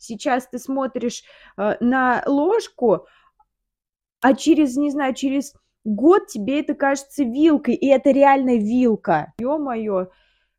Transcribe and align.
сейчас 0.00 0.48
ты 0.48 0.58
смотришь 0.58 1.22
э, 1.56 1.76
на 1.80 2.22
ложку, 2.26 3.06
а 4.20 4.34
через, 4.34 4.76
не 4.76 4.90
знаю, 4.90 5.14
через 5.14 5.54
год 5.84 6.26
тебе 6.26 6.60
это 6.60 6.74
кажется 6.74 7.22
вилкой, 7.22 7.74
и 7.74 7.86
это 7.86 8.10
реально 8.10 8.56
вилка. 8.56 9.32
Ё-моё, 9.38 10.08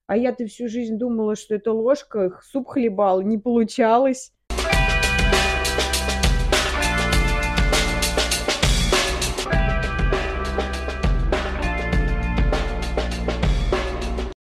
а 0.08 0.18
я-то 0.18 0.46
всю 0.46 0.68
жизнь 0.68 0.98
думала, 0.98 1.36
что 1.36 1.56
это 1.56 1.74
ложка, 1.74 2.40
суп 2.44 2.70
хлебал, 2.70 3.22
не 3.22 3.38
получалось. 3.38 4.32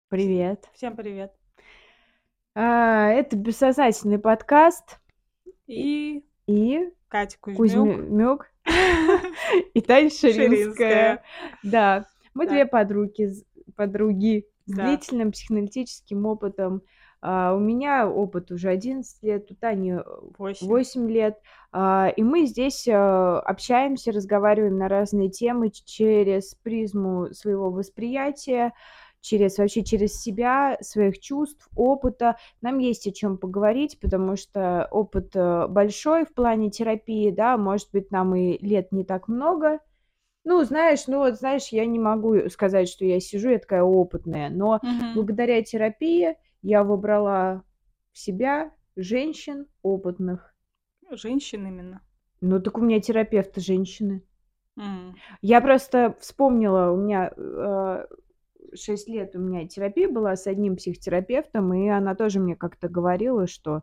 Привет. 0.09 0.69
Всем 0.75 0.95
привет. 0.95 1.33
А, 2.55 3.09
это 3.11 3.36
бессознательный 3.36 4.18
подкаст. 4.18 4.98
И 5.66 6.25
И 6.46 6.90
Катя 7.08 7.36
Кузьмюк. 7.40 8.46
И 9.75 9.81
Таня 9.81 10.11
Ширинская. 10.11 11.22
Да, 11.62 12.07
мы 12.35 12.46
две 12.46 12.67
подруги, 12.67 13.26
с- 13.26 13.45
подруги 13.76 14.46
с 14.67 14.72
длительным 14.72 15.32
психоаналитическим 15.32 16.25
опытом. 16.26 16.82
А, 17.21 17.54
У 17.54 17.59
меня 17.59 18.09
опыт 18.09 18.50
уже 18.50 18.68
11 18.68 19.23
лет, 19.23 19.50
у 19.50 19.54
Тани 19.54 19.93
э, 19.93 20.03
Восемь. 20.39 20.67
8 20.67 21.11
лет. 21.11 21.40
А, 21.73 22.12
И 22.14 22.23
мы 22.23 22.45
здесь 22.46 22.86
э, 22.86 22.93
общаемся, 22.95 24.12
разговариваем 24.12 24.76
на 24.79 24.89
разные 24.89 25.31
темы 25.31 25.71
через 25.71 26.54
призму 26.57 27.32
своего 27.32 27.71
восприятия, 27.71 28.73
через 29.25 29.57
вообще 29.57 29.83
через 29.83 30.21
себя, 30.21 30.77
своих 30.83 31.19
чувств, 31.19 31.67
опыта. 31.75 32.37
Нам 32.61 32.78
есть 32.78 33.06
о 33.06 33.12
чем 33.12 33.39
поговорить, 33.39 33.98
потому 33.98 34.37
что 34.37 34.87
опыт 34.91 35.34
э, 35.34 35.67
большой 35.67 36.27
в 36.27 36.34
плане 36.34 36.70
терапии, 36.70 37.31
да, 37.31 37.56
может 37.56 37.89
быть, 37.91 38.11
нам 38.11 38.34
и 38.34 38.59
лет 38.59 38.93
не 38.93 39.03
так 39.03 39.27
много. 39.29 39.81
Ну, 40.45 40.63
знаешь, 40.63 41.07
ну 41.07 41.19
вот, 41.21 41.37
знаешь, 41.37 41.69
я 41.69 41.87
не 41.87 41.98
могу 41.98 42.51
сказать, 42.51 42.89
что 42.91 43.07
я 43.07 43.19
сижу, 43.19 43.48
я 43.48 43.59
такая 43.59 43.83
опытная, 43.83 44.51
но 44.51 44.83
Мгм. 44.83 45.15
благодаря 45.15 45.63
терапии 45.63 46.37
я 46.61 46.85
выбрала 46.85 47.65
в 48.13 48.19
себя 48.19 48.73
женщин 48.95 49.67
опытных. 49.83 50.55
Женщин 51.11 51.67
именно. 51.67 52.03
Ну, 52.43 52.61
так 52.61 52.77
у 52.77 52.83
меня 52.83 53.01
терапевты 53.01 53.63
женщины. 53.63 54.23
М. 54.77 55.15
Я 55.41 55.61
просто 55.61 56.15
вспомнила, 56.20 56.91
у 56.91 56.97
меня 56.97 57.33
э, 57.37 58.07
6 58.75 59.08
лет 59.08 59.34
у 59.36 59.39
меня 59.39 59.67
терапия 59.67 60.08
была 60.08 60.36
с 60.36 60.47
одним 60.47 60.77
психотерапевтом, 60.77 61.72
и 61.75 61.89
она 61.89 62.14
тоже 62.14 62.41
мне 62.41 62.56
как-то 62.56 62.89
говорила, 62.89 63.47
что, 63.47 63.83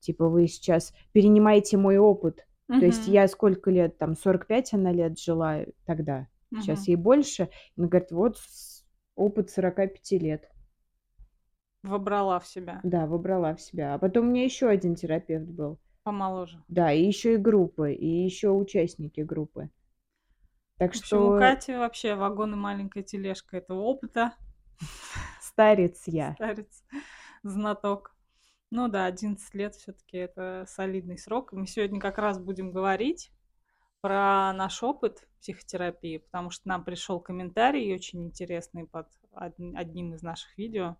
типа, 0.00 0.28
вы 0.28 0.46
сейчас 0.48 0.92
перенимаете 1.12 1.76
мой 1.76 1.98
опыт. 1.98 2.46
То 2.68 2.84
есть 2.84 3.06
я 3.06 3.26
сколько 3.28 3.70
лет, 3.70 3.96
там, 3.98 4.14
45 4.14 4.74
она 4.74 4.92
лет 4.92 5.18
жила 5.18 5.60
тогда, 5.86 6.28
сейчас 6.52 6.80
Мгм. 6.80 6.84
ей 6.88 6.96
больше. 6.96 7.48
Она 7.76 7.88
говорит, 7.88 8.10
вот 8.12 8.36
опыт 9.16 9.50
45 9.50 10.18
лет. 10.18 10.48
Вобрала 11.82 12.40
в 12.40 12.46
себя. 12.46 12.80
Да, 12.82 13.06
выбрала 13.06 13.54
в 13.54 13.60
себя. 13.60 13.94
А 13.94 13.98
потом 13.98 14.26
у 14.26 14.30
меня 14.30 14.44
еще 14.44 14.68
один 14.68 14.94
терапевт 14.96 15.46
был. 15.48 15.78
Помоложе. 16.02 16.62
Да, 16.68 16.92
и 16.92 17.04
еще 17.04 17.34
и 17.34 17.38
группы, 17.38 17.92
и 17.92 18.06
еще 18.06 18.50
участники 18.50 19.20
группы. 19.20 19.70
Так 20.78 20.94
В 20.94 20.98
общем, 20.98 21.18
у 21.18 21.32
что 21.32 21.38
Кати 21.38 21.74
вообще 21.74 22.14
вагон 22.14 22.54
и 22.54 22.56
маленькая 22.56 23.02
тележка 23.02 23.56
этого 23.56 23.80
опыта. 23.80 24.32
старец 25.40 26.02
я. 26.06 26.36
Старец, 26.36 26.84
знаток. 27.42 28.14
Ну 28.70 28.88
да, 28.88 29.06
11 29.06 29.54
лет 29.54 29.74
все-таки 29.74 30.18
это 30.18 30.64
солидный 30.68 31.18
срок. 31.18 31.52
Мы 31.52 31.66
сегодня 31.66 32.00
как 32.00 32.18
раз 32.18 32.38
будем 32.38 32.70
говорить 32.70 33.32
про 34.00 34.52
наш 34.52 34.82
опыт 34.82 35.26
психотерапии, 35.40 36.18
потому 36.18 36.50
что 36.50 36.68
нам 36.68 36.84
пришел 36.84 37.20
комментарий 37.20 37.94
очень 37.94 38.24
интересный 38.26 38.86
под 38.86 39.08
од- 39.32 39.54
одним 39.74 40.14
из 40.14 40.22
наших 40.22 40.56
видео 40.58 40.96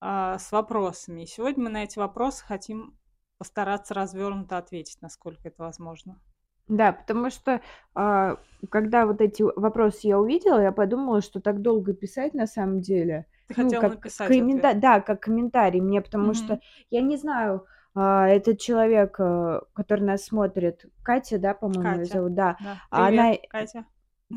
а, 0.00 0.38
с 0.38 0.50
вопросами. 0.52 1.22
И 1.22 1.26
сегодня 1.26 1.64
мы 1.64 1.70
на 1.70 1.84
эти 1.84 1.98
вопросы 1.98 2.44
хотим 2.44 2.98
постараться 3.38 3.94
развернуто 3.94 4.58
ответить, 4.58 5.00
насколько 5.02 5.48
это 5.48 5.62
возможно. 5.62 6.20
Да, 6.68 6.92
потому 6.92 7.30
что 7.30 7.60
а, 7.94 8.36
когда 8.70 9.06
вот 9.06 9.20
эти 9.20 9.42
вопросы 9.42 10.06
я 10.08 10.18
увидела, 10.18 10.60
я 10.60 10.72
подумала, 10.72 11.20
что 11.22 11.40
так 11.40 11.62
долго 11.62 11.94
писать 11.94 12.34
на 12.34 12.46
самом 12.46 12.80
деле. 12.80 13.26
Ты 13.48 13.54
Ну, 13.56 13.64
хотела 13.64 13.80
как 13.80 13.90
написать 13.94 14.28
коммента- 14.28 14.68
ответ. 14.68 14.80
Да, 14.80 15.00
как 15.00 15.20
комментарий 15.20 15.80
мне, 15.80 16.02
потому 16.02 16.34
что 16.34 16.54
Мгм. 16.54 16.62
я 16.90 17.00
не 17.00 17.16
знаю, 17.16 17.64
а, 17.94 18.28
этот 18.28 18.60
человек, 18.60 19.16
э, 19.18 19.60
который 19.72 20.02
нас 20.04 20.24
смотрит, 20.24 20.84
Катя, 21.02 21.38
да, 21.38 21.54
по-моему, 21.54 21.98
Катя. 22.00 22.12
зовут, 22.12 22.34
да. 22.34 22.56
Да. 22.60 22.76
А 22.90 23.06
Привет, 23.06 23.20
она, 23.20 23.32
Катя. 23.48 23.84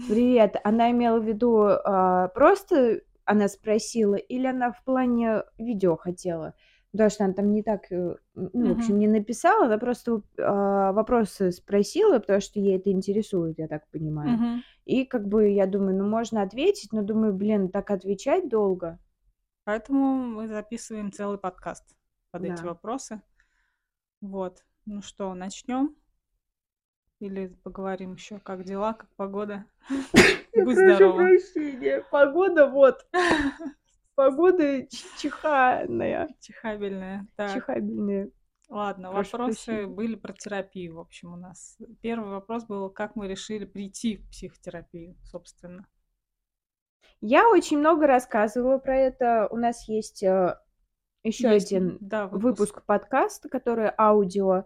привет, 0.08 0.56
она 0.64 0.92
имела 0.92 1.20
в 1.20 1.26
виду 1.26 1.60
а, 1.68 2.30
просто 2.30 3.02
она 3.26 3.48
спросила, 3.48 4.16
или 4.16 4.48
она 4.48 4.72
в 4.72 4.84
плане 4.84 5.44
видео 5.58 5.96
хотела? 5.98 6.54
Потому 6.92 7.10
что 7.10 7.24
она 7.24 7.34
там 7.34 7.52
не 7.54 7.64
так, 7.64 7.90
э, 7.92 8.16
ну, 8.36 8.74
в 8.74 8.78
общем, 8.78 9.00
не 9.00 9.08
написала, 9.08 9.66
она 9.66 9.78
просто 9.78 10.22
а, 10.38 10.92
вопросы 10.92 11.52
спросила, 11.52 12.20
потому 12.20 12.42
что 12.42 12.60
ей 12.60 12.78
это 12.78 12.92
интересует, 12.92 13.60
я 13.60 13.68
так 13.70 13.88
понимаю. 13.92 14.62
И 14.86 15.06
как 15.06 15.26
бы 15.28 15.50
я 15.50 15.68
думаю, 15.68 15.96
ну 15.98 16.10
можно 16.10 16.42
ответить, 16.42 16.92
но 16.92 17.02
думаю, 17.02 17.34
блин, 17.34 17.70
так 17.70 17.92
отвечать 17.92 18.50
долго. 18.50 19.00
Поэтому 19.64 20.16
мы 20.18 20.48
записываем 20.48 21.12
целый 21.12 21.38
подкаст 21.38 21.96
под 22.32 22.44
эти 22.44 22.62
Да. 22.62 22.70
вопросы. 22.70 23.22
Вот. 24.20 24.66
Ну 24.86 25.02
что, 25.02 25.34
начнем? 25.34 25.96
Или 27.20 27.48
поговорим 27.64 28.14
еще, 28.16 28.40
как 28.40 28.64
дела, 28.66 28.94
как 28.94 29.08
погода? 29.16 29.66
Будь 30.54 30.76
Прошу 30.76 30.96
здорова. 30.96 31.18
прощения, 31.18 32.04
погода 32.12 32.68
вот, 32.68 33.06
погода 34.26 34.86
чиханая, 35.18 36.30
Чихабельная. 36.40 37.28
Так, 37.36 37.54
чихабельная. 37.54 38.30
ладно, 38.70 39.12
Прошу 39.12 39.38
вопросы 39.38 39.66
прощения. 39.66 39.88
были 39.88 40.16
про 40.16 40.34
терапию, 40.34 40.96
в 40.96 41.00
общем, 41.00 41.34
у 41.34 41.38
нас. 41.38 41.78
Первый 42.02 42.30
вопрос 42.30 42.66
был, 42.66 42.90
как 42.92 43.16
мы 43.16 43.28
решили 43.28 43.66
прийти 43.66 44.18
в 44.18 44.30
психотерапию, 44.30 45.18
собственно. 45.24 45.88
Я 47.20 47.50
очень 47.50 47.80
много 47.80 48.06
рассказывала 48.08 48.78
про 48.78 48.96
это. 48.98 49.48
У 49.52 49.58
нас 49.58 49.88
есть 49.88 50.22
еще 50.22 51.50
Есть, 51.54 51.72
один 51.74 51.98
да, 52.00 52.28
выпуск. 52.28 52.44
выпуск 52.44 52.86
подкаста, 52.86 53.50
который 53.50 53.92
аудио. 53.98 54.66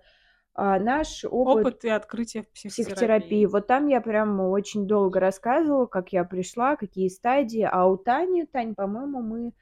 А, 0.55 0.79
Наш 0.79 1.25
опыт 1.25 1.65
Опыт 1.65 1.83
и 1.83 1.89
открытие 1.89 2.43
в 2.43 2.49
психотерапии. 2.49 2.83
психотерапии. 2.83 3.45
Вот 3.45 3.67
там 3.67 3.87
я 3.87 3.99
прям 3.99 4.39
очень 4.39 4.87
долго 4.87 5.19
рассказывала, 5.19 5.85
как 5.85 6.13
я 6.13 6.23
пришла, 6.23 6.77
какие 6.77 7.09
стадии. 7.09 7.67
А 7.69 7.85
у 7.85 7.97
Тани, 7.97 8.45
Тань, 8.45 8.73
по-моему, 8.73 9.21
мы 9.21 9.53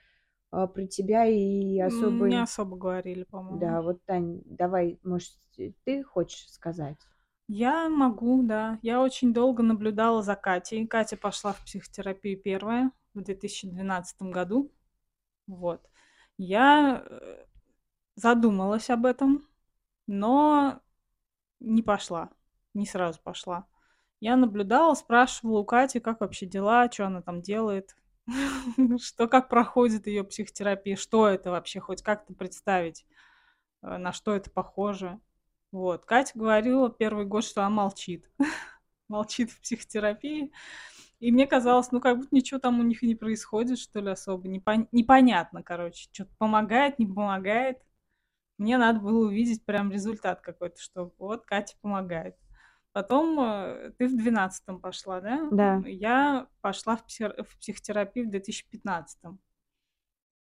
а, 0.51 0.67
про 0.67 0.85
тебя 0.85 1.25
и 1.25 1.79
особо... 1.79 2.27
Не 2.27 2.43
особо 2.43 2.77
говорили, 2.77 3.23
по-моему. 3.23 3.59
Да, 3.59 3.81
вот, 3.81 4.05
Тань, 4.05 4.43
давай, 4.45 4.99
может, 5.03 5.33
ты 5.83 6.03
хочешь 6.03 6.47
сказать? 6.51 6.97
Я 7.47 7.89
могу, 7.89 8.43
да. 8.43 8.77
Я 8.83 9.01
очень 9.01 9.33
долго 9.33 9.63
наблюдала 9.63 10.21
за 10.21 10.35
Катей. 10.35 10.85
Катя 10.87 11.17
пошла 11.17 11.53
в 11.53 11.63
психотерапию 11.65 12.39
первая 12.39 12.91
в 13.15 13.21
2012 13.21 14.21
году. 14.23 14.71
Вот. 15.47 15.81
Я 16.37 17.03
э, 17.05 17.45
задумалась 18.15 18.89
об 18.89 19.05
этом, 19.05 19.47
но 20.07 20.81
не 21.59 21.81
пошла. 21.81 22.29
Не 22.73 22.85
сразу 22.85 23.19
пошла. 23.21 23.67
Я 24.19 24.35
наблюдала, 24.35 24.93
спрашивала 24.93 25.59
у 25.59 25.65
Кати, 25.65 25.99
как 25.99 26.21
вообще 26.21 26.45
дела, 26.45 26.89
что 26.91 27.07
она 27.07 27.21
там 27.21 27.41
делает, 27.41 27.95
что, 29.01 29.27
как 29.27 29.49
проходит 29.49 30.07
ее 30.07 30.23
психотерапия, 30.23 30.95
что 30.95 31.27
это 31.27 31.51
вообще, 31.51 31.79
хоть 31.79 32.01
как-то 32.01 32.33
представить, 32.33 33.05
э, 33.81 33.97
на 33.97 34.13
что 34.13 34.33
это 34.33 34.49
похоже. 34.49 35.19
Вот. 35.71 36.05
Катя 36.05 36.37
говорила 36.37 36.89
первый 36.89 37.25
год, 37.25 37.43
что 37.43 37.61
она 37.61 37.71
молчит. 37.71 38.29
молчит 39.09 39.51
в 39.51 39.59
психотерапии. 39.61 40.51
И 41.19 41.31
мне 41.31 41.47
казалось, 41.47 41.91
ну, 41.91 42.01
как 42.01 42.17
будто 42.17 42.35
ничего 42.35 42.59
там 42.59 42.79
у 42.79 42.83
них 42.83 43.01
и 43.03 43.07
не 43.07 43.15
происходит, 43.15 43.79
что 43.79 43.99
ли, 43.99 44.09
особо. 44.11 44.47
Непон- 44.47 44.87
Непонятно, 44.91 45.63
короче. 45.63 46.09
Что-то 46.11 46.35
помогает, 46.37 46.99
не 46.99 47.07
помогает. 47.07 47.79
Мне 48.57 48.77
надо 48.77 48.99
было 48.99 49.27
увидеть 49.27 49.65
прям 49.65 49.91
результат 49.91 50.41
какой-то, 50.41 50.79
что 50.79 51.13
вот 51.17 51.45
Катя 51.45 51.75
помогает. 51.81 52.37
Потом 52.91 53.39
э, 53.39 53.91
ты 53.97 54.07
в 54.07 54.15
12 54.15 54.79
пошла, 54.81 55.19
да? 55.19 55.47
Да. 55.51 55.81
Я 55.87 56.47
пошла 56.61 56.95
в, 56.95 57.05
психо- 57.05 57.43
в 57.43 57.57
психотерапию 57.57 58.27
в 58.27 58.29
2015. 58.29 59.19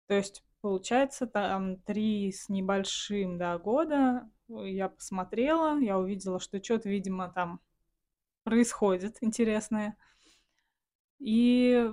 То 0.07 0.13
есть, 0.13 0.43
получается, 0.61 1.25
там 1.25 1.77
три 1.77 2.31
с 2.31 2.49
небольшим 2.49 3.37
да, 3.37 3.57
года 3.57 4.29
я 4.47 4.89
посмотрела, 4.89 5.79
я 5.79 5.97
увидела, 5.97 6.39
что 6.39 6.63
что-то, 6.63 6.89
видимо, 6.89 7.29
там 7.29 7.59
происходит 8.43 9.17
интересное. 9.21 9.97
И 11.19 11.91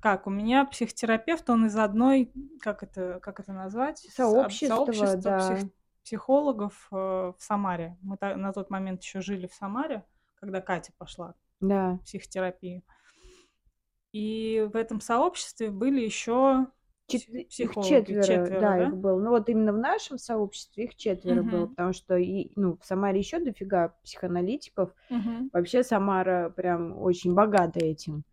как, 0.00 0.26
у 0.26 0.30
меня 0.30 0.64
психотерапевт, 0.64 1.48
он 1.50 1.66
из 1.66 1.76
одной, 1.76 2.32
как 2.60 2.82
это, 2.82 3.18
как 3.20 3.40
это 3.40 3.52
назвать? 3.52 3.98
Со- 3.98 4.30
Сообщество, 4.30 4.76
сообщества 4.76 5.16
да. 5.20 5.38
псих- 5.56 5.70
психологов 6.04 6.88
э, 6.92 6.94
в 6.96 7.36
Самаре. 7.38 7.96
Мы 8.02 8.16
на 8.20 8.52
тот 8.52 8.70
момент 8.70 9.02
еще 9.02 9.20
жили 9.20 9.46
в 9.46 9.54
Самаре, 9.54 10.04
когда 10.36 10.60
Катя 10.60 10.92
пошла 10.98 11.34
Да. 11.60 11.98
в 12.00 12.04
психотерапию. 12.04 12.82
И 14.12 14.66
в 14.72 14.76
этом 14.76 15.00
сообществе 15.00 15.70
были 15.70 16.00
еще 16.00 16.66
Чет- 17.08 17.48
психологи, 17.48 17.88
четверо, 17.88 18.22
четверо, 18.22 18.60
да, 18.60 18.76
да? 18.76 18.86
их 18.88 18.96
было. 18.96 19.18
Ну 19.20 19.30
вот 19.30 19.48
именно 19.48 19.72
в 19.72 19.78
нашем 19.78 20.18
сообществе 20.18 20.84
их 20.84 20.96
четверо 20.96 21.42
было, 21.42 21.60
Мгм. 21.66 21.68
потому 21.70 21.92
что 21.92 22.16
и, 22.16 22.52
ну, 22.56 22.78
в 22.80 22.84
Самаре 22.84 23.18
еще 23.18 23.38
дофига 23.38 23.94
психоаналитиков. 24.04 24.94
Мгм. 25.10 25.50
Вообще 25.52 25.82
Самара 25.82 26.50
прям 26.50 26.96
очень 26.98 27.34
богата 27.34 27.80
этим. 27.80 28.24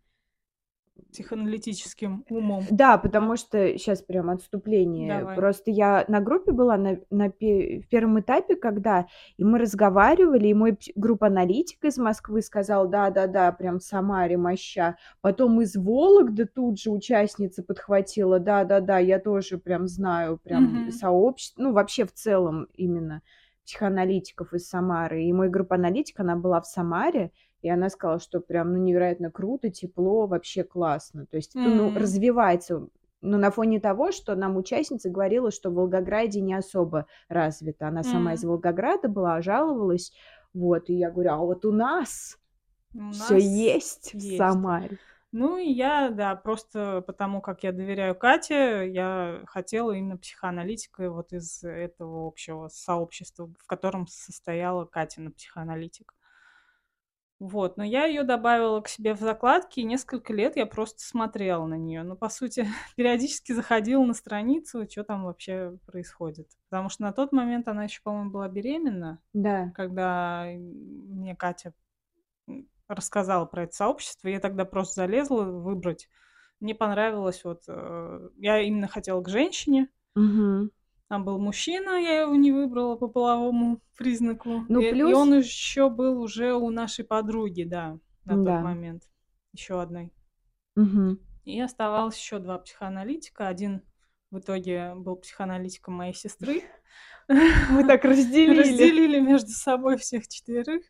Психоаналитическим 1.12 2.24
умом. 2.28 2.64
Да, 2.70 2.98
потому 2.98 3.36
что 3.36 3.76
сейчас 3.78 4.02
прям 4.02 4.30
отступление. 4.30 5.20
Давай. 5.20 5.36
Просто 5.36 5.70
я 5.70 6.04
на 6.08 6.20
группе 6.20 6.52
была 6.52 6.76
на, 6.76 6.98
на 7.10 7.30
пе- 7.30 7.80
в 7.80 7.88
первом 7.88 8.20
этапе, 8.20 8.56
когда 8.56 9.06
и 9.36 9.44
мы 9.44 9.58
разговаривали, 9.58 10.48
и 10.48 10.54
мой 10.54 10.72
пс- 10.72 10.92
группа 10.94 11.28
аналитик 11.28 11.84
из 11.84 11.96
Москвы 11.98 12.42
сказал, 12.42 12.88
да-да-да, 12.88 13.50
прям 13.52 13.78
в 13.78 13.82
Самаре 13.82 14.36
моща. 14.36 14.96
Потом 15.20 15.60
из 15.60 15.76
Вологды 15.76 16.44
тут 16.46 16.78
же 16.78 16.90
участница 16.90 17.62
подхватила, 17.62 18.38
да-да-да, 18.38 18.98
я 18.98 19.18
тоже 19.18 19.58
прям 19.58 19.86
знаю, 19.86 20.38
прям 20.42 20.64
Мгм. 20.64 20.92
сообщество, 20.92 21.62
ну 21.62 21.72
вообще 21.72 22.04
в 22.04 22.12
целом 22.12 22.68
именно 22.74 23.22
психоаналитиков 23.64 24.54
из 24.54 24.68
Самары. 24.68 25.24
И 25.24 25.32
мой 25.32 25.48
группа 25.48 25.74
аналитик, 25.74 26.20
она 26.20 26.36
была 26.36 26.60
в 26.60 26.66
Самаре, 26.66 27.32
и 27.66 27.68
она 27.68 27.90
сказала, 27.90 28.20
что 28.20 28.38
прям 28.38 28.72
ну, 28.72 28.78
невероятно 28.78 29.28
круто, 29.28 29.70
тепло, 29.70 30.28
вообще 30.28 30.62
классно. 30.62 31.26
То 31.26 31.36
есть 31.36 31.56
это 31.56 31.68
ну, 31.68 31.92
развивается. 31.98 32.86
Но 33.22 33.38
на 33.38 33.50
фоне 33.50 33.80
того, 33.80 34.12
что 34.12 34.36
нам 34.36 34.56
участница 34.56 35.10
говорила, 35.10 35.50
что 35.50 35.70
в 35.70 35.74
Волгограде 35.74 36.40
не 36.40 36.54
особо 36.54 37.06
развито. 37.28 37.88
Она 37.88 38.04
сама 38.04 38.34
из. 38.34 38.44
Волгограда 38.44 39.08
была, 39.08 39.42
жаловалась. 39.42 40.12
Вот, 40.54 40.90
и 40.90 40.94
я 40.94 41.10
говорю, 41.10 41.32
а 41.32 41.38
вот 41.38 41.64
у 41.64 41.72
нас 41.72 42.38
У 42.94 43.10
все 43.10 43.34
нас 43.34 43.42
есть 43.42 44.12
в 44.12 44.14
есть. 44.14 44.38
Самаре. 44.38 44.98
Ну 45.32 45.58
и 45.58 45.68
я, 45.68 46.10
да, 46.10 46.36
просто 46.36 47.02
потому 47.04 47.40
как 47.40 47.64
я 47.64 47.72
доверяю 47.72 48.14
Кате, 48.14 48.88
я 48.92 49.42
хотела 49.46 49.90
именно 49.90 50.16
психоаналитика 50.16 51.10
вот 51.10 51.32
из 51.32 51.64
этого 51.64 52.28
общего 52.28 52.68
сообщества, 52.68 53.50
в 53.60 53.66
котором 53.66 54.06
состояла 54.06 54.84
Катина 54.84 55.32
психоаналитик. 55.32 56.15
Вот, 57.38 57.76
но 57.76 57.84
я 57.84 58.06
ее 58.06 58.22
добавила 58.22 58.80
к 58.80 58.88
себе 58.88 59.14
в 59.14 59.20
закладки, 59.20 59.80
и 59.80 59.84
несколько 59.84 60.32
лет 60.32 60.56
я 60.56 60.64
просто 60.64 61.02
смотрела 61.02 61.66
на 61.66 61.74
нее. 61.76 62.02
Ну, 62.02 62.16
по 62.16 62.30
сути, 62.30 62.66
периодически 62.96 63.52
заходила 63.52 64.02
на 64.04 64.14
страницу, 64.14 64.86
что 64.90 65.04
там 65.04 65.24
вообще 65.24 65.76
происходит. 65.86 66.48
Потому 66.70 66.88
что 66.88 67.02
на 67.02 67.12
тот 67.12 67.32
момент 67.32 67.68
она 67.68 67.84
еще, 67.84 68.00
по-моему, 68.02 68.30
была 68.30 68.48
беременна, 68.48 69.20
Да. 69.34 69.70
когда 69.74 70.46
мне 70.48 71.36
Катя 71.36 71.74
рассказала 72.88 73.44
про 73.46 73.64
это 73.64 73.74
сообщество. 73.74 74.28
Я 74.28 74.40
тогда 74.40 74.64
просто 74.64 74.94
залезла 75.02 75.42
выбрать. 75.42 76.08
Мне 76.60 76.74
понравилось 76.74 77.44
вот... 77.44 77.64
э, 77.68 78.28
Я 78.38 78.60
именно 78.60 78.88
хотела 78.88 79.20
к 79.22 79.28
женщине, 79.28 79.88
Мгм. 80.14 80.70
Там 81.08 81.24
был 81.24 81.38
мужчина, 81.38 81.90
я 82.00 82.22
его 82.22 82.34
не 82.34 82.52
выбрала 82.52 82.96
по 82.96 83.08
половому 83.08 83.80
признаку. 83.96 84.64
Ну, 84.68 84.80
И, 84.80 84.88
и 84.88 84.92
плюс- 84.92 85.14
он 85.16 85.34
еще 85.38 85.88
был 85.88 86.20
уже 86.20 86.54
у 86.54 86.70
нашей 86.70 87.04
подруги, 87.04 87.62
да, 87.62 87.98
на 88.24 88.44
Да. 88.44 88.56
тот 88.56 88.64
момент. 88.64 89.08
Еще 89.52 89.80
одной. 89.80 90.12
Мгм. 90.74 91.20
И 91.44 91.60
оставалось 91.60 92.16
еще 92.18 92.38
два 92.38 92.58
психоаналитика. 92.58 93.46
Один 93.46 93.82
в 94.30 94.40
итоге 94.40 94.94
был 94.96 95.16
психоаналитиком 95.16 95.94
моей 95.94 96.12
сестры. 96.14 96.62
Мы 97.70 97.86
так 97.86 98.04
разделили. 98.04 98.58
Разделили 98.60 99.20
между 99.20 99.50
собой 99.50 99.96
всех 99.96 100.26
четверых. 100.28 100.82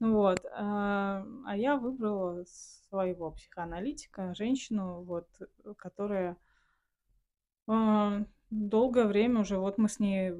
Вот. 0.00 0.42
А 0.54 1.22
а 1.44 1.56
я 1.56 1.76
выбрала 1.76 2.44
своего 2.46 3.30
психоаналитика, 3.32 4.34
женщину, 4.34 5.02
вот, 5.02 5.28
которая 5.76 6.36
а, 7.68 8.24
долгое 8.50 9.06
время 9.06 9.40
уже, 9.40 9.58
вот 9.58 9.78
мы 9.78 9.88
с 9.88 9.98
ней 9.98 10.34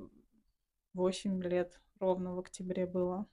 8 0.95 1.43
лет 1.43 1.81
ровно 1.99 2.35
в 2.35 2.39
октябре 2.39 2.87
было, 2.87 3.27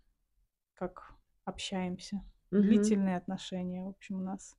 как 0.74 1.14
общаемся. 1.46 2.22
Мгм. 2.52 2.64
Длительные 2.64 3.18
отношения, 3.18 3.84
в 3.84 3.90
общем, 3.90 4.18
у 4.18 4.24
нас. 4.24 4.56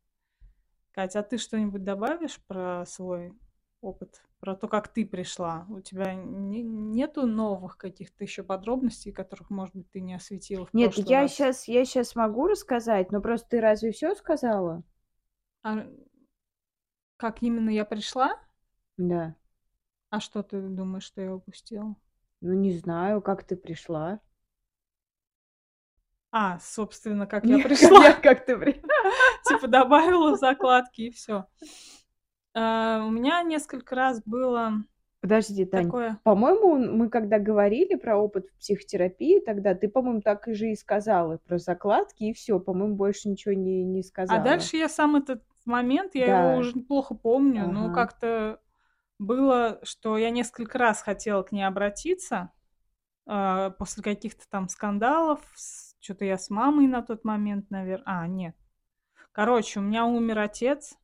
Катя, 0.93 1.21
а 1.21 1.23
ты 1.23 1.39
что-нибудь 1.39 1.85
добавишь 1.85 2.41
про 2.47 2.85
свой 2.87 3.33
опыт? 3.81 4.23
Про 4.41 4.57
то, 4.57 4.69
как 4.69 4.89
ты 4.89 5.07
пришла? 5.07 5.67
У 5.69 5.81
тебя 5.81 6.15
не- 6.15 6.63
нету 6.63 7.27
новых 7.27 7.77
каких-то 7.77 8.25
еще 8.25 8.43
подробностей, 8.43 9.13
которых, 9.13 9.51
может 9.51 9.75
быть, 9.75 9.91
ты 9.91 10.01
не 10.01 10.15
осветила 10.15 10.67
в 10.67 10.75
Нет, 10.75 10.95
я 10.97 11.23
раз? 11.23 11.33
сейчас, 11.33 11.69
я 11.69 11.85
сейчас 11.85 12.15
могу 12.15 12.47
рассказать, 12.49 13.13
но 13.13 13.21
просто 13.21 13.49
ты 13.51 13.61
разве 13.61 13.93
все 13.93 14.15
сказала? 14.15 14.83
А 15.63 15.87
как 17.17 17.43
именно 17.43 17.71
я 17.71 17.85
пришла? 17.85 18.41
Да. 18.99 19.35
А 20.11 20.21
что 20.21 20.43
ты 20.43 20.61
думаешь, 20.61 21.05
что 21.05 21.21
я 21.21 21.35
упустила? 21.35 21.95
Ну, 22.41 22.53
не 22.55 22.73
знаю, 22.73 23.21
как 23.21 23.45
ты 23.45 23.57
пришла. 23.57 24.21
А, 26.31 26.59
собственно, 26.61 27.27
как 27.27 27.45
я 27.47 27.59
пришла. 27.65 28.05
я- 28.07 28.13
Как 28.15 28.45
ты 28.47 28.57
при- 28.57 28.83
Типа 29.49 29.67
добавила 29.67 30.35
в 30.37 30.39
закладки 30.39 31.03
и 31.03 31.11
все. 31.11 31.47
У 32.55 32.59
меня 33.11 33.43
несколько 33.43 33.95
раз 33.95 34.21
было 34.25 34.73
Подожди, 35.21 35.65
Тань. 35.65 35.85
такое... 35.85 36.21
По-моему, 36.23 36.77
мы 36.77 37.09
когда 37.11 37.39
говорили 37.39 37.97
про 37.97 38.17
опыт 38.17 38.47
в 38.49 38.59
психотерапии, 38.59 39.41
тогда 39.41 39.75
ты, 39.75 39.89
по-моему, 39.89 40.21
так 40.23 40.47
и 40.49 40.55
же 40.55 40.71
и 40.71 40.77
сказала 40.77 41.39
про 41.39 41.59
закладки, 41.59 42.25
и 42.25 42.33
все, 42.33 42.59
по-моему, 42.61 42.95
больше 42.95 43.29
ничего 43.29 43.53
не, 43.55 43.83
не 43.85 44.01
А 44.01 44.05
сказала. 44.05 44.43
дальше 44.43 44.77
я 44.77 44.89
сам 44.89 45.17
этот 45.17 45.43
момент, 45.65 46.15
я 46.15 46.27
Да. 46.27 46.51
его 46.53 46.61
уже 46.61 46.79
плохо 46.81 47.15
помню, 47.15 47.67
но 47.69 47.87
Ага. 47.87 47.95
как-то 47.95 48.61
было, 49.19 49.81
что 49.83 50.17
я 50.17 50.31
несколько 50.31 50.79
раз 50.79 51.03
хотела 51.03 51.43
к 51.43 51.53
ней 51.53 51.63
обратиться 51.63 52.53
а, 53.27 53.71
после 53.71 54.03
каких-то 54.03 54.49
там 54.49 54.69
скандалов. 54.69 55.41
Что-то 56.01 56.25
я 56.25 56.39
с 56.39 56.51
мамой 56.51 56.87
на 56.87 57.03
тот 57.03 57.25
момент, 57.25 57.71
наверное... 57.71 58.05
А, 58.07 58.27
нет. 58.27 58.57
Короче, 59.33 59.81
у 59.81 59.83
меня 59.83 60.07
умер 60.07 60.39
отец. 60.39 60.97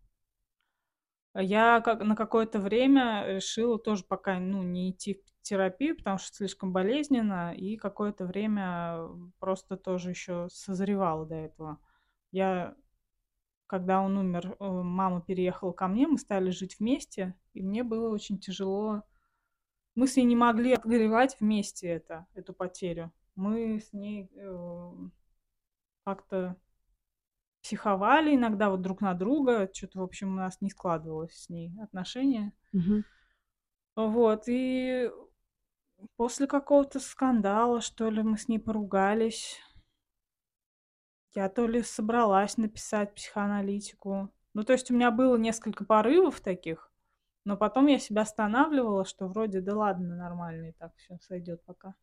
Я 1.34 1.80
как, 1.80 2.02
на 2.02 2.14
какое-то 2.14 2.60
время 2.60 3.24
решила 3.26 3.78
тоже 3.78 4.04
пока 4.04 4.38
ну, 4.38 4.62
не 4.62 4.90
идти 4.90 5.14
в 5.14 5.42
терапию, 5.42 5.96
потому 5.96 6.18
что 6.18 6.34
слишком 6.34 6.72
болезненно, 6.72 7.52
и 7.54 7.76
какое-то 7.76 8.24
время 8.24 9.08
просто 9.40 9.76
тоже 9.76 10.10
еще 10.10 10.48
созревала 10.50 11.26
до 11.26 11.34
этого. 11.34 11.78
Я, 12.30 12.74
когда 13.66 14.00
он 14.00 14.16
умер, 14.16 14.56
э, 14.58 14.64
мама 14.68 15.20
переехала 15.22 15.72
ко 15.72 15.88
мне, 15.88 16.06
мы 16.06 16.18
стали 16.18 16.50
жить 16.50 16.78
вместе, 16.78 17.34
и 17.52 17.62
мне 17.62 17.82
было 17.82 18.08
очень 18.10 18.38
тяжело. 18.38 19.02
Мы 19.94 20.06
с 20.06 20.16
ней 20.16 20.24
не 20.24 20.36
могли 20.36 20.72
отгоревать 20.72 21.36
вместе 21.40 21.88
это, 21.88 22.26
эту 22.34 22.52
потерю. 22.52 23.12
Мы 23.36 23.80
с 23.80 23.92
ней 23.92 24.30
э, 24.34 24.92
как-то 26.04 26.56
психовали 27.62 28.34
иногда 28.34 28.70
вот 28.70 28.82
друг 28.82 29.00
на 29.00 29.14
друга. 29.14 29.68
Что-то, 29.72 30.00
в 30.00 30.02
общем, 30.02 30.32
у 30.32 30.36
нас 30.36 30.60
не 30.60 30.70
складывалось 30.70 31.32
с 31.32 31.48
ней 31.48 31.72
отношения. 31.82 32.52
Мгм. 32.72 33.04
Вот, 33.96 34.44
и 34.48 35.10
после 36.16 36.46
какого-то 36.46 37.00
скандала, 37.00 37.80
что 37.80 38.10
ли, 38.10 38.22
мы 38.22 38.36
с 38.36 38.48
ней 38.48 38.58
поругались. 38.58 39.58
Я 41.34 41.48
то 41.48 41.66
ли 41.66 41.82
собралась 41.82 42.56
написать 42.56 43.14
психоаналитику. 43.14 44.30
Ну, 44.54 44.62
то 44.62 44.72
есть 44.72 44.90
у 44.90 44.94
меня 44.94 45.10
было 45.10 45.36
несколько 45.36 45.84
порывов 45.84 46.40
таких, 46.40 46.92
но 47.44 47.56
потом 47.56 47.86
я 47.88 47.98
себя 47.98 48.22
останавливала, 48.22 49.04
что 49.04 49.26
вроде 49.26 49.60
да 49.60 49.76
ладно, 49.76 50.16
нормально 50.16 50.68
и 50.70 50.72
так 50.72 50.94
все 50.96 51.18
сойдет 51.20 51.64
пока. 51.64 51.94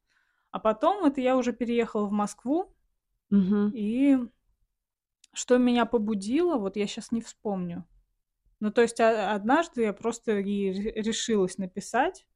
А 0.52 0.60
потом 0.60 1.06
это 1.06 1.22
я 1.22 1.38
уже 1.38 1.54
переехала 1.54 2.08
в 2.08 2.12
Москву, 2.12 2.76
Мгм. 3.30 3.72
и 3.74 4.18
что 5.34 5.58
меня 5.58 5.86
побудило, 5.86 6.58
вот 6.58 6.76
я 6.76 6.88
сейчас 6.88 7.12
не 7.12 7.22
вспомню. 7.22 7.86
Ну, 8.60 8.72
то 8.72 8.82
есть 8.82 9.00
а- 9.00 9.34
однажды 9.34 9.84
я 9.84 9.94
просто 9.94 10.40
решилась 10.40 11.58
написать, 11.58 12.28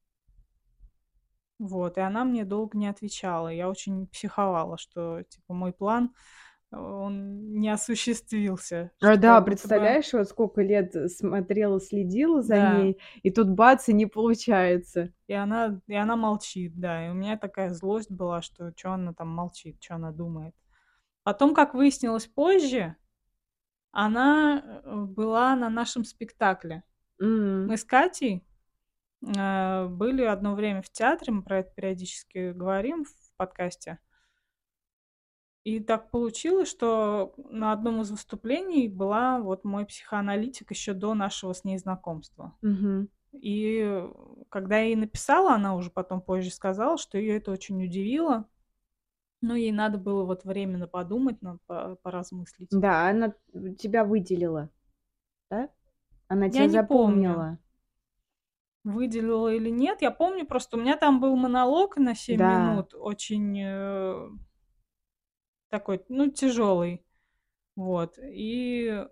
вот, 1.59 1.97
и 1.97 2.01
она 2.01 2.25
мне 2.25 2.43
долго 2.45 2.77
не 2.77 2.87
отвечала. 2.87 3.47
Я 3.49 3.69
очень 3.69 4.07
психовала, 4.07 4.77
что, 4.77 5.23
типа, 5.23 5.53
мой 5.53 5.71
план, 5.73 6.13
он 6.71 7.59
не 7.59 7.69
осуществился. 7.69 8.91
А, 9.01 9.15
да, 9.17 9.39
будто 9.39 9.41
бы- 9.41 9.45
представляешь, 9.51 10.11
вот 10.13 10.27
сколько 10.27 10.61
лет 10.61 10.93
смотрела, 11.11 11.79
следила 11.79 12.41
за 12.41 12.55
Да. 12.55 12.77
ней, 12.81 12.97
и 13.23 13.31
тут 13.31 13.49
бац, 13.49 13.87
и 13.89 13.93
не 13.93 14.05
получается. 14.07 15.13
И 15.27 15.33
она, 15.33 15.79
и 15.87 15.93
она 15.95 16.15
молчит, 16.15 16.77
да. 16.79 17.07
И 17.07 17.09
у 17.11 17.13
меня 17.13 17.37
такая 17.37 17.69
злость 17.71 18.11
была, 18.11 18.41
что 18.41 18.71
что 18.75 18.91
она 18.91 19.13
там 19.13 19.29
молчит, 19.29 19.77
что 19.81 19.95
она 19.95 20.11
думает. 20.11 20.53
Потом, 21.23 21.53
как 21.55 21.73
выяснилось 21.73 22.27
позже, 22.27 22.95
она 23.91 24.81
э, 24.83 24.95
была 25.05 25.55
на 25.55 25.69
нашем 25.69 26.03
спектакле. 26.03 26.83
М. 27.21 27.67
Мы 27.67 27.77
с 27.77 27.83
Катей 27.85 28.45
э, 29.25 29.87
были 29.87 30.23
одно 30.23 30.53
время 30.55 30.81
в 30.81 30.89
театре, 30.89 31.31
мы 31.33 31.41
про 31.43 31.59
это 31.59 31.71
периодически 31.73 32.51
говорим 32.51 33.05
в 33.05 33.37
подкасте. 33.37 33.99
И 35.65 35.79
так 35.79 36.11
получилось, 36.11 36.69
что 36.69 37.33
на 37.49 37.71
одном 37.73 38.01
из 38.01 38.11
выступлений 38.11 38.87
была 38.87 39.39
вот 39.39 39.63
мой 39.65 39.85
психоаналитик 39.87 40.69
еще 40.69 40.93
до 40.93 41.15
нашего 41.15 41.53
с 41.53 41.63
ней 41.63 41.79
знакомства. 41.79 42.55
Мгм. 42.61 43.09
И 43.33 44.03
когда 44.49 44.77
я 44.77 44.85
ей 44.85 44.95
написала, 44.95 45.55
она 45.55 45.75
уже 45.75 45.89
потом 45.89 46.21
позже 46.21 46.51
сказала, 46.51 46.99
что 46.99 47.17
ее 47.17 47.35
это 47.37 47.51
очень 47.51 47.83
удивило. 47.83 48.47
Но 49.41 49.55
ей 49.55 49.71
надо 49.71 49.97
было 49.97 50.23
вот 50.23 50.43
временно 50.45 50.87
подумать, 50.87 51.41
на, 51.41 51.57
по- 51.65 51.95
поразмыслить. 52.03 52.69
Да, 52.71 53.09
она 53.09 53.33
тебя 53.79 54.05
выделила, 54.05 54.69
да? 55.49 55.69
Она 56.27 56.45
Я 56.45 56.67
тебя 56.69 56.83
помню, 56.83 57.21
запомнила. 57.29 57.59
выделила 58.83 59.51
или 59.53 59.69
нет. 59.69 60.03
Я 60.03 60.11
помню 60.11 60.45
просто, 60.45 60.77
у 60.77 60.79
меня 60.79 60.95
там 60.95 61.19
был 61.19 61.35
монолог 61.35 61.97
на 61.97 62.13
7 62.15 62.37
Да. 62.37 62.69
минут, 62.71 62.93
очень 62.93 63.59
э, 63.59 64.29
такой, 65.79 66.03
ну, 66.09 66.29
тяжелый. 66.31 67.05
Вот. 67.75 68.17
И 68.21 69.05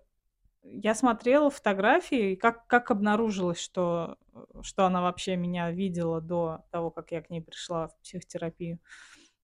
я 0.62 0.94
смотрела 0.94 1.50
фотографии, 1.50 2.36
как, 2.36 2.66
как 2.66 2.90
обнаружилось, 2.90 3.60
что, 3.60 4.16
что 4.62 4.86
она 4.86 5.02
вообще 5.02 5.36
меня 5.36 5.70
видела 5.70 6.20
до 6.20 6.64
того, 6.70 6.90
как 6.90 7.12
я 7.12 7.20
к 7.20 7.30
ней 7.30 7.42
пришла 7.42 7.88
в 7.88 7.98
психотерапию. 8.00 8.78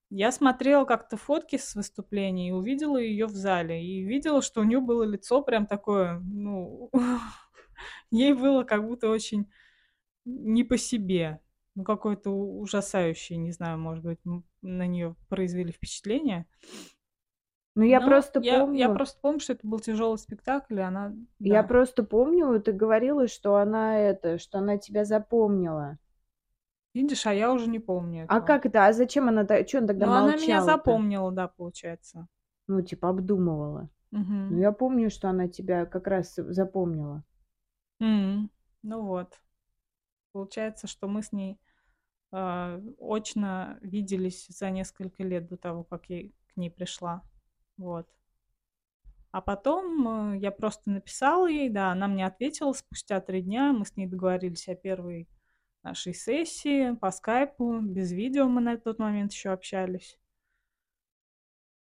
Я 0.08 0.32
смотрела 0.32 0.84
как-то 0.86 1.16
фотки 1.16 1.56
с 1.56 1.74
выступлений 1.74 2.48
и 2.48 2.52
увидела 2.52 2.96
ее 2.96 3.26
в 3.26 3.34
зале. 3.34 3.84
И 3.84 4.02
видела, 4.02 4.42
что 4.42 4.62
у 4.62 4.64
нее 4.64 4.80
было 4.80 5.04
лицо 5.04 5.42
прям 5.42 5.66
такое, 5.66 6.18
ну, 6.20 6.90
ей 8.10 8.32
было 8.32 8.64
как 8.64 8.84
будто 8.86 9.08
очень 9.08 9.50
не 10.24 10.64
по 10.64 10.78
себе. 10.78 11.40
Ну, 11.76 11.84
какое-то 11.84 12.30
ужасающее, 12.30 13.38
не 13.38 13.52
знаю, 13.52 13.78
может 13.78 14.04
быть, 14.04 14.18
на 14.62 14.86
нее 14.86 15.14
произвели 15.28 15.70
впечатление. 15.70 16.46
Ну, 17.74 17.82
я 17.84 18.00
Но 18.00 18.06
просто 18.06 18.40
я, 18.40 18.68
я 18.72 18.88
помню, 18.88 18.90
просто 18.90 19.20
помню, 19.20 19.40
что 19.40 19.52
это 19.52 19.66
был 19.66 19.80
тяжелый 19.80 20.18
спектакль, 20.18 20.78
и 20.78 20.82
она, 20.82 21.14
я 21.40 21.62
да. 21.62 21.68
просто 21.68 22.02
помню, 22.04 22.60
ты 22.62 22.72
говорила, 22.72 23.28
что 23.28 23.56
она 23.56 23.98
это, 23.98 24.38
что 24.38 24.58
она 24.58 24.78
тебя 24.78 25.04
запомнила. 25.04 25.98
Видишь, 26.94 27.26
а 27.26 27.34
я 27.34 27.52
уже 27.52 27.68
не 27.68 27.80
помню 27.80 28.22
А 28.26 28.40
этого. 28.40 28.46
как 28.46 28.64
это? 28.64 28.86
А 28.86 28.92
зачем 28.94 29.28
она, 29.28 29.44
что 29.44 29.78
она 29.78 29.86
тогда 29.86 30.06
Ну, 30.06 30.12
она 30.14 30.36
меня 30.36 30.60
запомнила, 30.62 31.30
да, 31.32 31.48
получается. 31.48 32.26
Ну, 32.68 32.80
типа 32.80 33.10
обдумывала. 33.10 33.90
Ну, 34.48 34.58
Мгм. 34.58 34.60
я 34.60 34.72
помню, 34.72 35.10
что 35.10 35.28
она 35.30 35.48
тебя 35.48 35.86
как 35.86 36.06
раз 36.06 36.34
запомнила. 36.36 37.24
М, 38.00 38.50
Ну 38.82 39.02
вот. 39.02 39.38
Получается, 40.32 40.86
что 40.88 41.08
мы 41.08 41.22
с 41.22 41.32
ней 41.32 41.58
а, 42.32 42.80
очно 43.00 43.78
виделись 43.82 44.46
за 44.48 44.70
несколько 44.70 45.24
лет 45.24 45.48
до 45.48 45.56
того, 45.58 45.84
как 45.84 46.10
я 46.10 46.30
к 46.54 46.56
ней 46.56 46.70
пришла. 46.70 47.22
Вот. 47.80 48.06
А 49.32 49.40
потом 49.40 50.34
э, 50.34 50.38
я 50.38 50.50
просто 50.50 50.90
написала 50.90 51.46
ей, 51.46 51.70
да, 51.70 51.92
она 51.92 52.08
мне 52.08 52.26
ответила 52.26 52.72
спустя 52.74 53.20
три 53.20 53.40
дня. 53.42 53.72
Мы 53.72 53.86
с 53.86 53.96
ней 53.96 54.06
договорились 54.06 54.68
о 54.68 54.74
первой 54.74 55.28
нашей 55.82 56.12
сессии 56.12 56.94
по 56.96 57.10
скайпу. 57.10 57.80
Без 57.80 58.12
видео 58.12 58.48
мы 58.48 58.60
на 58.60 58.76
тот 58.76 58.98
момент 58.98 59.32
еще 59.32 59.50
общались. 59.50 60.18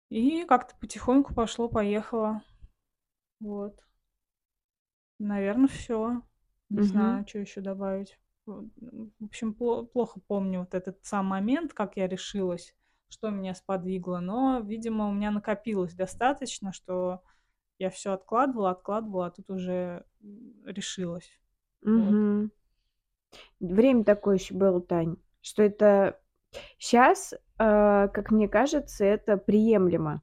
И 0.09 0.43
как-то 0.45 0.75
потихоньку 0.77 1.35
пошло-поехало. 1.35 2.41
Вот. 3.39 3.79
Наверное, 5.19 5.67
все. 5.67 6.21
Не 6.69 6.81
Мгм. 6.81 6.87
знаю, 6.87 7.27
что 7.27 7.39
еще 7.39 7.61
добавить. 7.61 8.17
В 8.45 8.69
общем, 9.23 9.55
пло- 9.59 9.85
плохо 9.85 10.19
помню 10.27 10.61
вот 10.61 10.73
этот 10.73 11.03
сам 11.05 11.27
момент, 11.27 11.73
как 11.73 11.95
я 11.97 12.07
решилась, 12.07 12.73
что 13.09 13.29
меня 13.29 13.55
сподвигло. 13.55 14.19
Но, 14.19 14.59
видимо, 14.59 15.07
у 15.09 15.13
меня 15.13 15.31
накопилось 15.31 15.93
достаточно, 15.93 16.73
что 16.73 17.21
я 17.77 17.89
все 17.89 18.13
откладывала, 18.13 18.71
откладывала, 18.71 19.27
а 19.27 19.31
тут 19.31 19.49
уже 19.49 20.05
решилась. 20.65 21.29
Вот. 21.81 21.93
Мгм. 21.93 22.51
Время 23.59 24.03
такое 24.03 24.37
еще 24.37 24.53
было, 24.53 24.81
Тань, 24.81 25.17
что 25.41 25.63
это 25.63 26.19
сейчас, 26.77 27.33
как 27.57 28.31
мне 28.31 28.47
кажется, 28.47 29.05
это 29.05 29.37
приемлемо. 29.37 30.21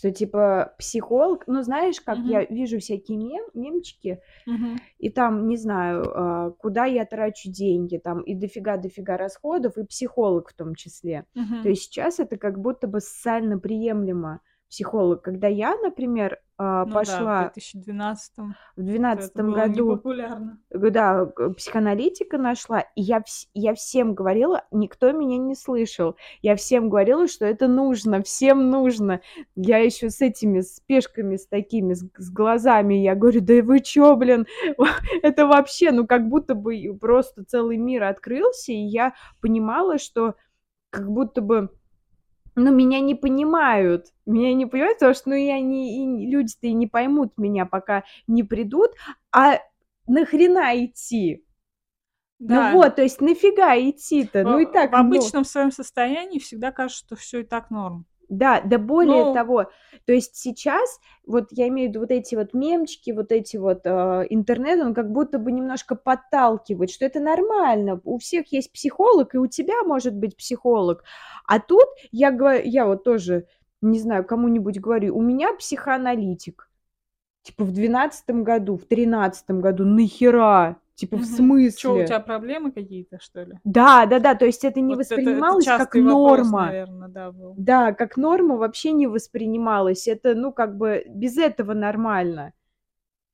Что 0.00 0.10
типа 0.10 0.74
психолог, 0.78 1.44
ну 1.46 1.60
знаешь, 1.62 2.00
как 2.00 2.24
я 2.24 2.42
Мгм. 2.42 2.46
вижу 2.46 2.78
всякие 2.78 3.18
мем, 3.18 3.44
мемчики, 3.52 4.22
Мгм. 4.46 4.80
и 4.98 5.10
там, 5.10 5.46
не 5.48 5.56
знаю, 5.58 6.04
а, 6.14 6.50
куда 6.52 6.86
я 6.86 7.04
трачу 7.04 7.50
деньги, 7.50 7.98
там 7.98 8.22
и 8.22 8.34
дофига-дофига 8.34 9.18
расходов, 9.18 9.78
и 9.78 9.84
психолог 9.84 10.50
в 10.50 10.54
том 10.54 10.74
числе. 10.74 11.26
То 11.60 11.68
Мгм. 11.68 11.70
есть 11.70 11.82
сейчас 11.84 12.18
это 12.18 12.38
как 12.38 12.60
будто 12.60 12.88
бы 12.88 13.00
социально 13.00 13.58
приемлемо 13.58 14.40
психолог. 14.70 15.22
Когда 15.22 15.48
я, 15.48 15.76
например, 15.76 16.38
а, 16.58 16.84
Ну 16.84 17.02
да, 17.02 17.26
в 17.26 17.34
пошла 17.34 17.36
2012 17.36 18.56
в 18.76 18.80
это 18.80 18.84
двенадцатом 18.84 19.46
было 19.46 19.56
году 19.56 19.90
непопулярно. 19.92 20.58
да, 20.70 21.26
психоаналитика 21.56 22.38
нашла, 22.38 22.80
и 22.94 23.02
я 23.02 23.22
вс 23.22 23.48
я 23.54 23.74
всем 23.74 24.14
говорила, 24.14 24.64
никто 24.70 25.12
меня 25.12 25.36
не 25.38 25.54
слышал. 25.56 26.16
Я 26.42 26.54
всем 26.56 26.88
говорила, 26.90 27.26
что 27.28 27.44
это 27.46 27.66
нужно, 27.68 28.22
всем 28.22 28.70
нужно. 28.70 29.20
Я 29.56 29.78
еще 29.78 30.10
с 30.10 30.20
этими, 30.20 30.60
с 30.60 30.80
пешками, 30.80 31.36
с 31.36 31.46
такими, 31.48 31.94
с 31.94 32.04
с 32.16 32.30
глазами, 32.30 32.94
я 32.94 33.16
говорю: 33.16 33.40
"Да 33.40 33.62
вы 33.62 33.80
чё, 33.80 34.14
блин, 34.16 34.46
это 35.22 35.46
вообще, 35.46 35.90
ну, 35.92 36.06
как 36.06 36.28
будто 36.28 36.54
бы 36.54 36.96
просто 37.00 37.44
целый 37.44 37.76
мир 37.76 38.04
открылся". 38.04 38.72
И 38.72 38.76
я 38.76 39.14
понимала, 39.40 39.98
что 39.98 40.34
как 40.90 41.10
будто 41.10 41.40
бы 41.42 41.70
ну, 42.64 42.74
меня 42.74 43.00
не 43.00 43.14
понимают. 43.14 44.06
Меня 44.26 44.54
не 44.54 44.66
понимают, 44.66 44.98
потому 44.98 45.14
что, 45.14 45.30
ну, 45.30 45.34
я 45.36 45.60
не 45.60 46.24
и 46.24 46.30
люди-то 46.30 46.66
и 46.66 46.72
не 46.72 46.86
поймут 46.86 47.38
меня, 47.38 47.66
пока 47.66 48.04
не 48.26 48.42
придут. 48.42 48.92
А 49.32 49.58
нахрена 50.06 50.84
идти? 50.84 51.44
Ну 52.38 52.46
Да, 52.46 52.72
вот, 52.72 52.96
то 52.96 53.02
есть 53.02 53.20
нафига 53.20 53.76
идти-то? 53.76 54.44
Ну 54.44 54.58
и 54.58 54.66
так, 54.66 54.92
в 54.92 54.94
ну 54.94 55.00
обычном 55.00 55.44
своем 55.44 55.70
состоянии 55.70 56.38
всегда 56.38 56.72
кажется, 56.72 57.04
что 57.06 57.16
все 57.16 57.40
и 57.40 57.44
так 57.44 57.70
норм. 57.70 58.06
Да, 58.30 58.60
да 58.62 58.78
более 58.78 59.24
Ну, 59.24 59.34
того, 59.34 59.70
то 60.06 60.12
есть 60.12 60.36
сейчас, 60.36 61.00
вот 61.26 61.48
я 61.50 61.68
имею 61.68 61.88
в 61.88 61.90
виду 61.90 62.00
вот 62.00 62.10
эти 62.10 62.34
вот 62.34 62.54
мемчики, 62.54 63.10
вот 63.10 63.32
эти 63.32 63.56
вот, 63.58 63.82
а, 63.86 64.22
интернет, 64.30 64.80
он 64.80 64.94
как 64.94 65.10
будто 65.12 65.38
бы 65.38 65.52
немножко 65.52 65.96
подталкивает, 65.96 66.90
что 66.90 67.04
это 67.04 67.20
нормально. 67.20 68.00
У 68.04 68.18
всех 68.18 68.52
есть 68.52 68.72
психолог, 68.72 69.34
и 69.34 69.38
у 69.38 69.46
тебя 69.46 69.82
может 69.84 70.14
быть 70.14 70.36
психолог. 70.36 71.04
А 71.46 71.60
тут 71.60 71.86
я 72.12 72.30
гова 72.30 72.54
я 72.62 72.86
вот 72.86 73.04
тоже, 73.04 73.46
не 73.82 73.98
знаю, 73.98 74.24
кому-нибудь 74.24 74.80
говорю: 74.80 75.16
"У 75.16 75.22
меня 75.22 75.52
психоаналитик". 75.54 76.70
Типа 77.42 77.64
в 77.64 77.72
двенадцатом 77.72 78.44
году, 78.44 78.76
в 78.76 78.84
тринадцатом 78.86 79.60
году. 79.60 79.84
Нахера? 79.84 80.76
Типа 81.00 81.16
в 81.16 81.20
мгм. 81.20 81.26
Чё, 81.76 81.92
у 81.92 81.96
смысле? 81.96 82.06
тебя 82.06 82.20
проблемы 82.20 82.72
какие-то, 82.72 83.18
что 83.20 83.42
ли? 83.42 83.54
Да, 83.64 84.06
да-да, 84.06 84.34
то 84.34 84.44
есть 84.44 84.64
это 84.64 84.80
не 84.80 84.94
Вот 84.94 85.00
это, 85.00 85.14
это 85.14 85.20
воспринималось 85.20 85.64
как 85.66 85.78
частый 85.78 86.02
вопрос, 86.02 86.50
норма. 86.50 86.66
наверное, 86.66 87.08
да, 87.08 87.32
был. 87.32 87.54
Да, 87.56 87.92
как 87.94 88.16
норма 88.16 88.56
вообще 88.56 88.92
не 88.92 89.06
воспринималось. 89.06 90.08
Это, 90.08 90.34
ну, 90.34 90.52
как 90.52 90.76
бы 90.76 91.04
без 91.08 91.38
этого 91.38 91.72
нормально. 91.74 92.52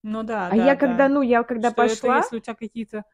Ну 0.03 0.23
да, 0.23 0.51
А 0.51 0.57
да, 0.57 0.65
я 0.67 0.77
когда, 0.77 1.09
да. 1.09 1.15
ну, 1.15 1.23
я 1.23 1.43
когда 1.43 1.71
Что 1.71 1.83
это 1.83 1.89
пошла, 1.89 2.17
если 2.19 2.37
у 2.37 2.41
тебя 2.41 2.55
какие-то 2.55 3.05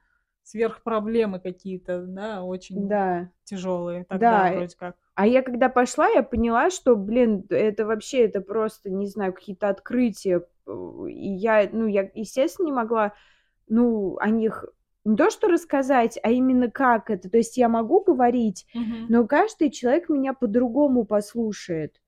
сверхпроблемы 0.43 1.41
какие-то, 1.41 2.03
да, 2.07 2.43
очень 2.43 2.89
да, 2.89 3.31
тяжелые, 3.45 4.05
тогда 4.05 4.19
да, 4.19 4.51
э, 4.53 4.57
вроде 4.59 4.77
как. 4.77 4.97
а 5.15 5.27
я 5.27 5.43
когда 5.43 5.69
пошла, 5.69 6.09
я 6.09 6.23
поняла, 6.23 6.71
что, 6.71 6.97
блин, 6.97 7.47
это 7.49 7.87
вообще, 7.87 8.25
это 8.27 8.41
просто, 8.41 8.91
не 8.91 9.07
знаю, 9.07 9.33
какие-то 9.33 9.69
открытия. 9.69 10.43
Э, 10.67 11.05
И 11.09 11.29
я, 11.35 11.69
ну, 11.73 11.87
я, 11.87 12.11
естественно, 12.15 12.67
не 12.67 12.73
могла, 12.73 13.13
ну, 13.73 14.19
о 14.19 14.29
них 14.29 14.67
не 15.05 15.17
то 15.17 15.31
что 15.31 15.49
рассказать, 15.49 16.19
а 16.23 16.31
именно 16.31 16.71
как 16.71 17.11
это. 17.11 17.29
То 17.31 17.39
есть 17.39 17.57
я 17.57 17.69
могу 17.69 18.05
говорить, 18.05 18.67
Мгм. 18.75 19.07
но 19.09 19.27
каждый 19.27 19.71
человек 19.71 20.09
меня 20.09 20.35
по-другому 20.35 21.05
послушает. 21.05 22.01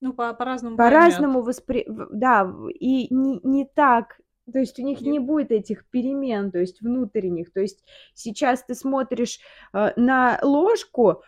Ну, 0.00 0.12
по- 0.12 0.34
по-разному. 0.34 0.76
По-разному 0.76 1.40
воспри... 1.42 1.86
Да, 2.12 2.52
и 2.78 3.12
не, 3.12 3.40
не 3.42 3.64
так. 3.64 4.20
То 4.52 4.58
есть 4.58 4.78
у 4.78 4.82
них 4.82 5.00
Не- 5.00 5.12
не 5.12 5.18
будет 5.18 5.50
этих 5.50 5.88
перемен, 5.88 6.52
то 6.52 6.58
есть 6.58 6.82
внутренних. 6.82 7.52
То 7.52 7.60
есть 7.60 7.82
сейчас 8.14 8.62
ты 8.62 8.74
смотришь 8.74 9.40
э, 9.72 9.92
на 9.96 10.38
ложку, 10.42 11.22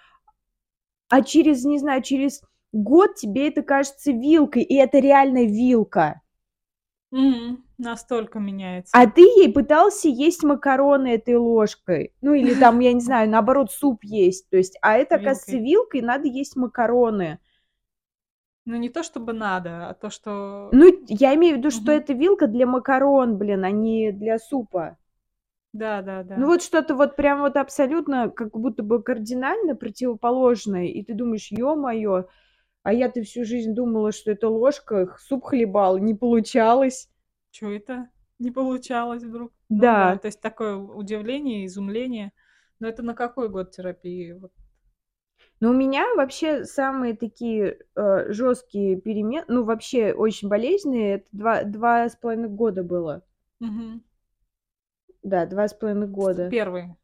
а 1.09 1.23
через, 1.23 1.65
не 1.65 1.79
знаю, 1.79 2.03
через 2.03 2.43
год 2.73 3.15
тебе 3.15 3.49
это 3.49 3.63
кажется 3.63 4.13
вилкой, 4.13 4.63
и 4.63 4.75
это 4.77 4.99
реально 4.99 5.47
вилка. 5.47 6.21
Мгм. 7.11 7.65
Настолько 7.79 8.41
меняется. 8.41 8.93
А 8.93 9.07
ты 9.07 9.21
ей 9.23 9.53
пытался 9.53 10.09
есть 10.09 10.43
макароны 10.43 11.15
этой 11.15 11.37
ложкой. 11.37 12.13
Ну, 12.21 12.35
или 12.35 12.55
там, 12.55 12.81
я 12.81 12.93
не 12.93 13.01
знаю, 13.01 13.31
наоборот, 13.31 13.71
суп 13.71 14.03
есть. 14.03 14.49
То 14.51 14.57
есть, 14.57 14.77
а 14.83 14.97
это, 14.97 15.17
оказывается, 15.17 15.57
Вилкой. 15.57 15.71
вилкой 15.71 16.01
надо 16.03 16.27
есть 16.29 16.57
макароны. 16.57 17.39
Ну, 18.67 18.77
не 18.77 18.89
то 18.89 19.03
чтобы 19.03 19.33
надо, 19.33 19.89
а 19.89 19.95
то, 19.95 20.11
что... 20.11 20.71
Ну, 20.73 20.93
я 21.09 21.35
имею 21.35 21.55
в 21.57 21.59
виду, 21.59 21.71
что 21.71 21.93
Мгм. 21.93 22.01
это 22.03 22.13
вилка 22.13 22.47
для 22.47 22.67
макарон, 22.67 23.39
блин, 23.39 23.65
а 23.65 23.71
не 23.71 24.13
для 24.13 24.39
супа. 24.39 24.99
Да, 25.75 26.03
да, 26.03 26.23
Ну, 26.37 26.43
да. 26.43 26.47
вот 26.47 26.63
что-то 26.63 26.95
вот 26.95 27.17
прям 27.17 27.41
вот 27.41 27.57
абсолютно 27.57 28.31
как 28.31 28.51
будто 28.59 28.83
бы 28.83 29.03
кардинально 29.03 29.75
противоположное, 29.75 30.87
и 30.87 31.03
ты 31.03 31.15
думаешь: 31.15 31.49
"Ё-моё, 31.51 32.27
а 32.83 32.93
я-то 32.93 33.23
всю 33.23 33.45
жизнь 33.45 33.75
думала, 33.75 34.13
что 34.13 34.33
это 34.33 34.49
ложка 34.49 35.17
суп 35.21 35.45
хлебала, 35.45 35.97
не 35.99 36.15
получалось". 36.15 37.09
Чё 37.59 37.73
это 37.73 38.09
не 38.39 38.53
получалось 38.53 39.25
вдруг? 39.25 39.53
Ну 39.69 39.81
да, 39.81 40.13
Да. 40.13 40.19
то 40.19 40.27
есть 40.27 40.41
такое 40.41 40.77
удивление, 40.77 41.67
изумление. 41.67 42.33
Но 42.79 42.87
это 42.87 43.03
на 43.03 43.15
какой 43.15 43.49
год 43.49 43.73
терапии? 43.73 44.31
Вот. 44.33 44.53
Ну, 45.61 45.71
у 45.71 45.73
меня 45.75 46.07
вообще 46.15 46.65
самые 46.65 47.17
такие, 47.17 47.79
э, 47.97 48.33
жёсткие 48.33 49.01
перемен 49.01 49.45
ну, 49.49 49.65
вообще 49.65 50.13
очень 50.13 50.49
болезненные- 50.49 51.15
это 51.17 51.27
два 51.33 51.63
два 51.65 52.09
с 52.09 52.15
половиной 52.17 52.49
года 52.49 52.85
было. 52.85 53.23
Мгм. 53.61 54.03
Да, 55.23 55.47
два 55.47 55.67
с 55.69 55.75
половиной 55.75 56.07
года. 56.09 56.49
первые. 56.51 56.97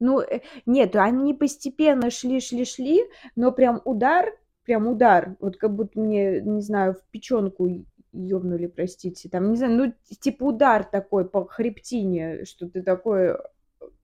Ну, 0.00 0.20
э, 0.20 0.40
нет, 0.66 0.96
они 0.96 1.34
постепенно 1.34 2.10
шли 2.10 2.40
шли 2.40 2.64
шли, 2.64 3.00
но 3.36 3.52
прям 3.52 3.80
удар, 3.84 4.32
прям 4.64 4.86
удар, 4.88 5.36
вот 5.40 5.56
как 5.56 5.74
будто 5.74 6.00
мне, 6.00 6.40
не 6.40 6.62
знаю, 6.62 6.94
в 6.94 7.02
печёнку 7.10 7.68
ёбнули, 8.12 8.66
простите, 8.66 9.28
там, 9.28 9.50
не 9.50 9.56
знаю, 9.56 9.76
ну, 9.76 9.94
типа 10.20 10.44
удар 10.44 10.84
такой 10.84 11.28
по 11.28 11.46
хребтине, 11.46 12.44
что-то 12.44 12.82
такое, 12.82 13.40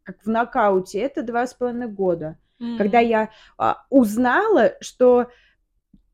как 0.02 0.22
в 0.22 0.28
нокауте. 0.28 1.00
Это 1.00 1.22
два 1.22 1.46
с 1.46 1.54
половиной 1.54 1.88
года. 1.88 2.38
Когда 2.78 3.02
М. 3.02 3.08
я, 3.08 3.30
а, 3.58 3.84
узнала, 3.90 4.74
что 4.80 5.28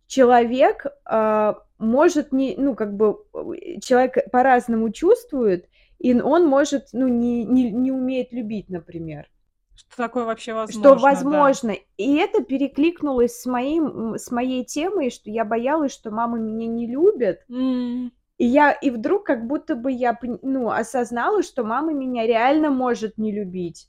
человек, 0.07 0.87
а, 1.05 1.59
может 1.79 2.33
не 2.33 2.55
ну, 2.57 2.75
как 2.75 2.95
бы, 2.95 3.25
э, 3.35 3.81
человек 3.81 4.31
по-разному 4.31 4.91
чувствует, 4.91 5.69
и 5.99 6.21
он 6.21 6.47
может, 6.47 6.89
ну, 6.93 7.07
не 7.09 7.45
не 7.45 7.71
не 7.71 7.93
умеет 7.93 8.33
любить, 8.33 8.69
например. 8.69 9.29
Что 9.93 10.05
такое 10.05 10.25
вообще 10.25 10.55
Что 10.69 10.95
возможно, 10.95 11.23
да. 11.23 11.55
возможно. 11.55 11.75
И 11.97 12.17
это 12.17 12.43
перекликнулось 12.43 13.41
с 13.41 13.47
моим, 13.47 14.15
с 14.17 14.31
моей 14.31 14.65
темой, 14.65 15.11
что 15.11 15.31
я 15.31 15.45
боялась, 15.45 15.93
что 15.93 16.11
мама 16.11 16.39
меня 16.39 16.67
не 16.67 16.87
любит. 16.87 17.41
М. 17.51 18.13
И 18.39 18.47
я 18.47 18.73
и 18.73 18.91
вдруг 18.91 19.25
как 19.27 19.47
будто 19.47 19.77
бы 19.77 19.93
я 19.93 20.19
ну, 20.43 20.71
осознала, 20.71 21.43
что 21.43 21.65
мама 21.65 21.93
меня 21.95 22.27
реально 22.27 22.71
может 22.71 23.19
не 23.19 23.33
любить. 23.33 23.89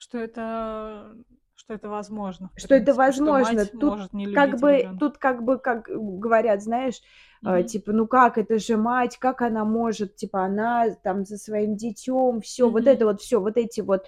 Что 0.00 0.18
это 0.18 1.16
что 1.56 1.74
это 1.74 1.88
возможно, 1.88 2.50
Что 2.56 2.74
это 2.76 2.94
принципе, 2.94 3.12
что 3.12 3.32
возможно. 3.32 3.66
мать 3.72 3.72
Тут 3.78 3.98
не 4.12 4.26
как 4.32 4.58
бы 4.60 4.84
ребёнка. 4.84 4.98
тут 4.98 5.18
как 5.18 5.42
бы, 5.44 5.58
как 5.58 5.86
говорят, 5.88 6.62
знаешь, 6.62 7.00
э, 7.44 7.62
Мгм. 7.62 7.64
типа: 7.64 7.92
"Ну 7.92 8.06
как, 8.06 8.38
это 8.38 8.58
же 8.58 8.76
мать, 8.76 9.18
как 9.18 9.42
она 9.42 9.64
может, 9.64 10.16
типа, 10.16 10.44
она 10.44 10.90
там 11.02 11.24
за 11.24 11.36
своим 11.36 11.76
детём". 11.76 12.40
Всё, 12.40 12.70
вот 12.70 12.86
Мгм. 12.86 12.86
это 12.86 13.06
вот 13.06 13.20
всё, 13.20 13.40
вот 13.40 13.56
эти 13.56 13.80
вот 13.80 14.04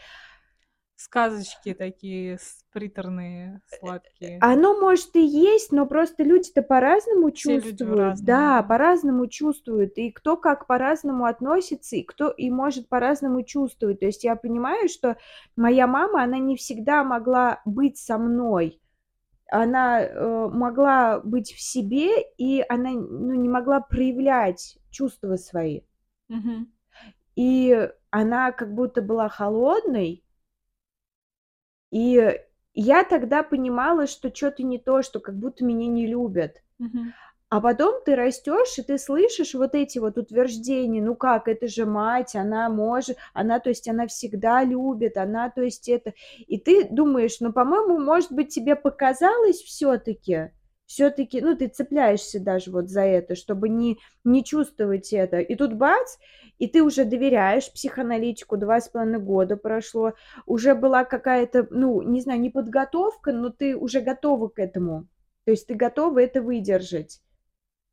Сказочки 0.97 1.75
такие 1.75 2.38
приторные, 2.73 3.61
Э, 3.71 3.76
сладкие. 3.79 4.38
оно, 4.41 4.81
может, 4.81 5.15
и 5.15 5.21
есть, 5.25 5.71
но 5.71 5.85
просто 5.87 6.23
люди-то 6.23 6.62
по-разному 6.62 7.31
Все 7.33 7.61
чувствуют. 7.61 8.21
Да, 8.23 8.62
по-разному 8.62 9.26
чувствуют. 9.26 9.99
И 9.99 10.11
кто 10.11 10.38
как 10.38 10.67
по-разному 10.67 11.26
относится, 11.26 11.97
и 11.97 12.03
кто 12.03 12.31
и 12.31 12.50
может 12.50 12.88
по-разному 12.88 13.43
чувствовать. 13.43 14.00
То 14.00 14.07
есть 14.07 14.25
я 14.25 14.37
понимаю, 14.37 14.88
что 14.88 15.19
моя 15.55 15.87
мама, 15.87 16.23
она 16.23 16.38
не 16.38 16.57
всегда 16.57 17.05
могла 17.05 17.61
быть 17.67 17.99
со 17.99 18.17
мной. 18.17 18.81
Она, 19.49 20.00
э, 20.03 20.49
могла 20.49 21.21
быть 21.21 21.53
в 21.53 21.61
себе, 21.61 22.23
и 22.38 22.65
она, 22.69 22.91
ну, 22.91 23.35
не 23.35 23.49
могла 23.50 23.81
проявлять 23.81 24.79
чувства 24.91 25.37
свои. 25.37 25.83
Мгм. 26.29 26.73
И 27.37 27.91
она 28.11 28.50
как 28.53 28.75
будто 28.75 29.03
была 29.03 29.29
холодной. 29.29 30.25
И 31.97 32.41
я 32.75 33.05
тогда 33.05 33.43
понимала, 33.43 34.07
что 34.07 34.31
чё-то 34.31 34.62
не 34.62 34.79
то, 34.79 35.03
что 35.03 35.19
как 35.21 35.37
будто 35.38 35.65
меня 35.65 35.87
не 35.88 36.07
любят. 36.07 36.62
А 37.50 37.61
потом 37.61 38.03
ты 38.05 38.17
растёшь, 38.17 38.79
и 38.79 38.83
ты 38.83 38.99
слышишь 38.99 39.55
вот 39.55 39.75
эти 39.75 39.99
вот 40.01 40.18
утверждения: 40.18 41.03
"Ну 41.03 41.14
как, 41.16 41.49
это 41.49 41.68
же 41.68 41.87
мать, 41.87 42.37
она 42.37 42.68
может, 42.70 43.18
она, 43.35 43.61
то 43.61 43.70
есть, 43.70 43.88
она 43.88 44.07
всегда 44.09 44.64
любит, 44.64 45.16
она, 45.16 45.51
то 45.51 45.62
есть, 45.62 45.88
это". 45.88 46.12
И 46.49 46.59
ты 46.59 46.85
думаешь: 46.90 47.38
"Ну, 47.40 47.53
по-моему, 47.53 47.99
может 48.01 48.33
быть, 48.33 48.51
тебе 48.55 48.77
показалось 48.77 49.62
всё-таки?" 49.62 50.51
Всё-таки, 50.88 51.40
ну, 51.40 51.57
ты 51.57 51.66
цепляешься 51.68 52.38
даже 52.40 52.70
вот 52.70 52.88
за 52.88 53.03
это, 53.03 53.35
чтобы 53.35 53.68
не 53.68 53.99
не 54.25 54.44
чувствовать 54.44 55.12
это. 55.12 55.38
И 55.40 55.55
тут 55.57 55.75
бац, 55.75 56.16
и 56.59 56.68
ты 56.68 56.83
уже 56.83 57.05
доверяешь 57.05 57.72
психоаналитику, 57.72 58.57
два 58.57 58.81
с 58.81 58.88
половиной 58.88 59.18
года 59.18 59.57
прошло, 59.57 60.12
уже 60.46 60.75
была 60.75 61.05
какая-то, 61.05 61.66
ну, 61.70 62.03
не 62.03 62.20
знаю, 62.20 62.40
не 62.40 62.51
подготовка, 62.51 63.33
но 63.33 63.51
ты 63.51 63.77
уже 63.77 64.01
готова 64.01 64.49
к 64.49 64.59
этому. 64.61 65.07
То 65.44 65.51
есть 65.53 65.66
ты 65.66 65.75
готова 65.75 66.20
это 66.20 66.40
выдержать. 66.42 67.20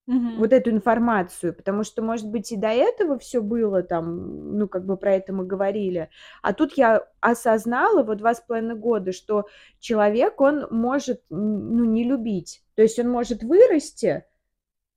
Мгм. 0.07 0.33
Вот 0.35 0.51
эту 0.51 0.71
информацию, 0.71 1.53
потому 1.53 1.83
что, 1.83 2.01
может 2.01 2.27
быть, 2.31 2.51
и 2.51 2.57
до 2.57 2.69
этого 2.69 3.19
всё 3.19 3.41
было 3.43 3.83
там, 3.83 4.57
ну, 4.57 4.67
как 4.67 4.85
бы 4.85 4.97
про 4.97 5.13
это 5.13 5.31
мы 5.31 5.45
говорили. 5.45 6.09
А 6.41 6.53
тут 6.53 6.73
я 6.73 7.07
осознала, 7.21 8.03
вот 8.03 8.17
два 8.17 8.33
с 8.33 8.41
половиной 8.41 8.75
года, 8.75 9.11
что 9.11 9.45
человек, 9.79 10.41
он 10.41 10.67
может, 10.71 11.21
ну, 11.29 11.83
не 11.85 12.03
любить. 12.03 12.63
То 12.75 12.81
есть 12.81 12.97
он 12.99 13.09
может 13.09 13.43
вырасти, 13.43 14.25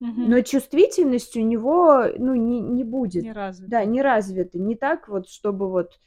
Мгм. 0.00 0.32
но 0.32 0.42
чувствительность 0.42 1.36
у 1.36 1.42
него, 1.42 2.04
ну, 2.18 2.34
не 2.36 2.60
не 2.60 2.84
будет. 2.84 3.24
Не 3.24 3.32
Да, 3.66 3.84
развита. 3.84 3.86
не 3.86 4.02
развита. 4.02 4.58
Не 4.58 4.76
так 4.76 5.08
вот, 5.08 5.28
чтобы 5.28 5.70
вот 5.70 6.00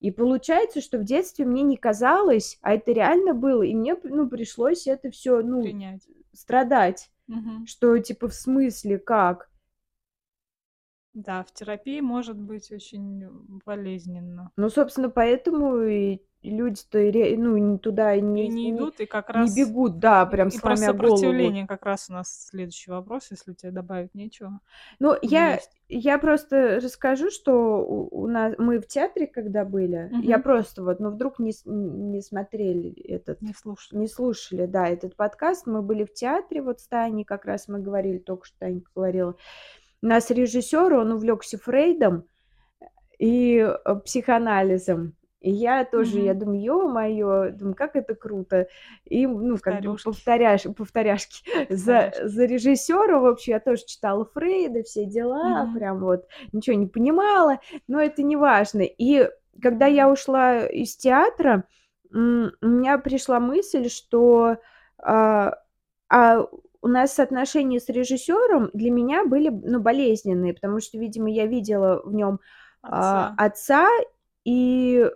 И 0.00 0.10
получается, 0.12 0.80
что 0.82 0.98
в 0.98 1.04
детстве 1.04 1.46
мне 1.46 1.62
не 1.62 1.76
казалось, 1.78 2.58
а 2.62 2.74
это 2.74 2.92
реально 2.92 3.34
было, 3.34 3.62
и 3.64 3.74
мне, 3.74 3.96
ну, 4.04 4.28
пришлось 4.30 4.86
это 4.88 5.10
всё, 5.10 5.42
ну, 5.42 5.60
Принять. 5.64 6.08
страдать. 6.34 7.10
Мгм. 7.30 7.66
Что 7.66 7.96
типа 7.98 8.28
в 8.28 8.34
смысле, 8.34 8.98
как? 8.98 9.48
Да, 11.14 11.42
в 11.42 11.52
терапии 11.52 12.00
может 12.00 12.36
быть 12.38 12.70
очень 12.70 13.26
болезненно. 13.64 14.50
Ну, 14.56 14.68
собственно, 14.68 15.10
поэтому 15.10 15.80
и 15.82 16.20
люди-то 16.42 16.98
и 16.98 17.36
ну, 17.36 17.56
и 17.56 17.78
туда 17.78 18.14
и 18.14 18.20
И 18.36 18.48
не 18.48 18.48
не 18.48 18.70
не 18.70 18.70
идут, 18.70 19.00
и 19.00 19.06
как 19.06 19.28
не 19.32 19.50
раз 19.50 19.50
бегут, 19.50 19.98
да, 19.98 20.26
и 20.26 20.26
прям 20.26 20.50
и 20.50 20.58
про 20.58 20.76
сломя 20.76 20.92
голову. 20.92 21.56
сопротивление 21.56 21.66
как 21.66 21.84
раз 21.86 22.10
у 22.10 22.12
нас 22.14 22.46
следующий 22.48 22.90
вопрос, 22.90 23.30
если 23.30 23.52
у 23.52 23.54
тя 23.54 23.70
добавить 23.70 24.14
нечего. 24.14 24.60
Ну, 24.98 25.16
я 25.22 25.60
есть? 25.60 25.80
я 25.88 26.18
просто 26.18 26.78
расскажу, 26.82 27.30
что 27.30 27.78
у 27.84 28.08
у 28.22 28.26
на 28.28 28.54
мы 28.58 28.78
в 28.80 28.86
театре 28.86 29.26
когда 29.26 29.64
были, 29.64 30.14
я 30.20 30.38
Мгм. 30.38 30.44
просто 30.44 30.82
вот, 30.84 31.00
ну, 31.00 31.10
вдруг 31.10 31.38
не 31.38 31.52
не 31.64 32.20
смотрели 32.22 32.92
этот, 33.02 33.40
Не 33.40 33.54
слушали. 33.54 33.98
не 33.98 34.06
слушали, 34.08 34.66
да, 34.66 34.86
этот 34.88 35.16
подкаст. 35.16 35.66
Мы 35.66 35.82
были 35.82 36.04
в 36.04 36.12
театре 36.12 36.62
вот 36.62 36.80
с 36.80 36.86
Таней, 36.88 37.24
как 37.24 37.44
раз 37.46 37.66
мы 37.68 37.80
говорили, 37.80 38.18
только 38.18 38.46
что 38.46 38.58
Танька 38.58 38.90
говорила. 38.94 39.36
У 40.02 40.06
нас 40.06 40.30
режиссёр, 40.30 40.94
он 40.94 41.12
увлёкся 41.12 41.58
Фрейдом 41.58 42.24
и, 43.18 43.58
э, 43.58 43.96
психоанализом. 44.04 45.16
И 45.40 45.50
я 45.50 45.84
тоже, 45.84 46.20
я 46.20 46.32
Мгм. 46.32 46.34
думаю: 46.34 46.60
"Ё-моё", 46.62 47.50
думаю: 47.52 47.74
"Как 47.74 47.96
это 47.96 48.14
круто". 48.14 48.68
И, 49.06 49.26
ну, 49.26 49.58
как 49.58 49.80
бы 49.80 49.96
повторяш 49.96 50.64
повторяшки. 50.76 51.42
За 51.70 52.12
за 52.22 52.44
режиссёра, 52.44 53.18
в 53.18 53.26
общем, 53.26 53.54
я 53.54 53.60
тоже 53.60 53.84
читала 53.86 54.24
Фрейда, 54.26 54.82
все 54.82 55.06
дела, 55.06 55.42
Мгм. 55.42 55.70
прям 55.72 56.00
вот 56.00 56.26
ничего 56.52 56.76
не 56.76 56.86
понимала, 56.86 57.58
но 57.88 58.00
это 58.02 58.22
неважно. 58.22 58.82
И 58.82 59.30
когда 59.62 59.86
я 59.86 60.10
ушла 60.10 60.66
из 60.66 60.96
театра, 60.96 61.64
у 62.12 62.16
меня 62.16 62.98
пришла 62.98 63.40
мысль, 63.40 63.88
что, 63.88 64.56
а, 65.02 65.54
а, 66.10 66.46
у 66.82 66.88
нас 66.88 67.18
отношения 67.20 67.80
с 67.80 67.88
режиссёром 67.88 68.70
для 68.74 68.90
меня 68.90 69.24
были, 69.26 69.48
ну, 69.50 69.80
болезненные, 69.80 70.54
потому 70.54 70.80
что, 70.80 70.98
видимо, 70.98 71.30
я 71.30 71.46
видела 71.46 72.02
в 72.04 72.12
нём, 72.14 72.40
а, 72.88 73.28
Отца. 73.28 73.38
отца, 73.38 73.88
и 74.44 75.10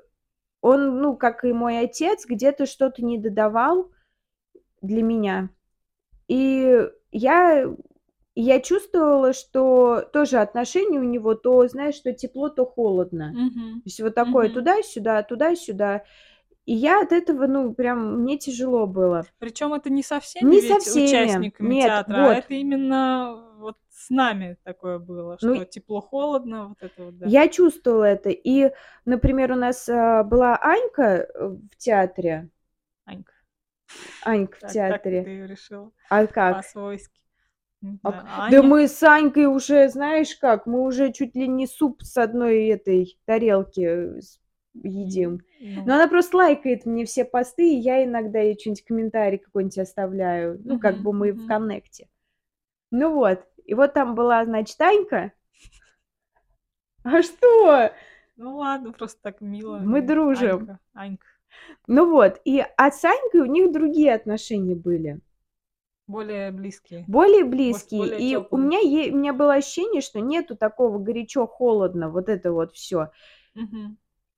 он, 0.64 1.00
ну, 1.00 1.16
как 1.16 1.44
и 1.44 1.52
мой 1.52 1.78
отец, 1.80 2.24
где-то 2.26 2.64
что-то 2.66 3.04
недодавал 3.04 3.90
для 4.82 5.02
меня. 5.02 5.50
И 6.28 6.88
я 7.12 7.66
я 8.36 8.60
чувствовала, 8.60 9.32
что 9.32 10.02
тоже 10.12 10.38
отношения 10.38 10.98
у 11.00 11.04
него 11.04 11.34
то, 11.34 11.68
знаешь, 11.68 12.00
то 12.00 12.12
тепло, 12.12 12.48
то 12.48 12.66
холодно. 12.66 13.30
Мгм. 13.34 13.80
То 13.80 13.82
есть 13.86 14.00
вот 14.00 14.14
такое 14.14 14.46
Мгм. 14.46 14.54
туда-сюда, 14.54 15.22
туда-сюда. 15.22 16.04
И 16.66 16.72
я 16.72 17.02
от 17.02 17.12
этого, 17.12 17.46
ну, 17.46 17.74
прям 17.74 18.22
мне 18.22 18.38
тяжело 18.38 18.86
было. 18.86 19.26
Причём 19.38 19.74
это 19.74 19.90
не 19.90 20.02
со 20.02 20.18
всеми 20.20 20.50
Не 20.54 20.60
со 20.62 20.78
всеми. 20.80 21.06
участниками 21.06 21.74
Нет, 21.74 21.86
театра, 21.88 22.16
а 22.16 22.22
вот. 22.28 22.38
это 22.38 22.54
именно 22.54 23.54
вот 23.58 23.76
с 23.90 24.08
нами 24.10 24.56
такое 24.64 24.98
было, 24.98 25.36
Ну 25.42 25.54
что 25.54 25.62
и 25.62 25.66
тепло-холодно, 25.66 26.68
вот 26.68 26.78
это 26.80 27.04
вот, 27.04 27.18
да. 27.18 27.26
Я 27.26 27.48
чувствовала 27.48 28.04
это. 28.04 28.30
И, 28.30 28.70
например, 29.04 29.52
у 29.52 29.56
нас, 29.56 29.88
а, 29.88 30.24
была 30.24 30.58
Анька, 30.60 31.02
э, 31.34 31.48
в 31.48 31.76
театре. 31.76 32.48
Анька. 33.04 33.32
Анька 34.24 34.56
в 34.56 34.60
Так 34.60 34.70
так 34.72 35.02
ты 35.02 35.10
театре. 35.10 35.46
решила 35.46 35.92
А 36.08 36.26
как? 36.26 36.56
по-свойски. 36.56 37.20
Не 37.82 37.98
А 38.02 38.46
а 38.46 38.50
да 38.50 38.62
мы 38.62 38.88
с 38.88 39.02
Анькой 39.02 39.46
уже, 39.46 39.88
знаешь 39.88 40.34
как, 40.36 40.66
мы 40.66 40.82
уже 40.86 41.12
чуть 41.12 41.34
ли 41.36 41.46
не 41.48 41.66
суп 41.66 42.02
с 42.02 42.16
одной 42.16 42.66
этой 42.68 43.18
тарелки, 43.26 44.20
едим. 44.74 45.40
Но 45.60 45.82
ну 45.86 45.94
она 45.94 46.08
просто 46.08 46.36
лайкает 46.36 46.86
мне 46.86 47.04
все 47.04 47.24
посты, 47.24 47.68
и 47.74 47.76
я 47.78 48.04
иногда 48.04 48.40
ей 48.40 48.56
чё-нибудь 48.56 48.84
комментарий 48.84 49.38
какой-нибудь 49.38 49.78
оставляю. 49.78 50.60
Ну, 50.64 50.78
как 50.78 50.98
бы 50.98 51.12
мы 51.12 51.32
в 51.32 51.46
коннекте. 51.46 52.08
Ну 52.90 53.14
вот, 53.14 53.44
и 53.64 53.74
вот 53.74 53.94
там 53.94 54.14
была, 54.14 54.44
значит, 54.44 54.80
Анька. 54.80 55.32
А 57.04 57.22
что? 57.22 57.92
Ну 58.36 58.56
ладно, 58.56 58.92
просто 58.92 59.20
так 59.22 59.40
мило 59.42 59.78
Мы 59.78 60.00
дружим. 60.00 60.60
Анька, 60.60 60.78
Анька. 60.94 61.26
Ну 61.86 62.10
вот, 62.10 62.40
и 62.44 62.64
а 62.76 62.90
с 62.90 63.04
Анькой 63.04 63.42
у 63.42 63.46
них 63.46 63.72
другие 63.72 64.14
отношения 64.14 64.74
были. 64.74 65.20
Более 66.06 66.50
близкие. 66.50 67.04
Более 67.08 67.44
Может, 67.44 67.50
близкие. 67.50 68.00
более 68.00 68.20
И 68.20 68.36
у 68.36 68.56
меня 68.56 68.78
е 68.78 69.12
у 69.12 69.16
меня 69.16 69.32
было 69.32 69.54
ощущение, 69.54 70.00
что 70.02 70.20
нету 70.20 70.56
такого 70.56 70.98
горячо-холодно, 70.98 72.10
вот 72.10 72.28
это 72.28 72.52
вот 72.52 72.72
всё. 72.74 73.10
Мгм. 73.54 73.96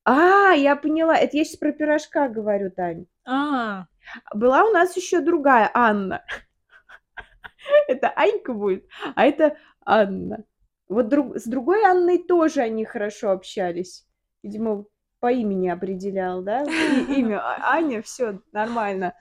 А, 0.08 0.52
я 0.54 0.76
поняла, 0.76 1.16
это 1.16 1.36
я 1.36 1.44
щас 1.44 1.56
про 1.56 1.72
пирожка 1.72 2.28
говорю, 2.28 2.70
Тань. 2.70 3.06
А. 3.26 3.86
Была 4.32 4.62
у 4.64 4.70
нас 4.72 4.96
ещё 4.96 5.20
другая 5.20 5.68
Анна. 5.74 6.22
Это 7.88 8.10
Анька 8.16 8.54
будет, 8.54 8.86
а 9.16 9.26
это 9.26 9.56
Анна. 9.84 10.44
Вот 10.88 11.08
друг 11.08 11.36
с 11.38 11.44
другой 11.46 11.84
Анной 11.84 12.18
тоже 12.18 12.62
они 12.62 12.84
хорошо 12.84 13.30
общались. 13.32 14.06
Видимо, 14.42 14.86
по 15.20 15.32
имени 15.32 15.68
определял, 15.68 16.42
да? 16.42 16.62
И 17.08 17.20
имя 17.20 17.40
А 17.40 17.74
Аня, 17.76 18.02
всё 18.02 18.40
нормально, 18.52 19.14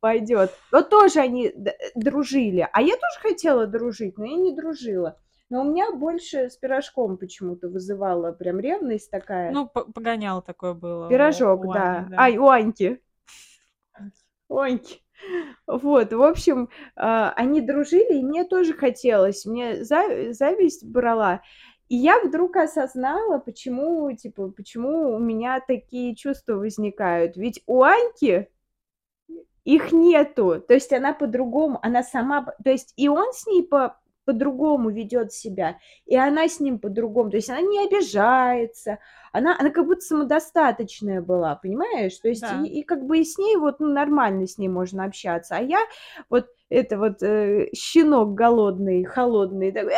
пойдёт. 0.00 0.50
Вот 0.72 0.90
тоже 0.90 1.20
они 1.20 1.52
дружили. 1.96 2.68
А 2.72 2.82
я 2.82 2.94
тоже 2.94 3.20
хотела 3.22 3.66
дружить, 3.66 4.18
но 4.18 4.26
я 4.26 4.36
не 4.36 4.56
дружила. 4.56 5.18
Но 5.48 5.62
у 5.62 5.64
меня 5.64 5.92
больше 5.92 6.50
с 6.50 6.56
пирожком 6.56 7.18
почему-то 7.18 7.68
вызывало 7.68 8.32
прям 8.32 8.58
ревность 8.58 9.10
такая. 9.10 9.52
Ну, 9.52 9.68
п 9.68 9.84
погоняло 9.84 10.42
такое 10.42 10.74
было 10.74 11.06
у 11.06 11.08
Пирожок, 11.08 11.64
у 11.64 11.72
да. 11.72 11.98
Ани, 11.98 12.08
да. 12.10 12.16
Ай, 12.18 12.36
у 12.36 12.48
Аньки. 12.48 13.00
У 14.48 14.58
Аньки. 14.58 15.00
Вот, 15.66 16.12
в 16.12 16.22
общем, 16.22 16.68
а, 16.94 17.32
они 17.32 17.60
дружили, 17.60 18.18
и 18.18 18.22
мне 18.22 18.44
тоже 18.44 18.74
хотелось. 18.74 19.44
Мне 19.44 19.82
за 19.82 20.32
зависть 20.32 20.84
брала. 20.84 21.42
И 21.88 21.96
я 21.96 22.20
вдруг 22.20 22.56
осознала, 22.56 23.38
почему, 23.38 24.12
типа, 24.12 24.48
почему 24.50 25.14
у 25.14 25.18
меня 25.18 25.60
такие 25.60 26.14
чувства 26.14 26.54
возникают. 26.54 27.36
Ведь 27.36 27.62
у 27.66 27.82
Аньки 27.82 28.48
их 29.64 29.92
нету. 29.92 30.60
То 30.60 30.74
есть 30.74 30.92
она 30.92 31.12
по-другому, 31.12 31.78
она 31.82 32.02
сама 32.02 32.44
то 32.62 32.70
есть 32.70 32.92
и 32.96 33.08
он 33.08 33.32
с 33.32 33.46
ней 33.46 33.66
по 33.66 33.98
по-другому 34.26 34.90
ведёт 34.90 35.32
себя, 35.32 35.78
и 36.06 36.16
она 36.16 36.48
с 36.48 36.60
ним 36.60 36.78
по-другому. 36.80 37.30
То 37.30 37.38
есть 37.38 37.50
она 37.50 37.62
не 37.62 37.86
обижается, 37.86 38.98
она 39.32 39.56
она 39.60 39.70
как 39.70 39.86
будто 39.86 40.02
самодостаточная 40.02 41.22
была, 41.22 41.56
понимаешь? 41.56 42.18
То 42.18 42.28
есть 42.28 42.42
Да. 42.42 42.62
и 42.62 42.80
и 42.80 42.82
как 42.84 43.06
бы 43.06 43.18
и 43.20 43.24
с 43.24 43.38
ней 43.38 43.56
вот, 43.56 43.80
ну, 43.80 43.88
нормально 43.88 44.46
с 44.46 44.58
ней 44.58 44.68
можно 44.68 45.04
общаться. 45.06 45.56
А 45.56 45.62
я 45.62 45.80
вот 46.30 46.46
это 46.70 46.98
вот, 46.98 47.22
э, 47.22 47.68
щенок 47.74 48.34
голодный, 48.34 49.04
холодный, 49.04 49.72
такой: 49.72 49.92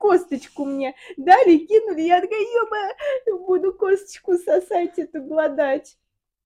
"Косточку 0.00 0.64
мне 0.66 0.94
дали, 1.18 1.58
кинули". 1.58 2.02
Я 2.02 2.20
такая: 2.22 2.40
"Ё-моё, 2.40 3.38
буду 3.46 3.72
косточку 3.74 4.34
сосать 4.36 4.98
эту, 4.98 5.22
глодать". 5.22 5.96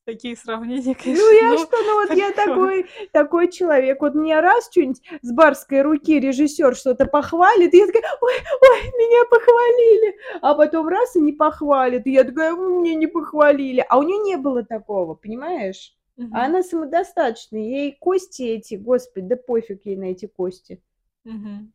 Такие 0.06 0.36
сравнения, 0.36 0.94
конечно, 0.94 1.20
Ну 1.20 1.32
я 1.32 1.50
ну, 1.50 1.58
что, 1.58 1.76
ну 1.82 1.94
вот 2.00 2.14
я 2.14 2.30
такой 2.30 2.86
такой 3.12 3.50
человек. 3.50 4.00
Вот 4.00 4.14
мне 4.14 4.38
раз 4.38 4.68
чё-нибудь 4.70 5.02
с 5.20 5.32
барской 5.32 5.82
руки 5.82 6.20
режиссёр 6.20 6.76
что-то 6.76 7.06
похвалит, 7.06 7.74
и 7.74 7.78
я 7.78 7.86
такая: 7.88 8.04
"Ой, 8.20 8.32
ой, 8.34 8.82
меня 8.96 9.24
похвалили". 9.28 10.16
А 10.42 10.54
потом 10.54 10.86
раз- 10.86 11.16
и 11.16 11.20
не 11.20 11.32
похвалит. 11.32 12.06
И 12.06 12.12
я 12.12 12.22
такая: 12.22 12.52
"М, 12.52 12.82
меня 12.84 12.94
не 12.94 13.08
похвалили". 13.08 13.84
А 13.88 13.98
у 13.98 14.04
неё 14.04 14.22
не 14.22 14.36
было 14.36 14.62
такого, 14.62 15.14
понимаешь? 15.14 15.92
А 16.16 16.22
Мгм. 16.22 16.36
она 16.46 16.62
самодостаточная. 16.62 17.60
Ей 17.62 17.96
кости 17.98 18.42
эти, 18.42 18.76
господи, 18.76 19.26
да 19.26 19.36
пофиг 19.36 19.86
ей 19.86 19.96
на 19.96 20.04
эти 20.12 20.26
кости. 20.26 20.80
Мгм. 21.24 21.72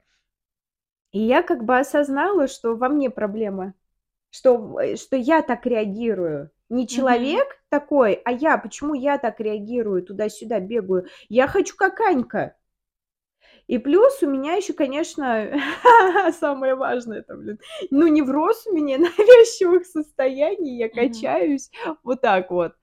И 1.13 1.20
я 1.20 1.44
как 1.44 1.65
бы 1.65 1.78
осознала, 1.78 2.48
что 2.48 2.76
во 2.76 2.88
мне 2.89 3.10
проблема, 3.10 3.74
что 4.32 4.80
э, 4.82 4.96
что 4.98 5.15
я 5.17 5.41
так 5.41 5.65
реагирую. 5.65 6.52
Не 6.72 6.88
человек 6.88 7.62
такой, 7.70 8.14
а 8.24 8.32
я. 8.32 8.58
Почему 8.58 8.94
я 8.94 9.18
так 9.18 9.42
реагирую, 9.42 10.04
туда-сюда 10.04 10.62
бегаю? 10.62 11.06
Я 11.28 11.48
хочу 11.48 11.76
как 11.76 12.00
Анька. 12.00 12.56
И 13.70 13.78
плюс 13.78 14.22
у 14.24 14.28
меня 14.30 14.54
ещё, 14.56 14.74
конечно, 14.74 15.52
самое 16.40 16.76
важное 16.76 17.20
это, 17.20 17.36
блин, 17.36 17.60
ну, 17.90 18.08
невроз 18.08 18.66
у 18.68 18.74
меня 18.74 18.98
навязчивых 18.98 19.86
состояний, 19.86 20.78
я 20.78 20.90
Мгм. 20.94 20.96
качаюсь 20.96 21.72
вот 22.04 22.22
так 22.22 22.52
вот. 22.52 22.74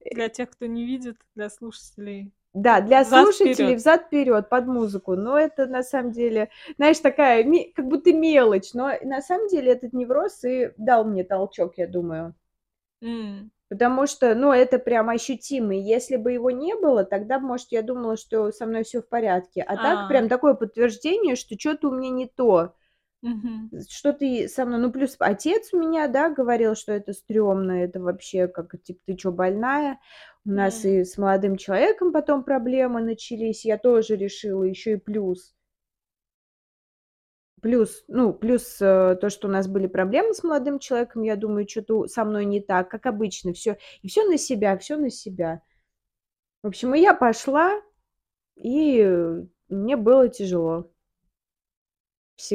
Э 0.00 0.14
Для 0.14 0.28
тех, 0.28 0.50
кто 0.50 0.66
не 0.66 0.84
видит, 0.84 1.16
для 1.34 1.48
слушателей. 1.50 2.32
Да, 2.54 2.80
для 2.80 3.04
слушателей 3.04 3.74
Взад-вперёд. 3.74 3.76
взад-вперёд 3.76 4.48
под 4.48 4.66
музыку. 4.66 5.16
Но 5.16 5.36
это 5.38 5.66
на 5.66 5.82
самом 5.82 6.12
деле, 6.12 6.50
знаешь, 6.76 6.98
такая 7.00 7.44
как 7.74 7.86
будто 7.88 8.12
мелочь, 8.12 8.74
но 8.74 8.92
на 9.02 9.20
самом 9.22 9.48
деле 9.48 9.72
этот 9.72 9.92
невроз 9.92 10.44
и 10.44 10.70
дал 10.76 11.04
мне 11.04 11.24
толчок, 11.24 11.74
я 11.78 11.88
думаю. 11.88 12.34
М. 13.04 13.50
Потому 13.70 14.06
что, 14.06 14.34
ну, 14.34 14.52
это 14.52 14.78
прям 14.78 15.08
ощутимо. 15.08 15.74
И 15.74 15.80
если 15.80 16.16
бы 16.16 16.32
его 16.32 16.50
не 16.50 16.74
было, 16.76 17.04
тогда 17.04 17.38
может, 17.38 17.68
я 17.72 17.82
думала, 17.82 18.16
что 18.16 18.52
со 18.52 18.66
мной 18.66 18.84
всё 18.84 19.00
в 19.02 19.08
порядке. 19.08 19.62
А 19.62 19.78
так 19.78 20.06
А. 20.06 20.06
прям 20.06 20.28
такое 20.28 20.54
подтверждение, 20.54 21.34
что 21.36 21.56
чё-то 21.56 21.88
у 21.88 21.92
меня 21.92 22.10
не 22.10 22.26
то. 22.26 22.74
Мгм. 23.22 23.70
З 23.72 23.86
что-то 23.90 24.24
и 24.24 24.48
со 24.48 24.66
мной. 24.66 24.80
Ну, 24.80 24.92
плюс 24.92 25.16
отец 25.20 25.72
у 25.74 25.78
меня, 25.80 26.08
да, 26.08 26.30
говорил, 26.30 26.74
что 26.76 26.92
это 26.92 27.12
стрёмно, 27.14 27.72
это 27.84 28.00
вообще 28.00 28.48
как, 28.48 28.80
типа: 28.82 29.00
"Ты 29.06 29.16
чё, 29.16 29.32
больная?" 29.32 29.98
У 30.46 30.50
нас 30.52 30.84
и 30.84 31.04
с 31.04 31.18
молодым 31.18 31.56
человеком 31.56 32.12
потом 32.12 32.44
проблемы 32.44 33.02
начались. 33.02 33.64
Я 33.66 33.78
тоже 33.78 34.16
решила 34.16 34.64
ещё 34.64 34.92
и 34.92 34.96
плюс 34.96 35.54
Плюс, 37.64 38.04
ну, 38.08 38.34
плюс, 38.34 38.76
э, 38.82 39.16
то, 39.18 39.30
что 39.30 39.48
у 39.48 39.50
нас 39.50 39.68
были 39.68 39.86
проблемы 39.86 40.34
с 40.34 40.42
молодым 40.44 40.78
человеком, 40.78 41.22
я 41.22 41.34
думаю, 41.34 41.64
чё-то 41.64 42.06
со 42.08 42.22
мной 42.26 42.44
не 42.44 42.60
так, 42.60 42.90
как 42.90 43.06
обычно. 43.06 43.54
Всё 43.54 43.76
и 44.02 44.08
всё 44.08 44.28
на 44.28 44.36
себя, 44.36 44.76
всё 44.76 44.98
на 44.98 45.08
себя. 45.08 45.62
В 46.64 46.68
общем, 46.68 46.94
и 46.94 47.00
я 47.00 47.12
пошла, 47.14 47.78
и, 48.56 49.00
э, 49.00 49.44
мне 49.68 49.96
было 49.96 50.28
тяжело. 50.28 50.90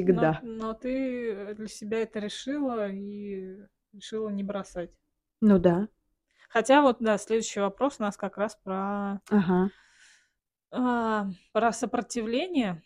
Но 0.06 0.32
Всегда. 0.32 0.42
но 0.42 0.74
ты, 0.74 1.32
э, 1.34 1.54
для 1.56 1.68
себя 1.68 2.00
это 2.02 2.20
решила 2.20 2.90
и 2.90 3.58
решила 3.94 4.30
не 4.30 4.44
бросать. 4.44 4.92
Ну 5.42 5.58
да. 5.60 5.88
Хотя 6.50 6.82
вот, 6.82 6.98
да, 7.00 7.18
следующий 7.20 7.60
вопрос 7.60 7.98
у 8.00 8.04
нас 8.04 8.18
как 8.18 8.38
раз 8.38 8.56
про 8.56 9.22
Ага. 9.32 9.70
а, 10.72 11.28
про 11.52 11.72
сопротивление, 11.74 12.84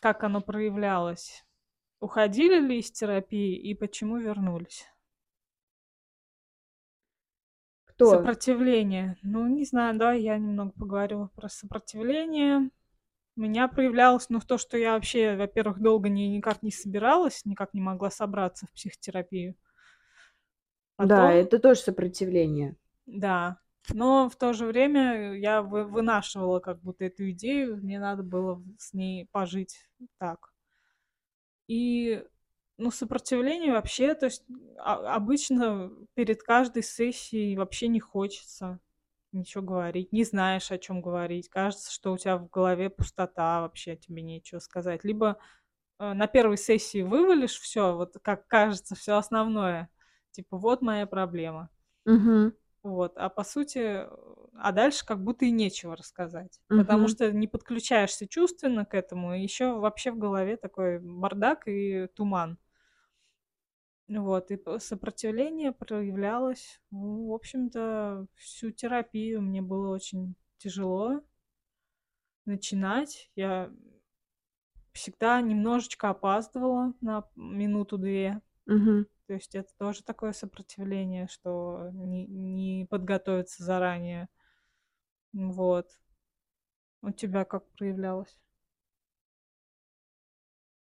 как 0.00 0.24
оно 0.24 0.42
проявлялось. 0.42 1.45
Уходили 2.00 2.60
ли 2.60 2.78
из 2.78 2.90
терапии 2.90 3.56
и 3.56 3.74
почему 3.74 4.18
вернулись? 4.18 4.86
Кто? 7.84 8.10
Сопротивление. 8.10 9.16
Ну, 9.22 9.46
не 9.48 9.64
знаю, 9.64 9.96
давай 9.98 10.20
я 10.20 10.36
немного 10.36 10.72
поговорю 10.72 11.30
про 11.34 11.48
сопротивление. 11.48 12.70
У 13.36 13.40
меня 13.40 13.68
проявлялось, 13.68 14.28
ну, 14.28 14.40
в 14.40 14.44
то, 14.46 14.58
что 14.58 14.76
я 14.76 14.92
вообще, 14.94 15.36
во-первых, 15.36 15.80
долго 15.80 16.08
ни 16.08 16.22
никак 16.22 16.62
не 16.62 16.70
собиралась, 16.70 17.44
никак 17.44 17.72
не 17.74 17.80
могла 17.80 18.10
собраться 18.10 18.66
в 18.66 18.72
психотерапию. 18.72 19.56
Да, 20.98 21.06
Потом 21.16 21.30
это 21.32 21.58
тоже 21.58 21.80
сопротивление. 21.80 22.76
Да, 23.06 23.60
но 23.88 24.28
в 24.28 24.36
то 24.36 24.52
же 24.52 24.66
время 24.66 25.34
я 25.38 25.62
вы 25.62 25.84
вынашивала 25.84 26.60
как 26.60 26.80
будто 26.82 27.04
эту 27.04 27.30
идею, 27.30 27.76
мне 27.78 27.98
надо 27.98 28.22
было 28.22 28.62
с 28.78 28.92
ней 28.92 29.26
пожить 29.32 29.88
так. 30.18 30.52
И, 31.68 32.24
ну, 32.78 32.90
сопротивление 32.90 33.72
вообще, 33.72 34.14
то 34.14 34.26
есть, 34.26 34.44
а 34.78 35.14
обычно 35.16 35.90
перед 36.14 36.42
каждой 36.42 36.82
сессией 36.82 37.56
вообще 37.56 37.88
не 37.88 38.00
хочется 38.00 38.80
ничего 39.32 39.62
говорить, 39.64 40.12
не 40.12 40.24
знаешь, 40.24 40.70
о 40.72 40.78
чём 40.78 41.02
говорить. 41.02 41.48
Кажется, 41.50 41.92
что 41.92 42.12
у 42.12 42.18
тя 42.18 42.38
в 42.38 42.48
голове 42.50 42.90
пустота, 42.90 43.60
вообще 43.62 43.96
тебе 43.96 44.22
нечего 44.22 44.60
сказать. 44.60 45.04
Либо, 45.04 45.38
э, 46.00 46.14
на 46.14 46.26
первой 46.28 46.58
сессии 46.58 47.02
вывалишь 47.02 47.58
всё, 47.60 47.96
вот 47.96 48.16
как 48.22 48.46
кажется, 48.48 48.94
всё 48.96 49.16
основное, 49.18 49.90
типа: 50.32 50.58
"Вот 50.58 50.82
моя 50.82 51.06
проблема". 51.06 51.70
Мгм. 52.06 52.54
Вот, 52.84 53.12
а 53.16 53.28
по 53.28 53.44
сути, 53.44 53.78
э, 53.78 54.08
а 54.60 54.72
дальше 54.72 55.04
как 55.06 55.22
будто 55.24 55.44
и 55.46 55.50
нечего 55.50 55.96
рассказать, 55.96 56.60
потому 56.74 57.08
Мгм. 57.08 57.08
что 57.08 57.32
не 57.32 57.46
подключаешься 57.48 58.26
чувственно 58.28 58.84
к 58.84 58.94
этому, 58.94 59.34
и 59.34 59.42
ещё 59.42 59.78
вообще 59.80 60.10
в 60.12 60.18
голове 60.18 60.56
такой 60.56 60.98
бардак 61.00 61.68
и 61.68 62.08
туман. 62.14 62.58
Вот, 64.08 64.52
и 64.52 64.60
сопротивление 64.78 65.72
проявлялось, 65.72 66.80
ну, 66.92 67.26
в 67.28 67.32
общем-то, 67.34 68.26
всю 68.36 68.70
терапию. 68.70 69.42
Мне 69.42 69.62
было 69.62 69.92
очень 69.92 70.36
тяжело 70.58 71.22
начинать. 72.46 73.30
Я 73.34 73.72
всегда 74.92 75.40
немножечко 75.40 76.10
опаздывала 76.10 76.94
на 77.00 77.24
минуту-две. 77.36 78.40
Мгм. 78.66 79.06
То 79.26 79.34
есть 79.34 79.54
это 79.54 79.70
тоже 79.78 80.04
такое 80.04 80.32
сопротивление, 80.32 81.28
что 81.28 81.90
не 81.92 82.26
не 82.26 82.86
подготовиться 82.86 83.64
заранее. 83.64 84.28
Вот. 85.36 85.86
У 87.02 87.10
тебя 87.10 87.44
как 87.44 87.68
проявлялось? 87.72 88.40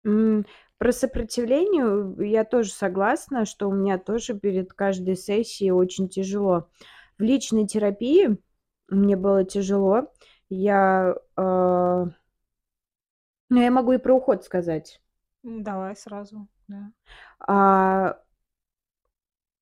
Про 0.02 0.92
сопротивление 0.92 2.30
я 2.30 2.44
тоже 2.44 2.70
согласна, 2.70 3.44
что 3.44 3.68
у 3.68 3.72
меня 3.72 3.98
тоже 3.98 4.38
перед 4.38 4.72
каждой 4.72 5.16
сессией 5.16 5.72
очень 5.72 6.08
тяжело. 6.08 6.70
В 7.18 7.22
личной 7.22 7.66
терапии 7.66 8.38
мне 8.88 9.16
было 9.16 9.44
тяжело. 9.44 10.12
Я, 10.48 11.16
а 11.36 12.06
Ну, 13.50 13.60
я 13.60 13.70
могу 13.70 13.92
и 13.92 13.98
про 13.98 14.14
уход 14.14 14.44
сказать. 14.44 15.00
Давай 15.42 15.96
сразу, 15.96 16.46
да. 16.68 16.92
А 17.40 18.20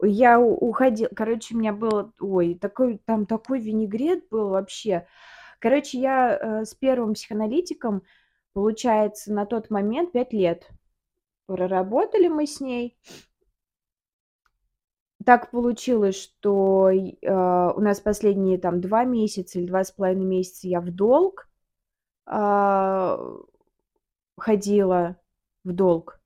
я 0.02 0.38
у 0.38 0.54
уходи 0.54 1.08
короче, 1.14 1.54
у 1.54 1.58
меня 1.58 1.72
было, 1.72 2.12
ой, 2.20 2.54
такой 2.54 2.98
там 3.04 3.26
такой 3.26 3.60
винегрет 3.60 4.28
был 4.30 4.50
вообще. 4.50 5.06
Короче, 5.58 5.98
я, 5.98 6.36
э, 6.36 6.64
с 6.64 6.74
первым 6.74 7.14
психоаналитиком, 7.14 8.02
получается, 8.52 9.32
на 9.32 9.46
тот 9.46 9.70
момент 9.70 10.12
5 10.12 10.32
лет 10.32 10.70
проработали 11.46 12.28
мы 12.28 12.46
с 12.46 12.60
ней. 12.60 12.98
Так 15.24 15.50
получилось, 15.50 16.14
что 16.22 16.88
а, 17.26 17.72
у 17.72 17.80
нас 17.80 18.00
последние 18.00 18.58
там 18.58 18.80
2 18.80 19.04
месяца 19.04 19.58
или 19.58 19.66
2,5 19.66 20.24
месяца 20.24 20.68
я 20.68 20.80
в 20.80 20.90
долг, 20.92 21.48
а, 22.26 23.18
ходила 24.36 25.16
в 25.64 25.72
долг. 25.72 26.20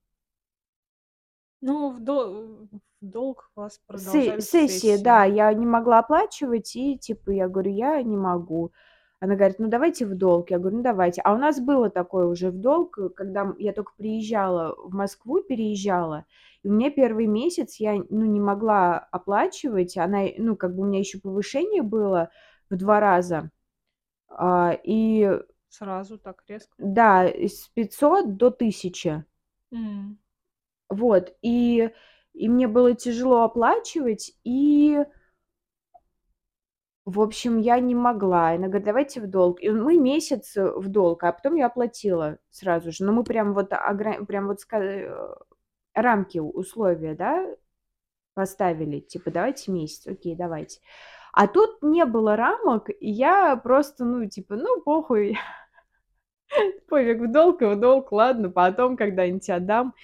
Ну, 1.62 1.92
в 1.92 2.00
до 2.00 2.68
в 3.02 3.06
долг 3.06 3.50
вас 3.56 3.78
Се 3.78 3.86
продолжались 3.86 4.44
сессии, 4.50 4.96
да, 4.96 5.24
я 5.24 5.52
не 5.52 5.66
могла 5.66 5.98
оплачивать, 5.98 6.76
и 6.76 6.96
типа 6.98 7.30
я 7.30 7.48
говорю: 7.48 7.70
"Я 7.72 8.02
не 8.02 8.16
могу". 8.16 8.72
Она 9.20 9.34
говорит: 9.34 9.58
"Ну, 9.58 9.68
давайте 9.68 10.06
в 10.06 10.14
долг". 10.16 10.50
Я 10.50 10.58
говорю: 10.58 10.76
"Ну, 10.78 10.82
давайте". 10.82 11.20
А 11.24 11.34
у 11.34 11.38
нас 11.38 11.60
было 11.60 11.90
такое 11.90 12.26
уже 12.26 12.50
в 12.50 12.58
долг, 12.60 12.98
когда, 13.16 13.52
я 13.58 13.72
тока 13.72 13.92
приезжала 13.96 14.74
в 14.76 14.94
Москву, 14.94 15.42
переезжала, 15.42 16.24
и 16.62 16.68
у 16.68 16.72
меня 16.72 16.90
1 16.90 17.26
месяц 17.26 17.76
я, 17.76 17.94
ну, 18.10 18.24
не 18.26 18.40
могла 18.40 18.98
оплачивать. 19.10 19.96
Она, 19.96 20.20
ну, 20.38 20.56
как 20.56 20.74
бы 20.76 20.82
у 20.82 20.86
меня 20.86 21.00
еще 21.00 21.18
повышение 21.18 21.82
было 21.82 22.30
в 22.70 22.76
2 22.76 23.00
раза. 23.00 23.50
А, 24.30 24.76
и 24.84 25.40
Сразу 25.68 26.18
так 26.18 26.42
резко? 26.48 26.74
Да, 26.78 27.24
с 27.26 27.68
500 27.74 28.36
до 28.36 28.50
1000. 28.50 29.24
М. 29.72 30.18
Вот, 30.90 31.32
и 31.42 31.90
и 32.32 32.48
мне 32.48 32.68
было 32.68 32.94
тяжело 32.94 33.42
оплачивать, 33.42 34.32
и 34.44 35.04
в 37.04 37.20
общем, 37.20 37.58
я 37.58 37.80
не 37.80 37.94
могла. 37.94 38.50
Она 38.50 38.68
говорит: 38.68 38.84
"Давайте 38.84 39.20
в 39.20 39.26
долг". 39.28 39.62
И 39.62 39.70
мы 39.70 39.96
месяц, 39.98 40.56
э, 40.56 40.70
в 40.76 40.88
долг, 40.88 41.24
а 41.24 41.32
потом 41.32 41.56
я 41.56 41.66
оплатила 41.66 42.38
сразу 42.50 42.92
же. 42.92 43.04
Но 43.04 43.12
мы 43.12 43.24
прям 43.24 43.54
вот 43.54 43.72
огра 43.72 44.24
прям 44.24 44.46
вот 44.48 44.58
э, 44.72 45.34
рамки, 45.94 46.38
условия, 46.38 47.14
да, 47.14 47.46
поставили, 48.34 49.00
типа: 49.00 49.30
"Давайте 49.30 49.72
месяц". 49.72 50.06
Окей, 50.06 50.36
давайте. 50.36 50.80
А 51.32 51.46
тут 51.48 51.82
не 51.82 52.04
было 52.06 52.36
рамок, 52.36 52.90
и 52.90 53.10
я 53.10 53.56
просто, 53.56 54.04
ну, 54.04 54.26
типа, 54.28 54.56
ну, 54.56 54.82
похуй. 54.82 55.38
Пофиг, 56.88 57.20
в 57.20 57.32
долг 57.32 57.60
в 57.62 57.76
долг, 57.76 58.12
ладно, 58.12 58.50
потом 58.50 58.96
когда-нибудь 58.96 59.48
отдам. 59.50 59.94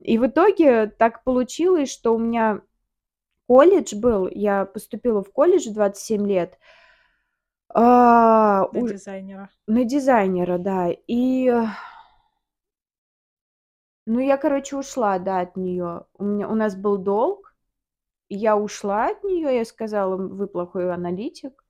И 0.00 0.18
в 0.18 0.26
итоге 0.26 0.86
так 0.86 1.24
получилось, 1.24 1.90
что 1.90 2.14
у 2.14 2.18
меня 2.18 2.62
колледж 3.46 3.94
был, 3.96 4.28
я 4.30 4.64
поступила 4.64 5.22
в 5.22 5.32
колледж 5.32 5.68
в 5.70 5.74
27 5.74 6.26
лет. 6.26 6.58
А, 7.74 8.68
На 8.72 8.80
уж 8.80 8.92
дизайнера. 8.92 9.50
на 9.66 9.84
дизайнера, 9.84 10.58
да. 10.58 10.88
И 11.06 11.52
ну, 14.06 14.20
я, 14.20 14.36
короче, 14.38 14.76
ушла, 14.76 15.18
да, 15.18 15.40
от 15.40 15.56
неё. 15.56 16.06
У 16.14 16.24
меня 16.24 16.48
у 16.48 16.54
нас 16.54 16.74
был 16.76 16.96
долг, 16.98 17.54
я 18.28 18.56
ушла 18.56 19.08
от 19.08 19.24
неё. 19.24 19.50
Я 19.50 19.64
сказала: 19.64 20.14
"М, 20.16 20.36
вы 20.36 20.46
плохой 20.46 20.92
аналитик, 20.92 21.64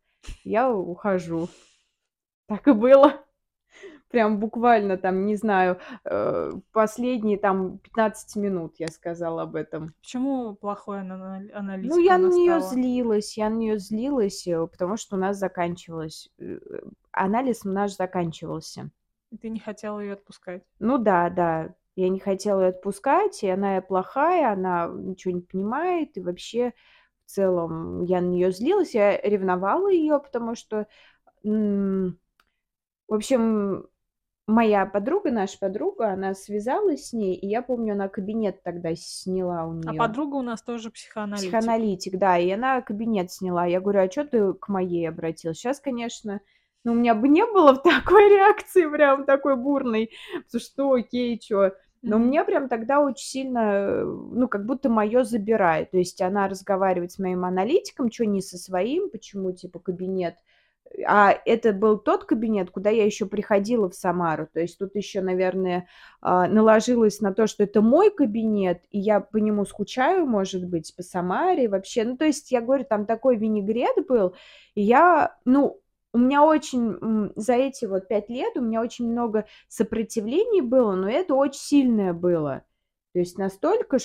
я 0.44 0.70
ухожу". 0.70 1.48
Так 2.48 2.68
и 2.68 2.72
было. 2.72 3.24
Прям 4.10 4.38
буквально 4.40 4.96
там, 4.96 5.26
не 5.26 5.36
знаю, 5.36 5.78
э, 6.04 6.52
последние 6.72 7.36
там 7.36 7.78
15 7.78 8.36
минут 8.36 8.76
я 8.78 8.88
сказала 8.88 9.42
об 9.42 9.54
этом. 9.54 9.92
Почему 10.00 10.54
плохой 10.54 11.00
ана 11.00 11.42
Ну, 11.82 11.98
я 11.98 12.16
на 12.16 12.32
стала? 12.32 12.60
злилась, 12.60 13.36
я 13.36 13.50
на 13.50 13.56
неё 13.56 13.76
злилась, 13.78 14.46
э, 14.46 14.66
потому 14.66 14.96
что 14.96 15.16
у 15.16 15.18
нас 15.18 15.36
заканчивалось, 15.36 16.30
э, 16.38 16.58
анализ 17.12 17.64
наш 17.64 17.96
заканчивался. 17.96 18.90
И 19.30 19.36
ты 19.36 19.50
не 19.50 19.60
хотела 19.60 20.00
её 20.00 20.14
отпускать? 20.14 20.62
Ну 20.80 20.96
да, 20.96 21.28
да. 21.28 21.74
Я 21.94 22.08
не 22.08 22.18
хотела 22.18 22.60
её 22.60 22.68
отпускать, 22.70 23.42
и 23.42 23.48
она 23.48 23.82
плохая, 23.82 24.52
она 24.52 24.88
ничего 24.90 25.34
не 25.34 25.42
понимает, 25.42 26.16
и 26.16 26.22
вообще, 26.22 26.72
в 27.26 27.30
целом, 27.30 28.02
я 28.04 28.22
на 28.22 28.26
неё 28.28 28.50
злилась, 28.52 28.94
я 28.94 29.20
ревновала 29.20 29.88
её, 29.88 30.18
потому 30.18 30.54
что, 30.54 30.86
в 31.44 32.14
общем, 33.08 33.86
моя 34.48 34.86
подруга, 34.86 35.30
наша 35.30 35.58
подруга, 35.60 36.08
она 36.12 36.34
связалась 36.34 37.08
с 37.08 37.12
ней, 37.12 37.34
и 37.36 37.46
я 37.48 37.62
помню, 37.62 37.94
она 37.94 38.08
кабинет 38.08 38.62
тогда 38.64 38.94
сняла 38.96 39.66
у 39.66 39.74
А 39.86 39.94
неё. 39.94 39.94
подруга 39.94 40.36
у 40.36 40.42
нас 40.42 40.62
тоже 40.62 40.90
психоаналитик. 40.90 41.84
Психоаналитик, 41.88 42.18
да, 42.18 42.38
и 42.38 42.50
она 42.50 42.80
кабинет 42.82 43.30
сняла. 43.30 43.66
Я 43.66 43.80
говорю: 43.80 44.00
"А 44.00 44.08
чё 44.08 44.24
ты 44.24 44.52
к 44.54 44.68
моей 44.68 45.08
обратилась?" 45.08 45.58
Щас, 45.58 45.80
конечно, 45.80 46.40
ну, 46.84 46.92
у 46.92 46.94
меня 46.94 47.14
бы 47.14 47.28
не 47.28 47.44
было 47.46 47.76
такой 47.76 48.28
реакции, 48.30 48.86
прям 48.86 49.24
такой 49.24 49.56
бурной, 49.56 50.10
потому 50.46 50.60
что, 50.60 50.92
окей, 50.94 51.38
чё. 51.38 51.72
Но 52.04 52.18
Мгм. 52.18 52.18
мне 52.18 52.42
прям 52.44 52.68
тогда 52.68 53.00
очень 53.00 53.26
сильно, 53.26 54.02
ну, 54.04 54.48
как 54.48 54.64
будто 54.66 54.88
моё 54.88 55.24
забирает. 55.24 55.90
То 55.90 55.98
есть 55.98 56.20
она 56.22 56.48
разговаривает 56.48 57.12
с 57.12 57.18
моим 57.18 57.44
аналитиком, 57.44 58.08
чё 58.08 58.24
не 58.24 58.40
со 58.40 58.56
своим, 58.56 59.10
почему, 59.10 59.52
типа, 59.52 59.78
кабинет. 59.78 60.36
А 61.06 61.34
это 61.44 61.72
был 61.72 61.98
тот 61.98 62.24
кабинет, 62.24 62.70
куда 62.70 62.90
я 62.90 63.04
ещё 63.04 63.26
приходила 63.26 63.88
в 63.90 63.94
Самару. 63.94 64.48
То 64.52 64.60
есть 64.60 64.78
тут 64.78 64.94
ещё, 64.96 65.20
наверное, 65.22 65.86
а, 66.20 66.48
наложилось 66.48 67.20
на 67.20 67.32
то, 67.34 67.46
что 67.46 67.64
это 67.64 67.80
мой 67.82 68.10
кабинет, 68.10 68.82
и 68.90 68.98
я 68.98 69.20
по 69.20 69.36
нему 69.38 69.64
скучаю, 69.64 70.26
может 70.26 70.64
быть, 70.66 70.94
по 70.96 71.02
Самаре 71.02 71.68
вообще. 71.68 72.04
Ну, 72.04 72.16
то 72.16 72.24
есть, 72.24 72.50
я 72.52 72.60
говорю, 72.60 72.84
там 72.84 73.06
такой 73.06 73.36
винегрет 73.36 74.06
был, 74.08 74.34
и 74.74 74.82
я, 74.82 75.36
ну, 75.44 75.80
у 76.14 76.18
меня 76.18 76.42
очень, 76.44 77.32
за 77.36 77.52
эти 77.54 77.84
вот 77.84 78.08
5 78.08 78.30
лет 78.30 78.56
у 78.56 78.62
меня 78.62 78.80
очень 78.80 79.10
много 79.10 79.44
сопротивлений 79.68 80.62
было, 80.62 80.94
но 80.94 81.08
это 81.08 81.34
очень 81.34 81.60
сильное 81.60 82.12
было. 82.14 82.62
То 83.18 83.22
есть 83.22 83.36
настолько, 83.36 83.98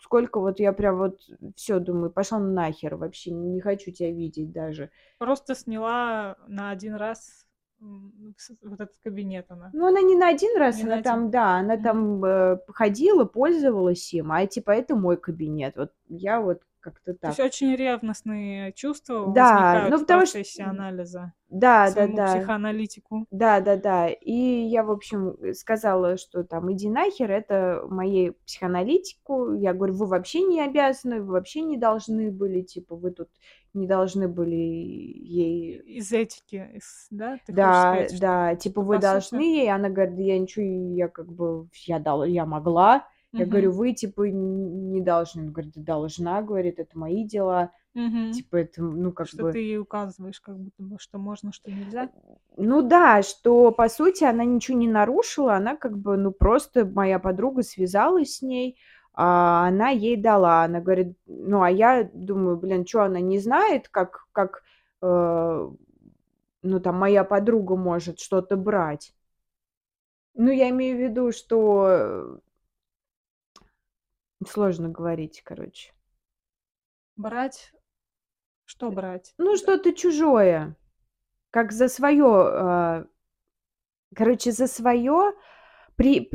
сколько 0.00 0.38
вот 0.38 0.60
я 0.60 0.72
прям 0.72 0.98
вот 0.98 1.20
всё, 1.56 1.80
думаю: 1.80 2.12
"Пошла 2.12 2.38
нахер, 2.38 2.94
вообще 2.94 3.32
не 3.32 3.60
хочу 3.60 3.90
тя 3.90 4.08
видеть 4.08 4.52
даже". 4.52 4.88
Просто 5.18 5.56
сняла 5.56 6.36
на 6.46 6.70
1 6.70 6.94
раз, 6.94 7.44
вот 7.80 8.80
этот 8.80 8.96
кабинет 9.02 9.46
она. 9.50 9.74
Ну, 9.74 9.86
она 9.88 10.00
не 10.02 10.14
на 10.16 10.28
1 10.28 10.56
раз, 10.58 10.76
Не 10.76 10.84
на 10.84 10.92
она 10.92 10.98
1. 10.98 11.02
там, 11.02 11.30
да, 11.30 11.56
она 11.58 11.74
Мгм. 11.74 11.82
там, 11.82 12.24
э, 12.24 12.58
ходила, 12.68 13.24
пользовалась 13.24 14.14
им, 14.14 14.30
а 14.30 14.46
типа 14.46 14.70
это 14.70 14.94
мой 14.94 15.16
кабинет. 15.16 15.76
Вот 15.76 15.90
я 16.08 16.40
вот 16.40 16.62
как-то 16.82 17.14
То 17.24 17.28
есть 17.30 17.38
так. 17.38 17.40
очень 17.40 17.74
ревностные 17.76 18.72
чувства 18.72 19.16
Да, 19.24 19.80
ну, 19.86 19.98
в 19.98 20.04
потому 20.04 20.26
чт 20.26 20.38
процессе 20.40 20.62
анализа 20.64 21.32
к 21.80 21.86
своему 21.86 22.20
да-да-да. 22.20 22.22
психоаналитику. 22.22 23.26
Да-да-да. 23.32 24.08
И 24.10 24.32
я, 24.32 24.84
в 24.84 24.90
общем, 24.92 25.30
э, 25.42 25.54
сказала, 25.54 26.16
что 26.18 26.44
там: 26.44 26.72
"Иди 26.72 26.90
нахер, 26.90 27.30
это 27.32 27.84
моей 27.88 28.32
психоаналитику". 28.46 29.54
Я 29.54 29.74
говорю: 29.74 29.94
"Вы 29.94 30.06
вообще 30.06 30.42
не 30.42 30.60
обязаны, 30.62 31.22
вы 31.22 31.32
вообще 31.32 31.62
не 31.62 31.78
должны 31.78 32.30
были, 32.32 32.62
типа, 32.62 32.96
вы 32.96 33.12
тут 33.12 33.28
не 33.74 33.86
должны 33.88 34.28
были 34.28 34.54
ей" 34.56 35.78
из 35.80 36.12
этики, 36.12 36.70
из 36.74 37.08
да, 37.10 37.38
ты 37.46 37.52
Да, 37.52 37.66
сказать, 37.72 38.12
что 38.14 38.26
да, 38.26 38.54
типа: 38.56 38.80
что 38.80 38.82
"Вы 38.82 38.98
по 38.98 39.00
сути 39.00 39.42
должны". 39.42 39.64
И 39.64 39.68
она 39.68 39.88
говорит: 39.88 40.16
"Да 40.16 40.22
я 40.22 40.38
ничего, 40.38 40.64
я 40.96 41.08
как 41.08 41.30
бы, 41.32 41.68
я 41.86 41.98
дал 41.98 42.24
я 42.24 42.46
могла". 42.46 43.08
Я 43.34 43.46
говорю. 43.46 43.72
"Вы, 43.72 43.92
типа, 43.94 44.22
не 44.28 45.00
должны". 45.00 45.40
Она 45.42 45.50
говорит: 45.52 45.72
"Да 45.74 45.82
должна". 45.82 46.42
Говорит: 46.42 46.78
"Это 46.78 46.98
мои 46.98 47.24
дела". 47.26 47.70
Мгм. 47.94 48.32
Типа 48.32 48.56
это, 48.56 48.82
ну, 48.82 49.12
как 49.12 49.28
Что 49.28 49.42
бы 49.42 49.52
ты 49.52 49.58
ей 49.60 49.78
указываешь, 49.78 50.40
как 50.40 50.58
будто 50.58 50.82
бы, 50.82 50.98
что 50.98 51.18
можно, 51.18 51.52
что 51.52 51.70
Э, 51.70 51.70
нельзя? 51.70 52.10
ну 52.56 52.82
да, 52.82 53.22
что, 53.22 53.70
по 53.72 53.88
сути, 53.88 54.24
она 54.24 54.44
ничего 54.44 54.76
не 54.78 54.88
нарушила, 54.88 55.54
она 55.54 55.76
как 55.76 55.98
бы, 55.98 56.16
ну, 56.16 56.32
просто 56.32 56.84
моя 56.86 57.18
подруга 57.18 57.62
связалась 57.62 58.36
с 58.38 58.42
ней, 58.42 58.78
а 59.14 59.66
она 59.68 59.90
ей 59.90 60.16
дала. 60.16 60.64
Она 60.64 60.80
говорит, 60.80 61.16
ну, 61.26 61.62
а 61.62 61.70
я 61.70 62.08
думаю: 62.14 62.56
"Блин, 62.58 62.84
чё, 62.84 63.02
она 63.02 63.20
не 63.20 63.38
знает, 63.38 63.88
как 63.88 64.26
как, 64.32 64.62
э, 65.02 65.70
ну, 66.62 66.80
там, 66.80 66.96
моя 66.96 67.24
подруга 67.24 67.76
может 67.76 68.20
что-то 68.20 68.56
брать?" 68.56 69.12
Ну, 70.34 70.50
я 70.50 70.70
имею 70.70 70.96
в 70.96 71.00
виду, 71.00 71.32
что 71.32 72.40
сложно 74.46 74.88
говорить, 74.88 75.42
короче. 75.44 75.92
Брать? 77.16 77.72
Что 78.64 78.88
Э, 78.88 78.94
брать? 78.94 79.34
ну, 79.38 79.56
что-то 79.56 79.92
чужое, 79.92 80.76
как 81.50 81.72
за 81.72 81.88
свое, 81.88 82.26
а 82.26 83.06
короче, 84.14 84.52
за 84.52 84.66
свое 84.66 85.32
при 85.96 86.30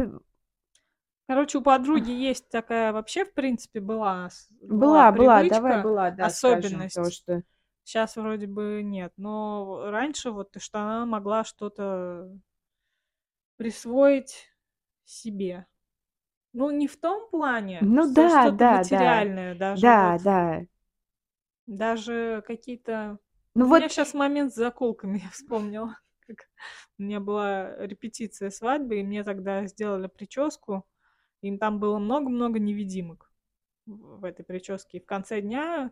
Короче, 1.27 1.57
у 1.57 1.61
подруги 1.61 2.11
есть 2.11 2.49
такая 2.49 2.93
вообще, 2.93 3.25
в 3.25 3.33
принципе, 3.33 3.81
была 3.81 4.29
была 4.61 5.09
Была 5.09 5.11
была, 5.11 5.43
давай 5.43 5.71
привычка, 5.73 5.83
была, 5.83 6.11
да, 6.11 6.29
скажем, 6.29 6.61
то, 6.61 6.85
особенность. 6.85 7.13
что 7.13 7.43
Щас 7.85 8.15
вроде 8.15 8.47
бы 8.47 8.81
нет, 8.83 9.13
но 9.17 9.89
раньше 9.89 10.31
вот, 10.31 10.55
что 10.57 10.79
она 10.79 11.05
могла 11.05 11.43
что-то 11.43 12.29
присвоить 13.57 14.47
себе. 15.05 15.65
Ну, 16.59 16.71
не 16.71 16.87
в 16.87 16.97
том 16.97 17.29
плане, 17.29 17.93
Ну 17.95 18.03
что 18.03 18.27
да, 18.27 18.29
что-то 18.29 18.63
да, 18.63 18.83
да. 18.83 19.25
материальное, 19.25 19.53
даже 19.53 19.91
Да, 19.91 19.99
вот 19.99 20.17
да. 20.19 20.65
даже 21.67 22.43
какие-то 22.47 23.19
Ну 23.55 23.67
У 23.69 23.73
меня 23.73 23.89
вот 23.89 23.89
щас 23.89 24.13
момент 24.13 24.53
с 24.53 24.55
заколками 24.55 25.19
я 25.23 25.29
вспомнила, 25.31 25.99
как 26.21 26.47
у 26.97 27.03
меня 27.03 27.19
была 27.19 27.75
репетиция 27.85 28.49
свадьбы, 28.49 28.99
и 28.99 29.03
мне 29.03 29.23
тогда 29.23 29.65
сделали 29.67 30.07
прическу, 30.07 30.87
и 31.41 31.57
там 31.57 31.79
было 31.79 31.99
много-много 31.99 32.59
невидимок 32.59 33.31
в 33.87 34.25
этой 34.25 34.45
прическе. 34.45 34.99
И 34.99 35.01
в 35.01 35.07
конце 35.07 35.41
дня, 35.41 35.91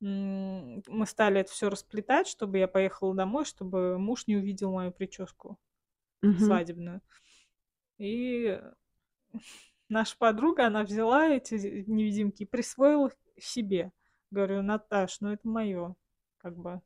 мы 0.00 1.06
стали 1.06 1.40
это 1.42 1.52
всё 1.52 1.70
расплетать, 1.70 2.28
чтобы 2.28 2.58
я 2.58 2.68
поехала 2.68 3.14
домой, 3.14 3.44
чтобы 3.46 3.98
муж 3.98 4.26
не 4.28 4.36
увидел 4.36 4.72
мою 4.72 4.92
прическу 4.92 5.58
Мгм. 6.22 6.64
свадебную. 6.64 7.00
И 7.98 8.60
наша 9.88 10.16
подруга, 10.18 10.66
она 10.66 10.84
взяла 10.84 11.28
эти 11.28 11.54
невидимки 11.88 12.42
и 12.44 12.46
присвоила 12.46 13.08
их 13.08 13.14
себе. 13.44 13.92
Говорю: 14.30 14.62
"Наташ, 14.62 15.20
ну 15.20 15.32
это 15.32 15.48
моё". 15.48 15.94
Как 16.38 16.56
бы 16.56 16.80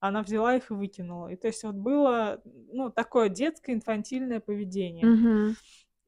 она 0.00 0.22
взяла 0.22 0.56
их 0.56 0.70
и 0.70 0.74
выкинула. 0.74 1.28
И 1.28 1.36
то 1.36 1.48
есть 1.48 1.64
вот 1.64 1.76
было, 1.76 2.42
ну, 2.44 2.90
такое 2.90 3.28
детское 3.30 3.74
инфантильное 3.74 4.40
поведение. 4.40 5.04
Мгм. 5.04 5.56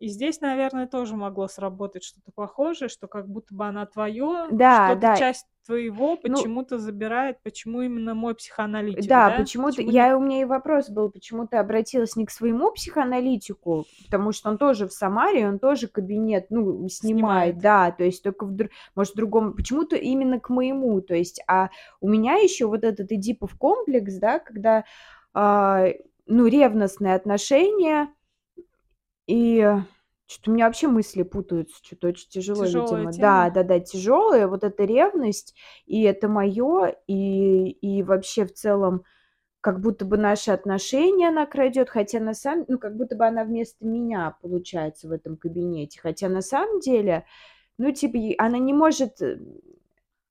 И 0.01 0.09
здесь, 0.09 0.41
наверное, 0.43 0.87
тоже 0.87 1.17
могло 1.17 1.49
сработать 1.49 2.05
что-то 2.05 2.31
похожее, 2.35 2.89
что 2.89 3.09
как 3.09 3.29
будто 3.29 3.55
бы 3.55 3.67
она 3.67 3.87
твоё, 3.87 4.49
Да, 4.51 4.89
что-то 4.89 5.01
да. 5.01 5.17
часть 5.17 5.47
твоего 5.65 6.17
Ну 6.23 6.43
почему-то 6.43 6.79
забирает. 6.79 7.43
Почему 7.43 7.81
именно 7.83 8.15
мой 8.15 8.35
психоаналитик, 8.35 9.07
Да, 9.09 9.31
да? 9.31 9.37
почему 9.39 9.71
ты 9.71 9.83
Почему 9.83 9.91
я 9.93 10.17
у 10.17 10.21
меня 10.21 10.43
и 10.43 10.45
вопрос 10.45 10.91
был, 10.91 11.11
почему 11.11 11.47
ты 11.47 11.57
обратилась 11.57 12.15
не 12.17 12.25
к 12.27 12.31
своему 12.31 12.71
психоаналитику, 12.73 13.85
потому 14.05 14.33
что 14.33 14.51
он 14.51 14.59
тоже 14.59 14.87
в 14.87 14.93
Самаре, 14.93 15.49
он 15.49 15.59
тоже 15.59 15.89
кабинет, 15.89 16.47
ну, 16.51 16.87
снимает, 16.89 17.57
Снимает. 17.57 17.59
да, 17.59 17.91
то 17.91 18.05
есть 18.05 18.23
только 18.23 18.45
в 18.47 18.53
др 18.53 18.71
может, 18.95 19.15
в 19.15 19.17
другом 19.17 19.55
почему-то 19.55 19.97
именно 19.97 20.39
к 20.41 20.51
моему, 20.51 21.01
то 21.01 21.15
есть, 21.15 21.43
а 21.49 21.71
у 22.01 22.09
меня 22.09 22.35
ещё 22.37 22.69
вот 22.69 22.85
этот 22.85 23.11
эдипов 23.13 23.57
комплекс, 23.59 24.15
да, 24.19 24.39
когда, 24.39 24.85
а, 25.35 25.87
ну, 26.27 26.47
ревностные 26.47 27.15
отношения, 27.15 28.09
и 29.27 29.59
чё-то 30.27 30.51
у 30.51 30.55
меня 30.55 30.67
вообще 30.67 30.89
мысли 30.89 31.23
путаются, 31.23 31.77
чё-то 31.83 32.09
очень 32.09 32.29
тяжело, 32.31 32.67
Тяжёлая 32.67 33.07
видимо. 33.07 33.13
Да, 33.13 33.49
тема. 33.49 33.51
да-да, 33.51 33.81
тяжёлая 33.81 34.49
вот 34.49 34.65
эта 34.65 34.85
ревность, 34.85 35.55
и 35.87 36.03
это 36.03 36.29
моё, 36.29 36.93
и 37.07 37.71
и 37.71 38.03
вообще 38.03 38.45
в 38.47 38.53
целом 38.55 39.05
как 39.63 39.81
будто 39.81 40.05
бы 40.07 40.17
наши 40.19 40.53
отношения 40.53 41.29
она 41.31 41.47
крадёт, 41.47 41.91
хотя 41.91 42.21
на 42.21 42.35
самом 42.35 42.67
ну, 42.69 42.79
как 42.79 42.97
будто 42.97 43.17
бы 43.17 43.27
она 43.27 43.45
вместо 43.45 43.87
меня 43.87 44.37
получается 44.43 45.09
в 45.09 45.13
этом 45.13 45.37
кабинете, 45.39 46.01
хотя 46.03 46.29
на 46.31 46.43
самом 46.43 46.81
деле, 46.81 47.27
ну, 47.79 47.93
типа, 47.93 48.19
она 48.45 48.59
не 48.59 48.75
может, 48.75 49.23
э 49.23 49.39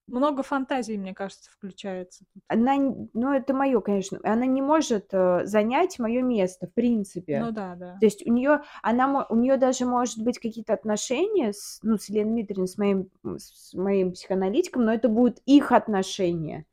Много 0.07 0.43
фантазий, 0.43 0.97
мне 0.97 1.13
кажется, 1.15 1.49
включается. 1.51 2.25
Она 2.47 2.75
ну, 3.13 3.33
это 3.33 3.53
моё, 3.53 3.81
конечно, 3.81 4.19
она 4.23 4.45
не 4.45 4.61
может, 4.61 5.07
э, 5.13 5.45
занять 5.45 5.97
моё 5.99 6.21
место, 6.23 6.67
в 6.67 6.73
принципе. 6.73 7.39
Ну 7.39 7.51
да, 7.51 7.75
да. 7.75 7.99
То 7.99 8.05
есть 8.05 8.25
у 8.27 8.31
неё 8.31 8.61
она 8.83 9.25
у 9.29 9.35
неё 9.35 9.57
даже 9.57 9.85
может 9.85 10.19
быть 10.23 10.37
какие-то 10.37 10.73
отношения 10.73 11.53
с, 11.53 11.79
ну, 11.81 11.97
с 11.97 12.09
Еленой 12.09 12.33
Дмитриевной, 12.33 12.67
с 12.67 12.77
моим 12.77 13.09
с 13.37 13.73
моим 13.73 14.11
психоаналитиком, 14.11 14.85
но 14.85 14.93
это 14.93 15.09
будут 15.09 15.39
их 15.45 15.71
отношения. 15.71 16.65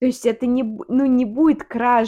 То 0.00 0.06
есть 0.06 0.26
это 0.26 0.46
не 0.46 0.62
ну, 0.64 1.06
не 1.06 1.24
будет 1.26 1.64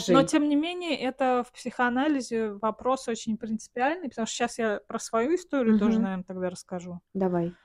Но 0.07 0.23
кражей. 0.23 0.25
тем 0.25 0.49
не 0.49 0.57
менее, 0.57 0.97
это 0.99 1.45
в 1.47 1.53
психоанализе 1.53 2.53
вопрос 2.53 3.09
очень 3.09 3.37
принципиальный, 3.37 4.09
потому 4.09 4.27
что 4.27 4.37
щас 4.37 4.59
я 4.59 4.81
про 4.87 4.99
свою 4.99 5.35
историю 5.35 5.75
тоже, 5.77 6.01
Мгм. 6.01 6.03
наверно, 6.03 6.25
тогда 6.25 6.49
расскажу. 6.51 7.01
Давай. 7.15 7.57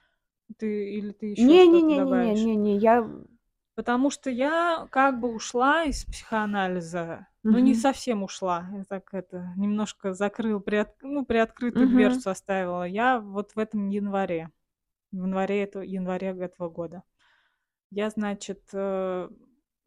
Ты 0.58 0.94
или 0.98 1.12
ты 1.12 1.28
ещё 1.28 1.54
Не 1.54 1.68
не 1.68 1.82
не 1.82 2.00
не 2.00 2.16
не 2.16 2.36
не 2.36 2.56
не, 2.56 2.78
я 2.78 3.10
Потому 3.76 4.12
что 4.12 4.30
я 4.30 4.88
как 4.92 5.20
бы 5.20 5.34
ушла 5.34 5.84
из 5.86 6.06
психоанализа, 6.06 7.28
но 7.44 7.58
не 7.58 7.74
совсем 7.74 8.22
ушла. 8.22 8.70
Я 8.72 8.84
так 8.84 9.12
это 9.16 9.52
немножко 9.58 10.13
закрыла, 10.13 10.60
приотк 10.60 10.92
ну, 11.02 11.26
приоткрытую 11.26 11.89
Мгм. 11.89 11.89
дверцу 11.89 12.30
оставила. 12.30 12.84
Я 12.84 13.20
вот 13.20 13.54
в 13.56 13.60
этом 13.60 13.89
январе, 13.89 14.52
в 15.12 15.18
январе 15.18 15.63
этого 15.63 15.84
январе 15.84 16.30
этого 16.30 16.70
года. 16.70 17.04
Я, 17.92 18.10
значит, 18.12 18.63
э, 18.74 19.30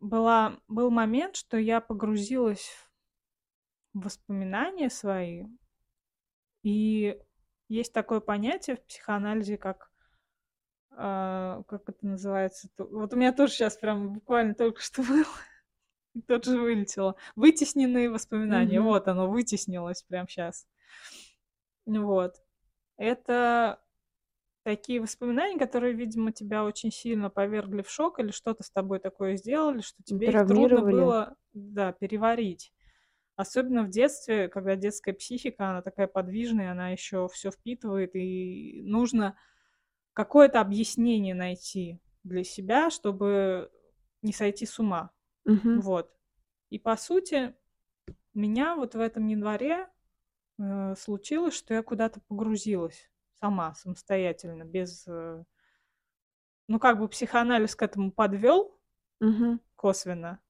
была 0.01 0.59
был 0.69 0.91
момент, 0.91 1.37
что 1.37 1.59
я 1.59 1.81
погрузилась 1.81 2.69
в 2.69 2.91
воспоминания 3.95 4.91
свои. 4.91 5.45
И 6.65 7.19
есть 7.69 7.93
такое 7.93 8.21
понятие 8.21 8.77
в 8.77 8.85
психоанализе, 8.87 9.57
как 9.59 9.91
а, 10.97 11.63
как 11.69 11.89
это 11.89 12.07
называется-то? 12.07 12.85
Вот 12.87 13.13
у 13.15 13.17
меня 13.17 13.33
тоже 13.33 13.53
щас 13.55 13.77
прям 13.77 14.13
буквально 14.15 14.55
только 14.55 14.81
что 14.83 15.03
было, 15.05 15.25
тут 16.29 16.45
же 16.47 16.59
вылетело. 16.61 17.17
Вытесненные 17.37 18.11
воспоминания. 18.11 18.81
Мгм. 18.81 18.83
Вот 18.83 19.09
оно, 19.09 19.31
вытеснилось 19.31 20.03
прям 20.05 20.29
щас. 20.29 20.65
Вот. 21.87 22.35
Это 22.99 23.81
такие 24.65 25.01
воспоминания, 25.01 25.59
которые, 25.59 25.95
видимо, 25.95 26.33
тебя 26.33 26.65
очень 26.65 26.93
сильно 26.93 27.31
повергли 27.31 27.83
в 27.83 27.91
шок 27.91 28.21
или 28.21 28.31
что-то 28.33 28.65
с 28.65 28.71
тобой 28.71 29.01
такое 29.01 29.37
сделали, 29.37 29.81
что 29.83 30.03
тебе 30.05 30.31
их 30.31 30.45
трудно 30.45 30.83
было, 30.83 31.37
да, 31.55 31.93
переварить. 31.93 32.73
Особенно 33.37 33.85
в 33.85 33.91
детстве, 33.91 34.49
когда 34.49 34.77
детская 34.77 35.15
психика, 35.15 35.71
она 35.71 35.83
такая 35.83 36.09
подвижная, 36.09 36.73
она 36.73 36.91
ещё 36.91 37.29
всё 37.29 37.51
впитывает, 37.53 38.15
и 38.17 38.83
нужно 38.85 39.39
какое-то 40.17 40.63
объяснение 40.63 41.35
найти 41.35 42.01
для 42.25 42.43
себя, 42.43 42.91
чтобы 42.91 43.71
не 44.23 44.33
сойти 44.33 44.65
с 44.67 44.79
ума. 44.79 45.11
Мгм. 45.47 45.83
Вот. 45.83 46.13
И 46.71 46.79
по 46.79 46.97
сути, 46.97 47.55
у 48.35 48.41
меня 48.41 48.77
вот 48.77 48.95
в 48.97 49.01
этом 49.01 49.27
январе, 49.29 49.89
э, 50.61 50.95
случилось, 50.97 51.55
что 51.55 51.75
я 51.75 51.83
куда-то 51.83 52.21
погрузилась 52.29 53.11
сама, 53.41 53.75
самостоятельно, 53.75 54.65
без, 54.65 55.07
э 55.09 55.45
Ну, 56.69 56.79
как 56.81 56.99
бы 56.99 57.09
психоанализ 57.09 57.77
к 57.77 57.83
этому 57.83 58.11
подвёл 58.11 58.77
Мгм. 59.21 59.59
косвенно. 59.77 60.41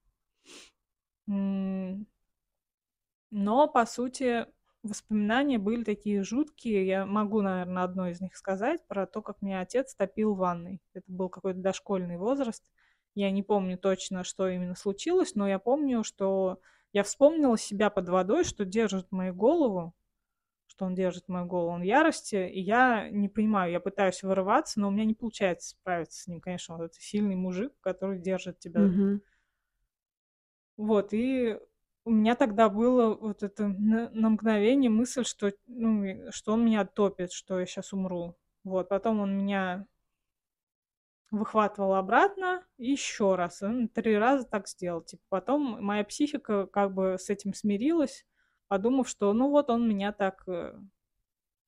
Но, 3.31 3.67
по 3.67 3.85
сути, 3.85 4.47
воспоминания 4.87 5.59
были 5.59 5.83
такие 5.83 6.23
жуткие. 6.23 6.85
Я 6.87 7.05
могу, 7.05 7.41
наверно, 7.41 7.83
одно 7.83 8.07
из 8.09 8.21
них 8.21 8.35
сказать 8.37 8.85
про 8.87 9.05
то, 9.07 9.21
как 9.21 9.41
меня 9.41 9.61
отец 9.61 9.95
топил 9.95 10.33
в 10.35 10.37
ванной. 10.39 10.81
Это 10.93 11.05
был 11.11 11.29
какой-то 11.29 11.59
дошкольный 11.59 12.17
возраст. 12.17 12.71
Я 13.15 13.31
не 13.31 13.43
помню 13.43 13.77
точно, 13.77 14.23
что 14.23 14.47
именно 14.49 14.75
случилось, 14.75 15.35
но 15.35 15.47
я 15.47 15.59
помню, 15.59 16.03
что 16.03 16.59
я 16.93 17.03
вспомнила 17.03 17.57
себя 17.57 17.89
под 17.89 18.09
водой, 18.09 18.43
что 18.43 18.65
держит 18.65 19.11
мою 19.11 19.33
голову, 19.35 19.93
что 20.67 20.85
он 20.85 20.95
держит 20.95 21.27
мою 21.29 21.45
голову, 21.47 21.71
он 21.71 21.81
в 21.81 21.85
ярости, 21.85 22.35
и 22.49 22.61
я 22.61 23.09
не 23.09 23.29
понимаю, 23.29 23.71
я 23.71 23.79
пытаюсь 23.79 24.23
вырываться, 24.23 24.79
но 24.79 24.89
у 24.89 24.91
меня 24.91 25.05
не 25.05 25.13
получается 25.15 25.69
справиться 25.69 26.21
с 26.23 26.27
ним. 26.27 26.41
Конечно, 26.41 26.75
он- 26.75 26.83
это 26.83 26.95
сильный 26.99 27.35
мужик, 27.35 27.73
который 27.81 28.19
держит 28.19 28.59
тебя. 28.59 28.93
Мгм. 28.97 29.19
Вот, 30.77 31.09
и 31.13 31.57
у 32.07 32.11
меня 32.11 32.35
тогда 32.35 32.69
было 32.69 33.15
вот 33.15 33.43
это 33.43 33.67
на 33.67 34.09
на 34.11 34.29
мгновение 34.31 34.89
мысль, 34.89 35.25
что, 35.25 35.51
ну, 35.67 36.31
что 36.31 36.53
он 36.53 36.65
меня 36.65 36.85
топит, 36.85 37.31
что 37.31 37.59
я 37.59 37.65
щас 37.65 37.93
умру. 37.93 38.37
Вот, 38.63 38.89
потом 38.89 39.19
он 39.21 39.37
меня 39.37 39.87
выхватывал 41.31 41.95
обратно 41.95 42.63
и 42.77 42.91
ещё 42.91 43.35
раз. 43.35 43.61
Он 43.61 43.89
3 43.89 44.17
раза 44.17 44.45
так 44.47 44.67
сделал. 44.67 45.01
Типа 45.01 45.23
потом 45.29 45.83
моя 45.83 46.03
психика 46.05 46.67
как 46.67 46.93
бы 46.93 47.17
с 47.19 47.29
этим 47.29 47.53
смирилась, 47.53 48.25
подумав, 48.69 49.09
что, 49.09 49.33
ну, 49.33 49.49
вот 49.49 49.69
он 49.69 49.87
меня 49.89 50.13
так, 50.13 50.43
э 50.47 50.73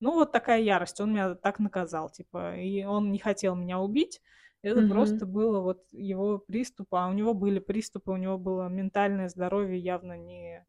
ну, 0.00 0.12
вот 0.14 0.32
такая 0.32 0.60
ярость, 0.62 1.00
он 1.00 1.12
меня 1.12 1.34
так 1.36 1.58
наказал, 1.60 2.10
типа. 2.10 2.56
И 2.58 2.84
он 2.84 3.12
не 3.12 3.18
хотел 3.20 3.56
меня 3.56 3.80
убить. 3.80 4.20
Это 4.62 4.82
Мгм. 4.82 4.82
просто 4.82 5.26
было 5.26 5.60
вот 5.60 5.86
его 5.92 6.38
приступ, 6.38 6.94
а 6.94 7.08
у 7.08 7.12
него 7.12 7.34
были 7.34 7.58
приступы, 7.60 8.10
у 8.12 8.16
него 8.16 8.38
было 8.38 8.68
ментальное 8.68 9.28
здоровье 9.28 9.78
явно 9.78 10.16
не 10.18 10.64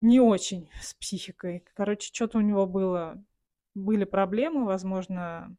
не 0.00 0.20
очень 0.20 0.68
с 0.80 0.94
психикой. 0.94 1.64
Короче, 1.74 2.12
что-то 2.12 2.38
у 2.38 2.40
него 2.40 2.66
было, 2.66 3.24
были 3.74 4.04
проблемы, 4.04 4.64
возможно, 4.64 5.56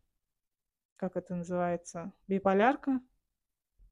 как 0.98 1.18
это 1.18 1.36
называется, 1.36 2.14
биполярка. 2.28 3.02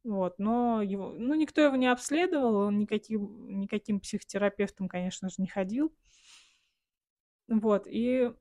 Вот, 0.03 0.39
но 0.39 0.81
его, 0.81 1.11
ну, 1.13 1.35
никто 1.35 1.61
его 1.61 1.75
не 1.75 1.87
обследовал, 1.87 2.55
он 2.55 2.79
никаким, 2.79 3.59
никаким 3.59 3.99
психотерапевтом, 3.99 4.87
конечно 4.89 5.29
же, 5.29 5.35
не 5.39 5.47
ходил. 5.47 5.93
Вот, 7.47 7.85
и 7.87 8.33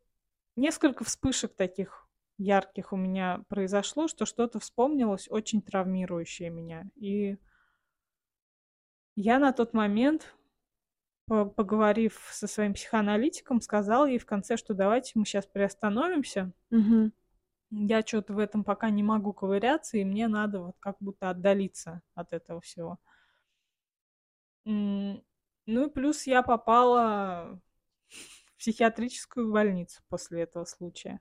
несколько 0.56 1.04
вспышек 1.04 1.54
таких 1.54 1.99
ярких 2.40 2.92
у 2.92 2.96
меня 2.96 3.44
произошло, 3.48 4.08
что 4.08 4.24
что-то 4.24 4.58
вспомнилось 4.60 5.28
очень 5.30 5.62
травмирующее 5.62 6.50
меня. 6.50 6.90
И 6.96 7.36
я 9.14 9.38
на 9.38 9.52
тот 9.52 9.74
момент, 9.74 10.34
поговорив 11.26 12.28
со 12.32 12.46
своим 12.46 12.74
психоаналитиком, 12.74 13.60
сказала 13.60 14.06
ей 14.06 14.18
в 14.18 14.26
конце, 14.26 14.56
что 14.56 14.74
давайте 14.74 15.12
мы 15.14 15.26
сейчас 15.26 15.46
приостановимся. 15.46 16.52
Мгм. 16.70 17.12
Я 17.70 18.00
что-то 18.00 18.32
в 18.32 18.38
этом 18.38 18.64
пока 18.64 18.90
не 18.90 19.02
могу 19.02 19.32
ковыряться, 19.32 19.98
и 19.98 20.04
мне 20.04 20.26
надо 20.26 20.60
вот 20.60 20.76
как 20.80 20.96
будто 20.98 21.30
отдалиться 21.30 22.02
от 22.14 22.32
этого 22.32 22.60
всего. 22.60 22.98
Ну 24.64 25.22
и 25.66 25.90
плюс 25.90 26.26
я 26.26 26.42
попала 26.42 27.60
в 28.08 28.58
психиатрическую 28.58 29.52
больницу 29.52 30.02
после 30.08 30.42
этого 30.42 30.64
случая. 30.64 31.20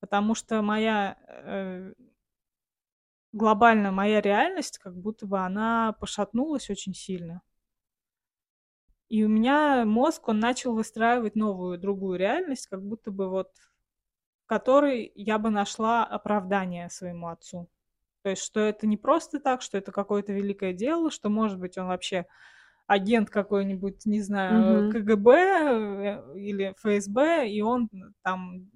Потому 0.00 0.34
что 0.34 0.62
моя 0.62 1.16
э, 1.28 1.92
глобально 3.32 3.92
моя 3.92 4.20
реальность, 4.20 4.78
как 4.78 4.96
будто 4.96 5.26
бы 5.26 5.38
она 5.38 5.92
пошатнулась 6.00 6.70
очень 6.70 6.94
сильно. 6.94 7.42
И 9.08 9.24
у 9.24 9.28
меня 9.28 9.84
мозг, 9.84 10.28
он 10.28 10.40
начал 10.40 10.74
выстраивать 10.74 11.36
новую, 11.36 11.78
другую 11.78 12.18
реальность, 12.18 12.66
как 12.66 12.82
будто 12.82 13.10
бы 13.10 13.28
вот 13.28 13.52
в 14.44 14.48
которой 14.48 15.12
я 15.16 15.38
бы 15.38 15.50
нашла 15.50 16.04
оправдание 16.04 16.90
своему 16.90 17.28
отцу. 17.28 17.68
То 18.22 18.30
есть, 18.30 18.42
что 18.42 18.60
это 18.60 18.86
не 18.86 18.96
просто 18.96 19.40
так, 19.40 19.62
что 19.62 19.78
это 19.78 19.92
какое-то 19.92 20.32
великое 20.32 20.72
дело, 20.74 21.10
что, 21.10 21.30
может 21.30 21.58
быть, 21.60 21.78
он 21.78 21.88
вообще 21.88 22.26
агент 22.86 23.30
какой-нибудь, 23.30 24.06
не 24.06 24.22
знаю, 24.22 24.84
Мгм. 24.84 24.88
КГБ 24.88 25.32
э, 25.32 26.38
или 26.38 26.74
ФСБ, 26.78 27.48
и 27.50 27.62
он 27.62 27.90
там 28.22 28.70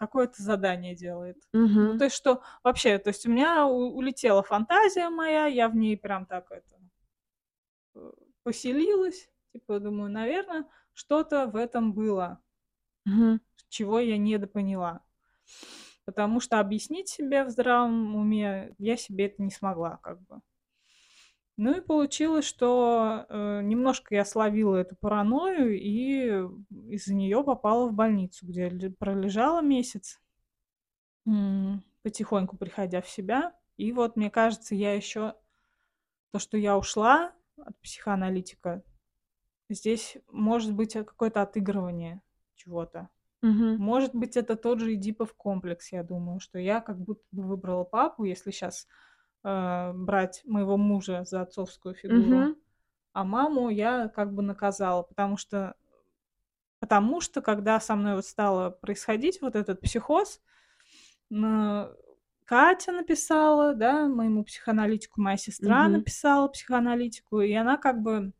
какое-то 0.00 0.42
задание 0.42 0.94
делает. 0.96 1.36
Ну, 1.52 1.98
то 1.98 2.04
есть, 2.04 2.16
что 2.16 2.42
вообще, 2.64 2.98
то 2.98 3.08
есть 3.10 3.26
у 3.26 3.30
меня 3.30 3.66
у- 3.66 3.94
улетела 3.96 4.42
фантазия 4.42 5.10
моя, 5.10 5.46
я 5.46 5.68
в 5.68 5.76
ней 5.76 5.96
прям 5.96 6.26
так 6.26 6.50
это 6.50 6.76
э, 7.94 8.10
поселилась, 8.42 9.30
типа, 9.52 9.80
думаю, 9.80 10.10
наверное, 10.10 10.66
что-то 10.92 11.46
в 11.46 11.56
этом 11.56 11.92
было, 11.92 12.40
Мгм. 13.06 13.40
чего 13.68 14.00
я 14.00 14.18
недопоняла. 14.18 15.02
Потому 16.04 16.40
что 16.40 16.58
объяснить 16.60 17.08
себе 17.08 17.44
в 17.44 17.50
здравом 17.50 18.16
уме 18.16 18.74
я 18.78 18.96
себе 18.96 19.26
это 19.26 19.42
не 19.42 19.50
смогла, 19.50 19.98
как 20.02 20.20
бы. 20.22 20.39
Ну 21.62 21.76
и 21.76 21.82
получилось, 21.82 22.46
что 22.46 23.26
э, 23.28 23.60
немножко 23.62 24.14
я 24.14 24.24
словила 24.24 24.76
эту 24.76 24.96
паранойю 24.96 25.78
и 25.78 26.48
из-за 26.88 27.12
нее 27.12 27.44
попала 27.44 27.86
в 27.86 27.92
больницу, 27.92 28.46
где 28.46 28.70
ле- 28.70 28.88
пролежала 28.88 29.60
месяц, 29.60 30.22
потихоньку 32.02 32.56
приходя 32.56 33.02
в 33.02 33.08
себя. 33.10 33.54
И 33.76 33.92
вот, 33.92 34.16
мне 34.16 34.30
кажется, 34.30 34.74
я 34.74 34.94
еще 34.94 35.34
то, 36.32 36.38
что 36.38 36.56
я 36.56 36.78
ушла 36.78 37.34
от 37.58 37.78
психоаналитика, 37.82 38.82
здесь 39.68 40.16
может 40.28 40.72
быть 40.72 40.96
э, 40.96 41.04
какое-то 41.04 41.42
отыгрывание 41.42 42.22
чего-то. 42.54 43.10
Мгм. 43.42 43.76
Может 43.76 44.14
быть, 44.14 44.38
это 44.38 44.56
тот 44.56 44.80
же 44.80 44.94
Эдипов 44.94 45.34
комплекс, 45.34 45.92
я 45.92 46.04
думаю, 46.04 46.40
что 46.40 46.58
я 46.58 46.80
как 46.80 46.98
будто 46.98 47.24
бы 47.32 47.42
выбрала 47.42 47.84
папу, 47.84 48.24
если 48.24 48.50
сейчас 48.50 48.88
брать 49.42 50.42
моего 50.44 50.76
мужа 50.76 51.24
за 51.24 51.42
отцовскую 51.42 51.94
фигуру, 51.94 52.36
Мгм. 52.36 52.56
а 53.12 53.24
маму 53.24 53.70
я 53.70 54.08
как 54.08 54.34
бы 54.34 54.42
наказала, 54.42 55.02
потому 55.02 55.36
что, 55.36 55.74
потому 56.78 57.20
что 57.20 57.40
когда 57.42 57.80
со 57.80 57.94
мной 57.96 58.14
вот 58.16 58.26
стало 58.26 58.70
происходить 58.70 59.40
вот 59.40 59.56
этот 59.56 59.80
психоз, 59.80 60.40
на- 61.30 61.90
Катя 62.44 62.90
написала, 62.92 63.74
да, 63.74 64.08
моему 64.08 64.42
психоаналитику, 64.44 65.20
моя 65.20 65.36
сестра 65.36 65.84
Мгм. 65.84 65.92
написала 65.92 66.48
психоаналитику, 66.48 67.40
и 67.40 67.52
она 67.52 67.76
как 67.76 68.02
бы 68.02 68.32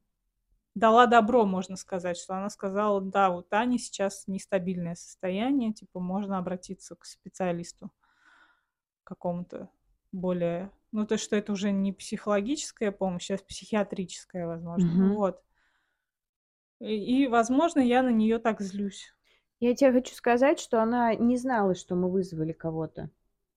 дала 0.75 1.07
добро, 1.07 1.47
можно 1.47 1.77
сказать, 1.77 2.17
что 2.17 2.35
она 2.35 2.51
сказала, 2.51 3.01
да, 3.01 3.31
у 3.31 3.43
Тани 3.43 3.79
сейчас 3.79 4.27
нестабильное 4.27 4.97
состояние, 4.97 5.73
типа 5.73 6.01
можно 6.01 6.39
обратиться 6.39 6.97
к 6.97 7.05
специалисту 7.05 7.93
какому-то 9.05 9.71
более... 10.13 10.71
Ну, 10.93 11.07
то 11.07 11.19
что 11.19 11.37
это 11.37 11.53
уже 11.53 11.71
не 11.71 11.93
психологическая 11.93 12.91
помощь, 12.91 13.31
а 13.31 13.37
психиатрическая, 13.39 14.47
возможно. 14.47 14.89
Мгм. 14.89 15.15
Вот. 15.15 15.41
И, 16.81 17.23
и, 17.25 17.27
возможно, 17.29 17.81
я 17.81 18.03
на 18.03 18.09
нее 18.11 18.39
так 18.39 18.61
злюсь. 18.61 19.15
Я 19.61 19.75
тебе 19.75 19.93
хочу 19.93 20.15
сказать, 20.15 20.59
что 20.59 20.83
она 20.83 21.15
не 21.15 21.37
знала, 21.37 21.75
что 21.75 21.95
мы 21.95 22.11
вызвали 22.11 22.53
кого-то. 22.53 23.11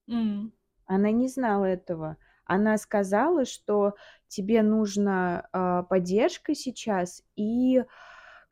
М. 0.08 0.54
Она 0.86 1.12
не 1.12 1.28
знала 1.28 1.66
этого. 1.66 2.18
Она 2.46 2.78
сказала, 2.78 3.46
что 3.46 3.94
тебе 4.28 4.62
нужна 4.64 5.48
а, 5.54 5.84
поддержка 5.84 6.54
сейчас 6.56 7.24
и, 7.36 7.84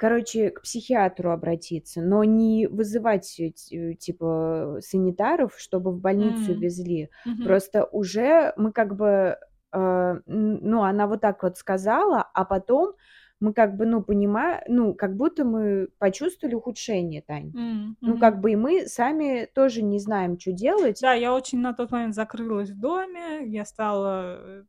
короче, 0.01 0.49
к 0.49 0.61
психиатру 0.63 1.31
обратиться, 1.31 2.01
но 2.01 2.23
не 2.23 2.65
вызывать 2.67 3.39
э, 3.39 3.51
типа 3.93 4.79
санитаров, 4.81 5.53
чтобы 5.59 5.91
в 5.91 5.99
больницу 5.99 6.53
М. 6.53 6.59
везли. 6.59 7.09
Мгм. 7.25 7.43
Просто 7.43 7.85
уже 7.85 8.53
мы 8.57 8.71
как 8.71 8.95
бы, 8.95 9.37
н- 9.71 10.23
ну, 10.27 10.81
она 10.83 11.05
вот 11.07 11.21
так 11.21 11.43
вот 11.43 11.57
сказала, 11.57 12.21
а 12.33 12.45
потом 12.45 12.93
мы 13.39 13.53
как 13.53 13.75
бы, 13.75 13.85
ну, 13.85 14.01
понимаем, 14.03 14.61
ну, 14.67 14.93
как 14.95 15.15
будто 15.15 15.43
мы 15.45 15.87
почувствовали 15.99 16.55
ухудшение, 16.55 17.21
Тань. 17.21 17.53
М. 17.55 17.97
Ну, 18.01 18.17
как 18.17 18.39
бы 18.39 18.51
и 18.51 18.55
мы 18.55 18.87
сами 18.87 19.47
тоже 19.53 19.81
не 19.83 19.99
знаем, 19.99 20.39
что 20.39 20.51
делать. 20.51 20.99
Да, 21.01 21.13
я 21.13 21.33
очень 21.33 21.59
на 21.59 21.73
тот 21.73 21.91
момент 21.91 22.15
закрылась 22.15 22.69
в 22.71 22.79
доме, 22.79 23.45
я 23.47 23.65
стала 23.65 24.37
э, 24.39 24.63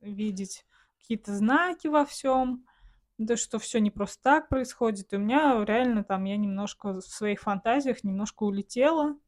видеть 0.00 0.64
какие-то 1.00 1.34
знаки 1.34 1.86
во 1.88 2.04
всем, 2.04 2.64
да 3.18 3.36
что 3.36 3.58
все 3.58 3.80
не 3.80 3.90
просто 3.90 4.22
так 4.22 4.48
происходит. 4.48 5.12
И 5.12 5.16
у 5.16 5.20
меня 5.20 5.64
реально 5.64 6.04
там 6.04 6.24
я 6.24 6.36
немножко 6.36 6.92
в 6.92 7.00
своих 7.02 7.40
фантазиях 7.40 8.04
немножко 8.04 8.44
улетела. 8.44 9.18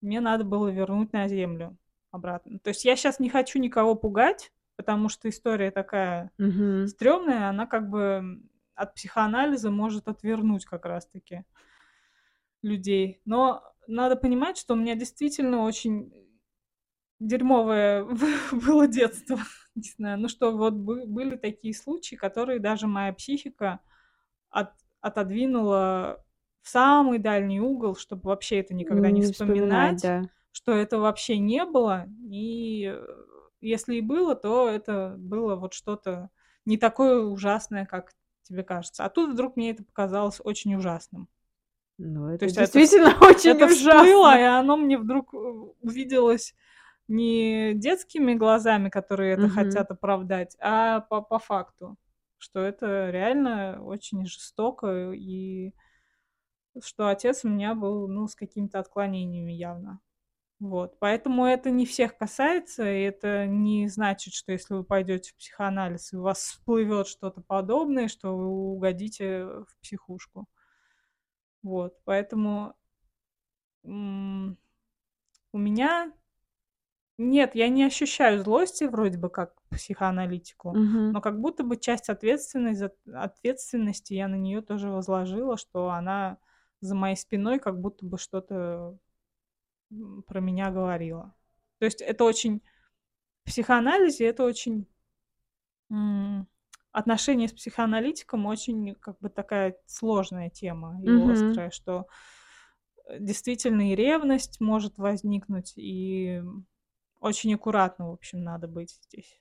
Мне 0.00 0.20
надо 0.20 0.44
было 0.44 0.68
вернуть 0.68 1.12
на 1.12 1.26
землю 1.28 1.76
обратно. 2.10 2.58
То 2.58 2.68
есть 2.68 2.84
я 2.84 2.96
сейчас 2.96 3.18
не 3.18 3.28
хочу 3.30 3.58
никого 3.58 3.94
пугать, 3.94 4.52
потому 4.76 5.08
что 5.08 5.28
история 5.28 5.70
такая 5.70 6.30
Мгм. 6.38 6.86
стрёмная, 6.86 7.48
она 7.48 7.66
как 7.66 7.88
бы 7.88 8.42
от 8.74 8.94
психоанализа 8.94 9.70
может 9.70 10.06
отвернуть 10.08 10.66
как 10.66 10.84
раз-таки 10.84 11.44
людей. 12.62 13.20
Но 13.24 13.62
надо 13.86 14.16
понимать, 14.16 14.58
что 14.58 14.74
у 14.74 14.76
меня 14.76 14.94
действительно 14.94 15.62
очень 15.62 16.12
дерьмовое 17.20 18.04
было 18.52 18.86
детство. 18.86 19.38
Не 19.74 19.90
знаю, 19.96 20.18
ну 20.18 20.28
что 20.28 20.52
вот 20.56 20.74
бы- 20.74 21.06
были 21.06 21.36
такие 21.36 21.74
случаи, 21.74 22.14
которые 22.16 22.58
даже 22.60 22.86
моя 22.86 23.12
психика 23.12 23.80
от- 24.50 24.72
отодвинула 25.00 26.24
в 26.62 26.68
самый 26.68 27.18
дальний 27.18 27.60
угол, 27.60 27.94
чтобы 27.96 28.22
вообще 28.28 28.60
это 28.60 28.74
никогда 28.74 29.10
не 29.10 29.20
Не 29.20 29.32
вспоминать, 29.32 29.98
вспоминать, 29.98 30.02
да. 30.02 30.30
что 30.52 30.72
это 30.72 30.98
вообще 30.98 31.38
не 31.38 31.64
было. 31.64 32.06
И 32.30 32.92
э, 32.92 33.06
если 33.60 33.96
и 33.96 34.00
было, 34.00 34.34
то 34.34 34.68
это 34.68 35.14
было 35.18 35.56
вот 35.56 35.74
что-то 35.74 36.30
не 36.64 36.76
такое 36.78 37.22
ужасное, 37.22 37.86
как 37.86 38.12
тебе 38.42 38.62
кажется. 38.64 39.04
А 39.04 39.10
тут 39.10 39.32
вдруг 39.32 39.56
мне 39.56 39.70
это 39.70 39.84
показалось 39.84 40.40
очень 40.42 40.74
ужасным. 40.74 41.28
Ну, 41.98 42.26
То 42.28 42.32
это 42.34 42.44
есть 42.46 42.56
это, 42.56 42.64
вс- 42.78 42.80
действительно 42.80 43.14
очень 43.26 43.50
это 43.50 43.68
всплыло, 43.68 44.28
ужасно. 44.28 44.38
и 44.38 44.42
оно 44.42 44.76
мне 44.76 44.98
вдруг 44.98 45.32
э, 45.34 45.36
увиделось 45.82 46.54
не 47.08 47.74
детскими 47.74 48.34
глазами, 48.34 48.88
которые 48.88 49.32
это 49.34 49.42
Мгм. 49.42 49.54
хотят 49.54 49.90
оправдать, 49.90 50.56
а 50.60 51.00
по, 51.00 51.22
по 51.22 51.38
факту, 51.38 51.96
что 52.38 52.60
это 52.62 53.10
реально 53.10 53.82
очень 53.82 54.26
жестоко, 54.26 55.12
и 55.12 55.72
что 56.82 57.08
отец 57.08 57.44
у 57.44 57.48
меня 57.48 57.74
был, 57.74 58.08
ну, 58.08 58.28
с 58.28 58.34
какими-то 58.34 58.78
отклонениями 58.78 59.52
явно. 59.52 60.00
Вот. 60.60 60.98
Поэтому 61.00 61.46
это 61.46 61.70
не 61.70 61.86
всех 61.86 62.16
касается, 62.18 62.90
и 62.90 63.02
это 63.02 63.46
не 63.46 63.88
значит, 63.88 64.34
что 64.34 64.52
если 64.52 64.74
вы 64.74 64.84
пойдете 64.84 65.32
в 65.32 65.36
психоанализ, 65.36 66.12
и 66.12 66.16
у 66.16 66.22
вас 66.22 66.40
всплывет 66.40 67.08
что-то 67.08 67.42
подобное, 67.42 68.08
что 68.08 68.36
вы 68.36 68.46
угодите 68.48 69.44
в 69.44 69.68
психушку. 69.82 70.46
Вот. 71.62 71.98
Поэтому 72.04 72.74
у 73.84 74.56
меня 75.58 76.12
Нет, 77.18 77.54
я 77.54 77.68
не 77.68 77.82
ощущаю 77.84 78.42
злости 78.44 78.84
вроде 78.84 79.16
бы 79.18 79.30
как 79.30 79.54
психоаналитику, 79.70 80.78
Мгм. 80.78 81.14
но 81.14 81.22
как 81.22 81.40
будто 81.40 81.64
бы 81.64 81.78
часть 81.78 82.10
ответственной 82.10 82.74
за 82.74 82.92
ответственности 83.14 84.12
я 84.12 84.28
на 84.28 84.34
нее 84.34 84.60
тоже 84.60 84.90
возложила, 84.90 85.56
что 85.56 85.88
она 85.90 86.38
за 86.80 86.94
моей 86.94 87.16
спиной 87.16 87.58
как 87.58 87.80
будто 87.80 88.04
бы 88.04 88.18
что-то, 88.18 88.98
про 90.26 90.40
меня 90.40 90.70
говорила. 90.70 91.34
То 91.80 91.86
есть 91.86 92.02
это 92.02 92.24
очень 92.24 92.62
в 93.44 93.48
психоанализе 93.50 94.26
это 94.26 94.44
очень, 94.44 94.86
м, 95.90 96.48
отношения 96.92 97.48
с 97.48 97.52
психоаналитиком 97.54 98.46
очень 98.46 98.94
как 98.96 99.18
бы 99.20 99.30
такая 99.30 99.78
сложная 99.86 100.50
тема 100.50 101.00
и 101.04 101.14
Мгм. 101.14 101.60
острая, 101.60 101.70
что, 101.70 102.06
э, 103.06 103.18
действительно 103.20 103.92
и 103.92 103.96
ревность 103.96 104.60
может 104.60 104.98
возникнуть, 104.98 105.74
и 105.76 106.42
очень 107.26 107.54
аккуратно, 107.54 108.08
в 108.10 108.12
общем, 108.12 108.42
надо 108.42 108.68
быть 108.68 108.90
здесь. 109.04 109.40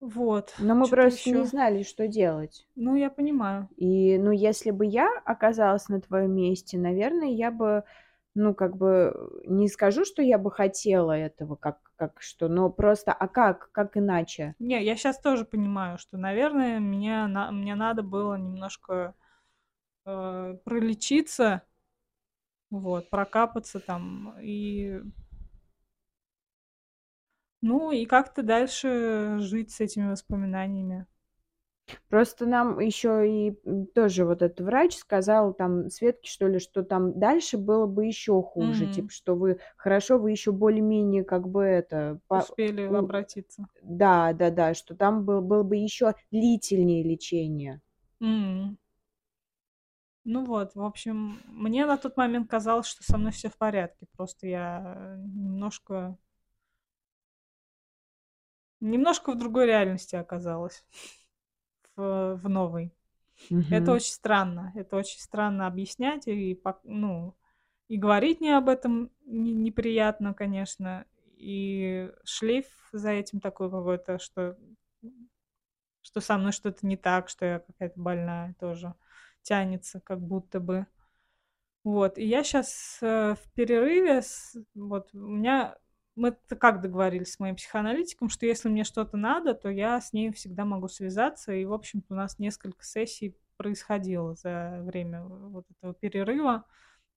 Вот, 0.00 0.52
Но 0.58 0.74
мы 0.74 0.88
просто 0.88 1.30
не 1.30 1.36
еще? 1.36 1.44
знали, 1.44 1.82
что 1.82 2.06
делать. 2.08 2.66
Ну, 2.74 2.94
я 2.94 3.08
понимаю. 3.10 3.68
И, 3.76 4.18
ну, 4.18 4.32
если 4.32 4.70
бы 4.70 4.84
я 4.84 5.08
оказалась 5.24 5.88
на 5.88 6.00
твоем 6.00 6.32
месте, 6.32 6.76
наверное, 6.76 7.28
я 7.28 7.50
бы, 7.50 7.84
ну, 8.34 8.54
как 8.54 8.76
бы, 8.76 9.14
не 9.46 9.68
скажу, 9.68 10.04
что 10.04 10.20
я 10.20 10.36
бы 10.38 10.50
хотела 10.50 11.12
этого, 11.12 11.56
как 11.56 11.78
как 11.96 12.20
что, 12.20 12.48
но 12.48 12.70
просто, 12.70 13.12
а 13.12 13.28
как? 13.28 13.70
Как 13.70 13.96
иначе? 13.96 14.56
Не, 14.58 14.84
я 14.84 14.96
сейчас 14.96 15.20
тоже 15.20 15.44
понимаю, 15.44 15.96
что, 15.96 16.18
наверное, 16.18 16.80
меня 16.80 17.28
на 17.28 17.50
мне 17.52 17.76
надо 17.76 18.02
было 18.02 18.34
немножко, 18.34 19.14
э, 20.06 20.58
пролечиться, 20.64 21.62
вот, 22.70 23.08
прокапаться 23.10 23.80
там 23.80 24.34
и 24.40 25.00
ну, 27.64 27.90
и 27.90 28.04
как-то 28.06 28.42
дальше 28.42 29.36
жить 29.40 29.72
с 29.72 29.80
этими 29.80 30.10
воспоминаниями. 30.10 31.06
Просто 32.08 32.46
нам 32.46 32.78
еще 32.80 33.28
и, 33.28 33.50
тоже 33.94 34.24
вот 34.24 34.40
этот 34.42 34.60
врач 34.64 34.96
сказал 34.96 35.52
там 35.52 35.90
Светке, 35.90 36.30
что 36.30 36.46
ли, 36.48 36.58
что 36.58 36.82
там 36.82 37.18
дальше 37.18 37.58
было 37.58 37.86
бы 37.86 38.06
еще 38.06 38.42
хуже. 38.42 38.86
М. 38.86 38.88
Типа, 38.88 39.10
что 39.12 39.34
вы 39.36 39.58
хорошо, 39.76 40.18
вы 40.18 40.30
еще 40.30 40.52
более-менее 40.52 41.24
как 41.24 41.48
бы 41.48 41.62
это 41.62 42.20
по 42.26 42.38
Успели 42.40 42.82
у 42.86 42.96
обратиться. 42.96 43.68
да, 43.82 44.32
да-да, 44.34 44.74
что 44.74 44.96
там 44.96 45.24
был 45.24 45.42
было 45.42 45.62
бы 45.62 45.76
еще 45.76 46.14
длительнее 46.30 47.02
лечение. 47.04 47.80
М. 48.20 48.76
Ну 50.26 50.44
вот, 50.44 50.74
в 50.74 50.82
общем, 50.82 51.38
мне 51.46 51.84
на 51.84 51.98
тот 51.98 52.16
момент 52.16 52.48
казалось, 52.48 52.86
что 52.86 53.02
со 53.02 53.18
мной 53.18 53.32
все 53.32 53.50
в 53.50 53.58
порядке. 53.58 54.06
Просто 54.16 54.46
я 54.46 55.16
немножко 55.18 56.16
немножко 58.90 59.32
в 59.32 59.38
другой 59.38 59.66
реальности 59.66 60.16
оказалась, 60.16 60.84
в 61.96 62.36
в 62.36 62.48
новой. 62.48 62.92
Это 63.70 63.92
Мгм. 63.92 63.94
очень 63.94 64.12
странно. 64.12 64.72
Это 64.76 64.96
очень 64.96 65.20
странно 65.20 65.66
объяснять 65.66 66.28
и 66.28 66.60
ну, 66.84 67.36
и 67.88 67.98
говорить 67.98 68.40
мне 68.40 68.56
об 68.56 68.68
этом 68.68 69.10
не 69.26 69.52
неприятно, 69.54 70.34
конечно, 70.34 71.06
и 71.36 72.10
шлейф 72.24 72.66
за 72.92 73.10
этим 73.10 73.40
такой 73.40 73.70
какой-то, 73.70 74.18
что 74.18 74.56
что 76.02 76.20
со 76.20 76.36
мной 76.38 76.52
что-то 76.52 76.86
не 76.86 76.96
так, 76.96 77.28
что 77.28 77.46
я 77.46 77.58
какая-то 77.60 77.98
больная 78.00 78.54
тоже 78.60 78.94
тянется 79.42 80.00
как 80.00 80.20
будто 80.20 80.60
бы. 80.60 80.86
Вот, 81.84 82.18
и 82.18 82.24
я 82.26 82.42
сейчас 82.44 82.98
э, 83.02 83.34
в 83.34 83.52
перерыве 83.54 84.22
с 84.22 84.56
вот 84.74 85.10
у 85.14 85.18
меня 85.18 85.76
мы-то 86.16 86.56
как 86.56 86.80
договорились 86.80 87.32
с 87.32 87.40
моим 87.40 87.56
психоаналитиком, 87.56 88.28
что 88.28 88.46
если 88.46 88.68
мне 88.68 88.84
что-то 88.84 89.16
надо, 89.16 89.54
то 89.54 89.68
я 89.68 90.00
с 90.00 90.12
ней 90.12 90.32
всегда 90.32 90.64
могу 90.64 90.88
связаться. 90.88 91.52
И, 91.52 91.64
в 91.64 91.72
общем-то, 91.72 92.14
у 92.14 92.16
нас 92.16 92.38
несколько 92.38 92.84
сессий 92.84 93.36
происходило 93.56 94.34
за 94.34 94.80
время 94.82 95.24
вот 95.24 95.66
этого 95.70 95.94
перерыва. 95.94 96.64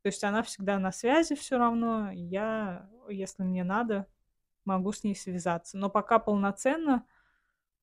То 0.03 0.07
есть 0.07 0.23
она 0.23 0.41
всегда 0.43 0.79
на 0.79 0.91
связи 0.91 1.35
все 1.35 1.57
равно. 1.57 2.11
Я, 2.11 2.89
если 3.09 3.43
мне 3.43 3.63
надо, 3.63 4.07
могу 4.65 4.91
с 4.91 5.03
ней 5.03 5.15
связаться. 5.15 5.77
Но 5.77 5.89
пока 5.89 6.19
полноценно 6.19 7.05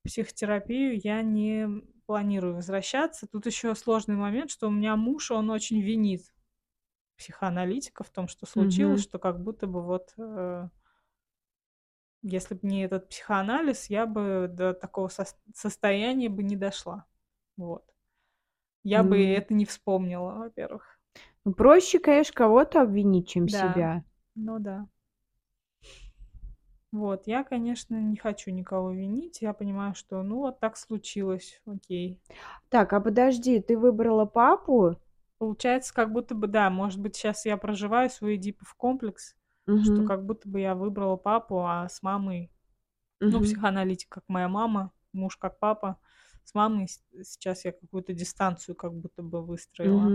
в 0.00 0.08
психотерапию 0.08 0.98
я 1.02 1.22
не 1.22 1.68
планирую 2.06 2.56
возвращаться. 2.56 3.26
Тут 3.26 3.46
еще 3.46 3.74
сложный 3.74 4.16
момент, 4.16 4.50
что 4.50 4.68
у 4.68 4.70
меня 4.70 4.96
муж, 4.96 5.30
он 5.30 5.50
очень 5.50 5.80
винит 5.80 6.34
психоаналитика 7.16 8.04
в 8.04 8.10
том, 8.10 8.28
что 8.28 8.46
случилось, 8.46 9.00
Мгм. 9.00 9.08
что 9.08 9.18
как 9.18 9.42
будто 9.42 9.66
бы 9.66 9.82
вот, 9.82 10.12
э, 10.18 10.68
если 12.24 12.54
бы 12.56 12.66
не 12.66 12.84
этот 12.84 13.08
психоанализ, 13.10 13.90
я 13.90 14.06
бы 14.06 14.48
до 14.52 14.74
такого 14.74 15.08
сос 15.08 15.36
состояния 15.54 16.28
бы 16.28 16.42
не 16.42 16.56
дошла. 16.56 17.06
Вот. 17.56 17.84
Я 18.84 19.02
бы 19.02 19.18
М. 19.18 19.24
это 19.24 19.54
не 19.54 19.64
вспомнила, 19.66 20.32
во-первых. 20.34 20.98
Ну, 21.44 21.54
проще, 21.54 21.98
конечно, 21.98 22.34
кого-то 22.34 22.82
обвинить, 22.82 23.28
чем 23.28 23.48
Да, 23.48 23.58
себя. 23.58 24.04
ну 24.34 24.58
да. 24.58 24.86
Вот, 26.92 27.26
я, 27.26 27.44
конечно, 27.44 28.00
не 28.00 28.16
хочу 28.16 28.50
никого 28.52 28.90
винить. 28.92 29.42
Я 29.42 29.52
понимаю, 29.52 29.94
что, 29.94 30.22
ну, 30.22 30.38
вот 30.38 30.60
так 30.60 30.76
случилось, 30.76 31.60
окей. 31.66 32.20
Так, 32.68 32.92
а 32.92 33.00
подожди, 33.00 33.60
ты 33.60 33.76
выбрала 33.78 34.26
папу? 34.26 34.96
Получается, 35.38 35.92
как 35.94 36.12
будто 36.12 36.34
бы, 36.34 36.46
да, 36.46 36.70
может 36.70 37.00
быть, 37.00 37.16
сейчас 37.16 37.44
я 37.44 37.56
проживаю 37.56 38.08
свой 38.10 38.36
эдипов 38.36 38.74
комплекс, 38.74 39.36
что 39.80 40.02
Мгм. 40.02 40.04
как 40.04 40.24
будто 40.26 40.48
бы 40.48 40.60
я 40.60 40.74
выбрала 40.74 41.16
папу, 41.16 41.60
а 41.66 41.88
с 41.88 42.02
мамой 42.02 42.50
Ну, 43.30 43.40
Мгм. 43.40 43.42
психоаналитик 43.42 44.08
как 44.10 44.24
моя 44.28 44.48
мама, 44.48 44.92
муж 45.12 45.36
как 45.36 45.58
папа. 45.60 45.98
С 46.44 46.54
мамой 46.54 46.88
сейчас 47.22 47.64
я 47.64 47.72
какую-то 47.72 48.12
дистанцию 48.14 48.76
как 48.76 48.94
будто 48.94 49.22
бы 49.22 49.42
выстроила. 49.44 50.14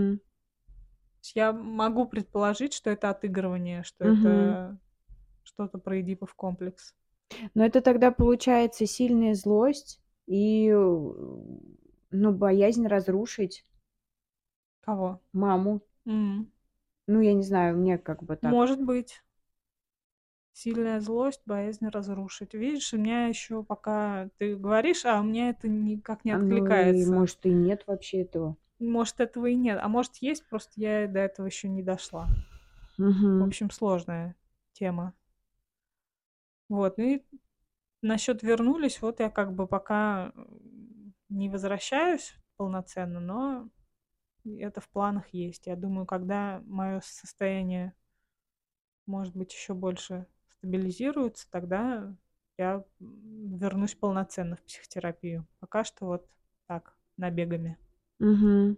Есть 1.22 1.36
я 1.36 1.52
могу 1.52 2.06
предположить, 2.06 2.72
что 2.74 2.90
это 2.90 3.10
отыгрывание, 3.10 3.82
что 3.82 4.04
Мгм. 4.04 4.56
это 4.56 4.78
что-то 5.44 5.78
про 5.78 6.00
Эдипов 6.00 6.34
комплекс. 6.34 6.94
Но 7.54 7.64
это 7.64 7.80
тогда 7.80 8.10
получается 8.10 8.86
сильная 8.86 9.34
злость 9.34 10.00
и, 10.26 10.70
ну, 10.72 12.32
боязнь 12.32 12.86
разрушить 12.86 13.64
Кого? 14.80 15.20
маму. 15.32 15.80
М. 16.06 16.50
Ну, 17.06 17.20
я 17.20 17.34
не 17.34 17.42
знаю, 17.42 17.76
мне 17.76 17.98
как 17.98 18.22
бы 18.22 18.36
так. 18.36 18.52
Может 18.52 18.82
быть. 18.82 19.22
Сильная 20.52 21.00
злость, 21.00 21.42
боязнь 21.46 21.88
разрушить. 21.88 22.54
Видишь, 22.54 22.92
у 22.94 22.98
меня 22.98 23.26
еще 23.26 23.64
пока 23.64 24.28
ты 24.38 24.54
говоришь, 24.56 25.04
а 25.04 25.20
у 25.20 25.24
меня 25.24 25.48
это 25.50 25.68
никак 25.68 26.24
не 26.24 26.30
А, 26.30 26.38
ну 26.38 26.66
и 26.66 27.04
откликается. 27.04 27.04
может 27.04 27.46
и 27.46 27.50
нет 27.52 27.84
вообще 27.86 28.22
этого. 28.22 28.56
Может, 28.80 29.20
этого 29.20 29.46
и 29.46 29.54
нет, 29.54 29.78
а 29.80 29.88
может, 29.88 30.16
есть, 30.16 30.44
просто 30.48 30.72
я 30.76 31.06
до 31.06 31.20
этого 31.20 31.46
еще 31.46 31.68
не 31.68 31.82
дошла. 31.84 32.26
В 33.38 33.42
Мгм. 33.42 33.42
общем, 33.42 33.70
сложная 33.70 34.36
тема. 34.72 35.14
Вот, 36.68 36.98
ну 36.98 37.04
и 37.04 37.22
насчет 38.02 38.42
вернулись, 38.42 39.02
вот 39.02 39.20
я 39.20 39.30
как 39.30 39.54
бы 39.54 39.66
пока 39.66 40.32
не 41.28 41.48
возвращаюсь 41.48 42.34
полноценно, 42.56 43.20
но 43.20 43.68
это 44.44 44.80
в 44.80 44.88
планах 44.88 45.28
есть. 45.34 45.66
Я 45.66 45.76
думаю, 45.76 46.06
когда 46.06 46.62
мое 46.66 47.00
состояние, 47.04 47.94
может 49.06 49.36
быть, 49.36 49.52
еще 49.52 49.74
больше 49.74 50.26
стабилизируется, 50.60 51.48
тогда 51.50 52.14
я 52.58 52.84
вернусь 53.00 53.94
полноценно 53.94 54.56
в 54.56 54.62
психотерапию. 54.62 55.46
Пока 55.58 55.84
что 55.84 56.04
вот 56.04 56.26
так, 56.66 56.94
набегами. 57.16 57.78
Мгм. 58.18 58.76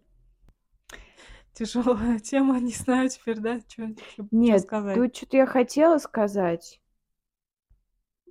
Тяжелая 1.53 2.19
тема, 2.21 2.61
не 2.61 2.73
знаю 2.73 3.09
теперь, 3.09 3.41
да, 3.41 3.61
что 3.61 3.95
Нет, 4.31 4.63
сказать. 4.63 4.97
тут 4.97 5.17
что-то 5.17 5.37
я 5.37 5.47
хотела 5.47 5.99
сказать. 5.99 6.81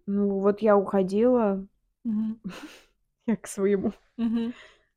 Ну, 0.07 0.39
вот 0.39 0.61
я 0.61 0.77
уходила, 0.77 1.67
Мгм. 2.03 2.39
я 3.27 3.35
к 3.35 3.47
своему. 3.47 3.91
Мгм. 4.17 4.53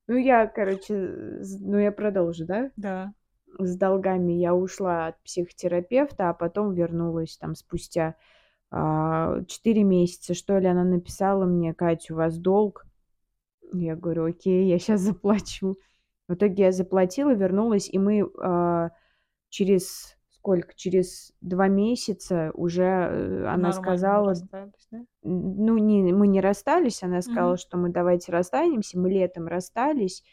Ну, 0.07 0.15
я, 0.15 0.47
короче, 0.47 1.43
з 1.43 1.59
ну, 1.59 1.77
я 1.77 1.91
продолжу, 1.91 2.45
да? 2.45 2.71
Да. 2.77 3.13
С 3.59 3.77
долгами 3.77 4.33
я 4.33 4.53
ушла 4.53 5.07
от 5.07 5.23
психотерапевта, 5.23 6.29
а 6.29 6.33
потом 6.33 6.73
вернулась 6.73 7.37
там 7.37 7.55
спустя, 7.55 8.15
4 9.47 9.83
месяца, 9.83 10.33
что 10.33 10.57
ли. 10.59 10.67
Она 10.67 10.83
написала 10.83 11.45
мне: 11.45 11.73
"Катя, 11.73 12.13
у 12.13 12.17
вас 12.17 12.37
долг". 12.37 12.85
Я 13.73 13.95
говорю: 13.95 14.25
"Окей, 14.25 14.67
я 14.67 14.79
сейчас 14.79 15.01
заплачу". 15.01 15.77
В 16.29 16.35
итоге 16.35 16.65
я 16.65 16.71
заплатила, 16.73 17.33
вернулась, 17.33 17.89
и 17.91 17.99
мы, 17.99 18.29
а, 18.41 18.91
через 19.49 20.17
сколько? 20.31 20.73
Через 20.75 21.33
2 21.41 21.67
месяца 21.69 22.51
уже, 22.55 22.83
э, 22.83 23.45
она 23.47 23.71
Нормально 23.71 23.73
сказала 23.73 24.35
да? 24.91 25.05
Ну, 25.23 25.77
не 25.79 26.13
мы 26.13 26.27
не 26.27 26.41
расстались. 26.41 27.03
Она 27.03 27.21
сказала, 27.21 27.53
Мгм. 27.53 27.57
что 27.57 27.77
мы 27.77 27.89
давайте 27.91 28.31
расстанемся. 28.31 28.99
Мы 28.99 29.09
летом 29.11 29.47
расстались. 29.47 30.23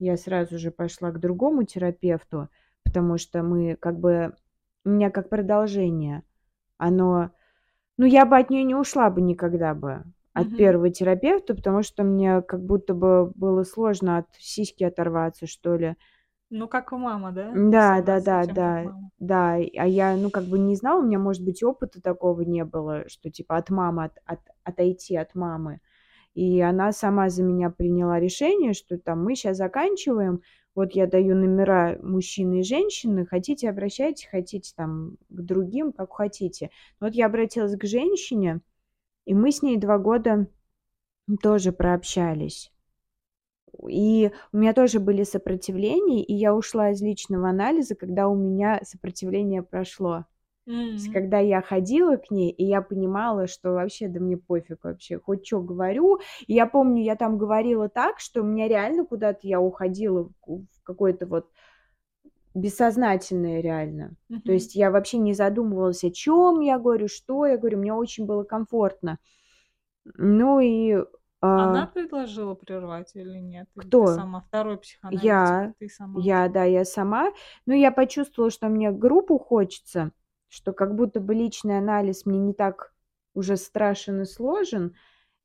Я 0.00 0.16
сразу 0.16 0.58
же 0.58 0.70
пошла 0.70 1.10
к 1.12 1.20
другому 1.20 1.64
терапевту, 1.64 2.48
потому 2.84 3.18
что 3.18 3.42
мы 3.42 3.76
как 3.76 3.98
бы 4.00 4.34
у 4.84 4.90
меня 4.90 5.10
как 5.10 5.28
продолжение. 5.30 6.22
Оно 6.78 7.32
Ну, 8.00 8.06
я 8.06 8.24
бы 8.24 8.38
от 8.38 8.48
нее 8.50 8.64
не 8.64 8.74
ушла 8.74 9.10
бы 9.10 9.20
никогда 9.20 9.74
бы, 9.74 10.04
от 10.32 10.46
Мгм. 10.46 10.56
первого 10.56 10.88
терапевта, 10.90 11.54
потому 11.54 11.82
что 11.82 12.02
мне 12.02 12.40
как 12.40 12.64
будто 12.64 12.94
бы 12.94 13.30
было 13.34 13.62
сложно 13.62 14.16
от 14.18 14.26
сиськи 14.38 14.84
оторваться, 14.84 15.46
что 15.46 15.76
ли. 15.76 15.96
Ну, 16.50 16.68
как 16.68 16.92
у 16.92 16.98
мамы, 16.98 17.32
да? 17.32 17.48
Да, 17.52 17.86
Сама 17.88 18.04
да-да, 18.06 18.20
совсем 18.20 18.60
как 18.62 18.80
да, 18.80 18.82
мама. 18.82 19.10
да. 19.18 19.54
А 19.54 19.86
я, 19.86 20.16
ну, 20.16 20.30
как 20.30 20.48
бы 20.48 20.58
не 20.58 20.76
знала, 20.76 21.00
у 21.02 21.06
меня, 21.06 21.18
может 21.18 21.44
быть, 21.44 21.62
опыта 21.62 22.00
такого 22.00 22.42
не 22.42 22.64
было, 22.64 23.08
что 23.08 23.30
типа 23.30 23.56
от 23.56 23.70
мамы 23.70 24.04
от 24.04 24.12
от 24.24 24.40
отойти 24.64 25.16
от 25.16 25.34
мамы. 25.34 25.80
И 26.34 26.60
она 26.60 26.92
сама 26.92 27.30
за 27.30 27.44
меня 27.44 27.70
приняла 27.70 28.20
решение, 28.20 28.74
что 28.74 28.98
там 28.98 29.24
мы 29.24 29.36
щас 29.36 29.58
заканчиваем, 29.58 30.42
вот 30.80 30.92
я 30.92 31.06
даю 31.06 31.34
номера 31.34 31.98
мужчины 32.02 32.60
и 32.60 32.64
женщины, 32.64 33.26
хотите 33.26 33.68
обращайтесь, 33.68 34.28
хотите 34.30 34.72
там 34.74 35.18
к 35.28 35.40
другим, 35.42 35.92
как 35.92 36.10
хотите. 36.14 36.70
Вот 37.00 37.14
я 37.14 37.26
обратилась 37.26 37.76
к 37.76 37.84
женщине, 37.84 38.60
и 39.26 39.34
мы 39.34 39.52
с 39.52 39.60
ней 39.60 39.76
2 39.76 39.98
года 39.98 40.46
тоже 41.42 41.72
прообщались. 41.72 42.72
И 43.88 44.30
у 44.52 44.56
меня 44.56 44.72
тоже 44.72 45.00
были 45.00 45.22
сопротивления, 45.22 46.24
и 46.24 46.32
я 46.32 46.54
ушла 46.54 46.92
из 46.92 47.02
личного 47.02 47.50
анализа, 47.50 47.94
когда 47.94 48.26
у 48.26 48.34
меня 48.34 48.80
сопротивление 48.82 49.62
прошло. 49.62 50.24
То 50.96 51.10
М. 51.12 51.20
когда 51.20 51.38
я 51.38 51.62
ходила 51.62 52.16
к 52.16 52.30
ней, 52.30 52.50
и 52.50 52.64
я 52.64 52.82
понимала, 52.82 53.46
что 53.46 53.72
вообще 53.72 54.08
да 54.08 54.20
мне 54.20 54.36
пофиг 54.36 54.84
вообще, 54.84 55.18
хоть 55.18 55.44
чё 55.44 55.60
говорю. 55.62 56.20
И 56.46 56.54
я 56.54 56.66
помню, 56.66 57.02
я 57.02 57.16
там 57.16 57.38
говорила 57.38 57.88
так, 57.88 58.20
что 58.20 58.42
у 58.42 58.44
меня 58.44 58.68
реально 58.68 59.04
куда-то 59.06 59.40
я 59.48 59.60
уходила 59.60 60.30
в 60.46 60.82
какое-то 60.84 61.26
вот 61.26 61.50
бессознательное 62.54 63.60
реально. 63.60 64.16
То 64.44 64.52
Мгм. 64.52 64.52
есть 64.52 64.74
я 64.74 64.90
вообще 64.90 65.18
не 65.18 65.34
задумывалась, 65.34 66.02
о 66.04 66.10
чём 66.10 66.60
я 66.60 66.78
говорю, 66.78 67.08
что 67.08 67.46
я 67.46 67.56
говорю, 67.58 67.78
мне 67.78 67.94
очень 67.94 68.26
было 68.26 68.42
комфортно. 68.44 69.18
Ну 70.04 70.60
и, 70.60 70.96
Она 71.56 71.86
а 71.86 71.88
предложила 71.88 72.54
прервать 72.54 73.16
или 73.16 73.38
нет? 73.38 73.68
Или 73.74 73.90
ты 73.90 74.06
Кто? 74.06 74.06
сама? 74.06 74.40
Второй 74.40 74.78
психоаналитик 74.78 75.58
Я. 75.64 75.74
ты 75.78 75.88
сама? 75.88 76.28
Я, 76.28 76.48
да, 76.48 76.64
я 76.64 76.84
сама. 76.84 77.32
Но 77.66 77.74
я 77.74 77.92
почувствовала, 77.92 78.50
что 78.50 78.68
мне 78.68 78.92
группу 78.92 79.38
хочется, 79.38 80.12
что 80.50 80.74
как 80.74 80.96
будто 80.96 81.20
бы 81.20 81.34
личный 81.34 81.78
анализ 81.78 82.26
мне 82.26 82.40
не 82.40 82.54
так 82.54 82.94
уже 83.34 83.56
страшен 83.56 84.22
и 84.22 84.26
сложен. 84.26 84.96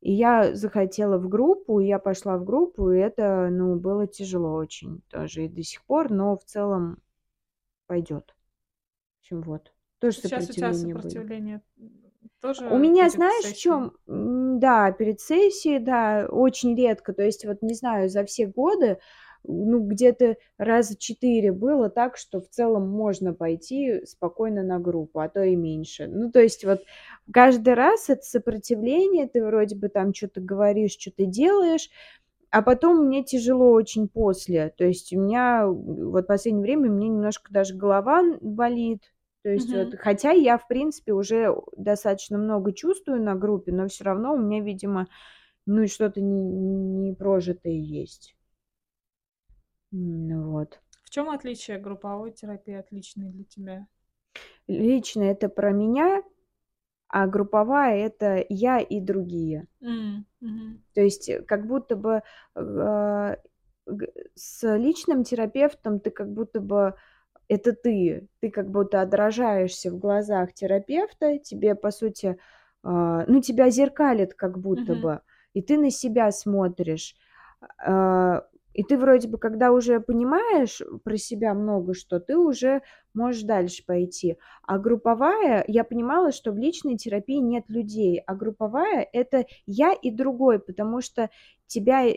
И 0.02 0.12
я 0.14 0.56
захотела 0.56 1.18
в 1.20 1.30
группу, 1.30 1.80
и 1.82 1.88
я 1.88 2.00
пошла 2.00 2.38
в 2.38 2.46
группу, 2.46 2.92
и 2.92 3.00
это, 3.00 3.50
ну, 3.52 3.76
было 3.78 4.08
тяжело 4.08 4.56
очень 4.56 5.02
тоже 5.10 5.46
и 5.46 5.50
до 5.50 5.64
сих 5.64 5.86
пор, 5.86 6.12
но 6.12 6.38
в 6.38 6.46
целом 6.46 7.00
пойдёт. 7.88 8.36
В 9.18 9.22
общем, 9.22 9.42
вот. 9.44 9.74
Тоже 10.00 10.20
Сейчас 10.20 10.50
у 10.50 10.54
тебя 10.54 10.74
сопротивление, 10.74 11.62
У 12.40 12.42
тоже 12.42 12.70
меня, 12.78 13.10
перед 13.10 13.12
знаешь, 13.12 13.46
в 13.46 13.52
сессией? 13.52 13.62
чём? 13.64 13.94
М, 14.08 14.60
да, 14.60 14.92
перед 14.92 15.20
сессией, 15.20 15.80
да, 15.80 16.28
очень 16.30 16.76
редко. 16.76 17.14
То 17.14 17.24
есть 17.24 17.46
вот 17.46 17.62
не 17.62 17.74
знаю, 17.76 18.10
за 18.10 18.24
все 18.26 18.48
годы, 18.48 19.00
ну, 19.48 19.80
где-то 19.88 20.38
раза 20.58 20.96
4 20.98 21.52
было 21.52 21.90
так, 21.90 22.18
что 22.18 22.42
в 22.42 22.50
целом 22.50 22.90
можно 22.90 23.34
пойти 23.34 24.06
спокойно 24.06 24.64
на 24.64 24.80
группу, 24.80 25.20
а 25.20 25.30
то 25.30 25.44
и 25.44 25.56
меньше. 25.56 26.08
Ну, 26.08 26.32
то 26.32 26.40
есть 26.42 26.66
вот 26.66 26.82
каждый 27.32 27.74
раз 27.76 28.10
это 28.10 28.24
сопротивление, 28.24 29.28
ты 29.28 29.44
вроде 29.46 29.76
бы 29.76 29.90
там 29.90 30.14
чё-то 30.14 30.42
говоришь, 30.42 30.96
чё-то 30.96 31.26
делаешь, 31.26 31.90
а 32.52 32.62
потом 32.64 33.06
мне 33.08 33.24
тяжело 33.24 33.72
очень 33.74 34.08
после. 34.10 34.74
То 34.78 34.86
есть 34.86 35.14
у 35.14 35.20
меня 35.22 35.68
вот 35.68 36.28
последнее 36.28 36.64
время 36.64 36.90
мне 36.92 37.10
немножко 37.10 37.52
даже 37.54 37.76
голова 37.76 38.24
болит. 38.42 39.02
То 39.44 39.50
есть 39.52 39.74
вот, 39.74 39.90
Мгм. 39.92 40.00
хотя 40.00 40.32
я, 40.32 40.58
в 40.58 40.68
принципе, 40.68 41.14
уже 41.14 41.56
достаточно 41.78 42.38
много 42.38 42.74
чувствую 42.74 43.22
на 43.24 43.36
группе, 43.36 43.72
но 43.74 43.88
всё 43.90 44.06
равно 44.06 44.34
у 44.36 44.38
меня, 44.40 44.62
видимо, 44.62 45.08
ну, 45.68 45.88
что-то 45.88 46.22
не 46.22 47.10
непрожитое 47.12 47.74
есть. 47.74 48.36
М, 49.96 50.52
вот. 50.52 50.80
В 51.04 51.10
чём 51.10 51.30
отличие 51.30 51.80
групповой 51.80 52.32
терапии 52.32 52.74
от 52.74 52.92
личной 52.92 53.30
для 53.30 53.44
тебя? 53.46 53.88
Личная- 54.68 55.32
это 55.32 55.48
про 55.50 55.72
меня, 55.72 56.24
а 57.10 57.28
групповая- 57.28 57.98
это 58.08 58.46
я 58.50 58.80
и 58.80 59.00
другие. 59.02 59.68
Мгм. 59.82 60.26
То 60.96 61.02
есть, 61.02 61.30
э, 61.30 61.42
как 61.44 61.68
будто 61.68 61.96
бы, 61.98 62.22
г 63.88 64.08
с 64.36 64.78
личным 64.78 65.24
терапевтом 65.24 66.00
ты 66.00 66.10
как 66.10 66.32
будто 66.34 66.60
бы 66.62 66.96
это 67.50 67.74
ты. 67.74 68.28
Ты 68.42 68.50
как 68.52 68.70
будто 68.72 69.02
отражаешься 69.02 69.92
в 69.92 70.00
глазах 70.00 70.54
терапевта, 70.54 71.38
тебе, 71.40 71.76
по 71.76 71.92
сути, 71.92 72.40
а, 72.84 73.26
ну, 73.28 73.42
тебя 73.42 73.70
зеркалит 73.72 74.34
как 74.36 74.60
будто 74.60 74.94
Мгм. 74.94 75.02
бы, 75.02 75.22
и 75.54 75.62
ты 75.62 75.78
на 75.78 75.92
себя 75.92 76.32
смотришь. 76.32 77.16
А, 77.80 78.46
и 78.76 78.84
ты 78.84 78.98
вроде 78.98 79.28
бы, 79.30 79.38
когда 79.40 79.72
уже 79.72 80.00
понимаешь 80.02 80.82
про 81.04 81.18
себя 81.18 81.54
много 81.56 81.94
что, 81.96 82.20
ты 82.20 82.38
уже 82.38 82.82
можешь 83.14 83.44
дальше 83.44 83.84
пойти. 83.86 84.38
А 84.64 84.78
групповая 84.80 85.64
я 85.68 85.84
понимала, 85.86 86.32
что 86.34 86.52
в 86.52 86.58
личной 86.58 86.98
терапии 86.98 87.38
нет 87.38 87.66
людей, 87.70 88.22
а 88.28 88.36
групповая- 88.36 89.08
это 89.14 89.46
я 89.66 89.94
и 89.94 90.12
другой, 90.12 90.60
потому 90.60 91.02
что 91.02 91.30
тебя, 91.68 92.06
э, 92.08 92.16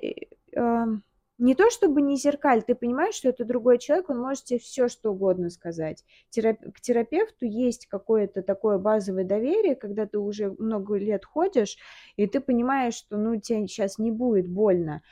ам, 0.57 1.03
не 1.41 1.55
то 1.55 1.71
чтобы 1.71 2.03
не 2.03 2.17
зеркалит, 2.17 2.67
ты 2.67 2.75
понимаешь, 2.75 3.15
что 3.15 3.29
это 3.29 3.45
другой 3.45 3.79
человек, 3.79 4.11
он 4.11 4.19
может 4.21 4.45
те 4.45 4.59
всё 4.59 4.89
что 4.89 5.13
угодно 5.13 5.51
сказать. 5.51 6.05
Терап 6.31 6.59
к 6.75 6.81
терапевту 6.81 7.47
есть 7.47 7.87
какое-то 7.87 8.43
такое 8.43 8.79
базовое 8.79 9.25
доверие, 9.25 9.77
когда 9.77 10.07
ты 10.07 10.19
уже 10.19 10.51
много 10.59 10.97
лет 10.99 11.25
ходишь, 11.25 11.77
и 12.17 12.27
ты 12.27 12.41
понимаешь, 12.41 12.95
что, 12.95 13.17
ну, 13.19 13.37
те 13.41 13.67
щас 13.69 13.99
не 13.99 14.11
будет 14.11 14.49
больно. 14.49 15.03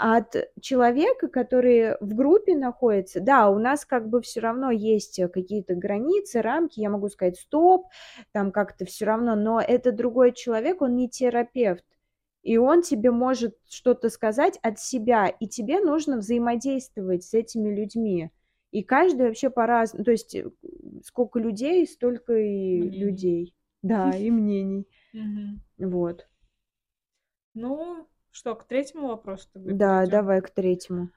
От 0.00 0.36
человека, 0.60 1.26
который 1.26 1.96
в 2.00 2.14
группе 2.14 2.54
находится, 2.56 3.20
да, 3.20 3.50
у 3.50 3.58
нас 3.58 3.84
как 3.84 4.08
бы 4.08 4.22
всё 4.22 4.40
равно 4.40 4.70
есть, 4.70 5.20
какие-то 5.32 5.74
границы, 5.74 6.40
рамки. 6.40 6.78
Я 6.80 6.88
могу 6.90 7.08
сказать: 7.08 7.36
"Стоп!" 7.38 7.86
Там 8.32 8.52
как-то 8.52 8.84
всё 8.84 9.06
равно, 9.06 9.34
но 9.34 9.60
это 9.60 9.90
другой 9.90 10.32
человек, 10.32 10.82
он 10.82 10.94
не 10.94 11.08
терапевт, 11.08 11.84
и 12.44 12.58
он 12.58 12.82
тебе 12.82 13.10
может 13.10 13.56
что-то 13.68 14.08
сказать 14.08 14.58
от 14.62 14.78
себя, 14.78 15.26
и 15.26 15.48
тебе 15.48 15.80
нужно 15.80 16.18
взаимодействовать 16.18 17.24
с 17.24 17.34
этими 17.34 17.68
людьми. 17.74 18.30
И 18.70 18.84
каждый 18.84 19.26
вообще 19.28 19.50
по-раз 19.50 19.90
то 19.92 20.10
есть, 20.12 20.36
сколько 21.04 21.40
людей, 21.40 21.86
столько 21.88 22.34
и 22.38 22.78
Мнений. 22.82 22.98
людей. 23.00 23.54
Да, 23.82 24.14
и 24.16 24.30
мнений. 24.30 24.86
Вот. 25.78 26.28
Ну 27.54 28.06
что, 28.38 28.54
к 28.54 28.64
третьему 28.66 29.08
вопросу 29.08 29.48
Да, 29.54 30.06
давай 30.06 30.40
к 30.40 30.50
третьему. 30.50 31.10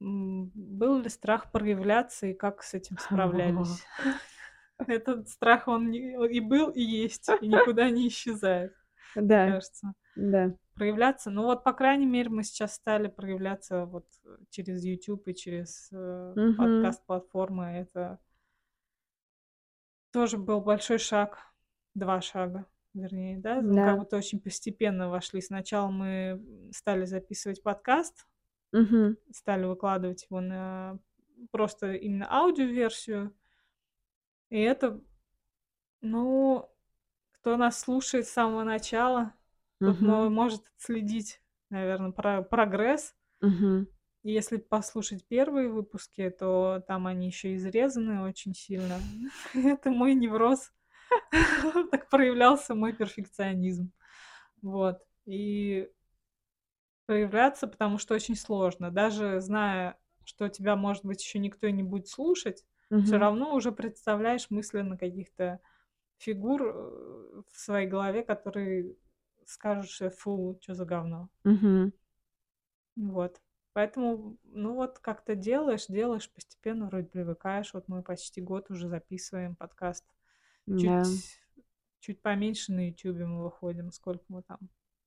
Был 0.00 0.98
ли 0.98 1.08
страх 1.08 1.50
проявляться 1.52 2.26
и 2.26 2.34
как 2.34 2.62
с 2.62 2.74
этим 2.74 2.98
справлялись? 2.98 3.86
Этот 4.86 5.28
страх, 5.28 5.68
он 5.68 5.90
и 5.92 6.40
был, 6.40 6.70
и 6.70 6.82
есть, 6.82 7.28
и 7.40 7.48
никуда 7.48 7.90
не 7.90 8.08
исчезает, 8.08 8.74
Да, 9.14 9.46
кажется. 9.46 9.94
да. 10.16 10.52
Проявляться, 10.74 11.30
ну 11.30 11.44
вот, 11.44 11.64
по 11.64 11.72
крайней 11.72 12.06
мере, 12.06 12.28
мы 12.28 12.42
сейчас 12.42 12.74
стали 12.74 13.08
проявляться 13.08 13.86
вот, 13.86 14.06
через 14.50 14.84
"Ютуб" 14.84 15.26
и 15.28 15.34
через, 15.34 15.90
Мгм. 16.36 16.56
подкаст-платформы. 16.58 17.64
Это 17.66 18.18
тоже 20.12 20.38
был 20.38 20.60
большой 20.60 20.98
шаг, 20.98 21.38
2 21.94 22.20
шага, 22.20 22.66
вернее, 22.96 23.38
да. 23.38 23.62
Мы 23.62 23.80
как 23.80 23.96
Да. 23.96 23.98
будто 23.98 24.16
очень 24.16 24.40
постепенно 24.40 25.08
вошли. 25.10 25.40
Сначала 25.40 25.88
мы, 25.90 26.42
стали 26.72 27.04
записывать 27.06 27.62
подкаст 27.62 28.26
Мгм. 28.72 29.16
стали 29.32 29.64
выкладывать 29.66 30.26
его 30.30 30.40
на 30.40 30.98
просто 31.50 31.92
именно 31.94 32.26
аудиоверсию. 32.30 33.36
И 34.50 34.60
это, 34.60 35.00
ну, 36.02 36.70
кто 37.32 37.56
нас 37.56 37.80
слушает 37.80 38.26
с 38.26 38.32
самого 38.32 38.64
начала, 38.64 39.34
тот 39.82 40.00
мо 40.00 40.28
Мгм. 40.28 40.30
может 40.30 40.62
отследить, 40.76 41.42
наверно, 41.70 42.12
про 42.12 42.42
прогресс. 42.42 43.14
И 44.24 44.32
если 44.32 44.56
послушать 44.56 45.26
первые 45.26 45.68
выпуски, 45.68 46.30
то 46.30 46.82
там 46.86 47.06
они 47.06 47.26
ещё 47.26 47.54
изрезаны 47.54 48.22
очень 48.22 48.54
сильно. 48.54 49.00
Это 49.54 49.90
мой 49.90 50.14
невроз. 50.14 50.72
Так 51.90 52.08
проявлялся 52.10 52.74
мой 52.74 52.92
перфекционизм. 52.92 53.92
Вот. 54.62 54.98
И 55.26 55.90
проявляться, 57.08 57.68
потому 57.68 57.98
что 57.98 58.14
очень 58.14 58.34
сложно. 58.34 58.90
Даже 58.90 59.40
зная, 59.40 59.96
что 60.24 60.48
тебя, 60.48 60.74
может 60.74 61.04
быть, 61.04 61.22
ещё 61.22 61.38
никто 61.38 61.68
и 61.68 61.72
не 61.72 61.84
будет 61.84 62.08
слушать, 62.08 62.64
всё 63.02 63.18
Мгм. 63.18 63.18
равно 63.18 63.54
уже 63.54 63.70
представляешь 63.70 64.50
мысленно 64.50 64.98
каких-то 64.98 65.60
фигур, 66.18 66.62
э, 66.64 67.42
в 67.52 67.58
своей 67.58 67.88
голове, 67.88 68.24
которые 68.24 68.96
скажут, 69.46 69.90
что: 69.90 70.10
"Фу, 70.10 70.58
чё 70.62 70.74
за 70.74 70.84
говно?" 70.86 71.28
Мгм. 71.44 71.92
Вот. 72.96 73.40
Поэтому, 73.74 74.38
ну, 74.44 74.74
вот 74.74 74.98
как-то 75.00 75.34
делаешь, 75.34 75.86
делаешь, 75.88 76.30
постепенно 76.32 76.86
вроде 76.86 77.08
привыкаешь. 77.08 77.74
Вот 77.74 77.88
мы 77.88 78.02
почти 78.02 78.40
год 78.40 78.70
уже 78.70 78.88
записываем 78.88 79.54
подкаст. 79.54 80.02
Чуть 80.74 81.40
чуть 82.00 82.22
поменьше 82.22 82.72
на 82.72 82.88
"Ютубе" 82.88 83.26
мы 83.26 83.44
выходим. 83.44 83.90
Сколько 83.92 84.24
мы 84.28 84.42
там? 84.42 84.58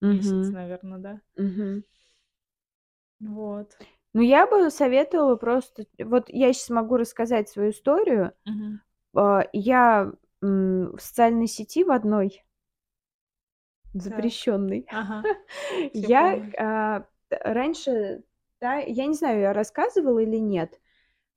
Месяц, 0.02 0.52
Мгм. 0.52 0.52
наверно, 0.52 1.00
да? 1.00 1.22
Мгм. 1.38 1.84
Вот. 3.22 3.78
Ну, 4.14 4.22
я 4.22 4.48
бы 4.48 4.70
советовала 4.72 5.36
просто 5.36 5.86
вот 6.00 6.26
я 6.30 6.52
сейчас 6.54 6.70
могу 6.70 6.98
рассказать 6.98 7.50
свою 7.50 7.72
историю. 7.72 8.34
А, 9.16 9.46
я, 9.54 10.12
в 10.42 10.98
социальной 11.00 11.48
сети 11.48 11.84
в 11.84 11.92
одной 11.92 12.44
запрещенной, 13.94 14.88
Ага. 14.92 15.24
Я, 15.94 16.42
а, 16.58 17.06
раньше, 17.30 18.24
да, 18.62 18.78
я 18.78 19.06
не 19.08 19.14
знаю, 19.16 19.42
я 19.42 19.54
рассказывала 19.54 20.20
или 20.20 20.38
нет, 20.38 20.80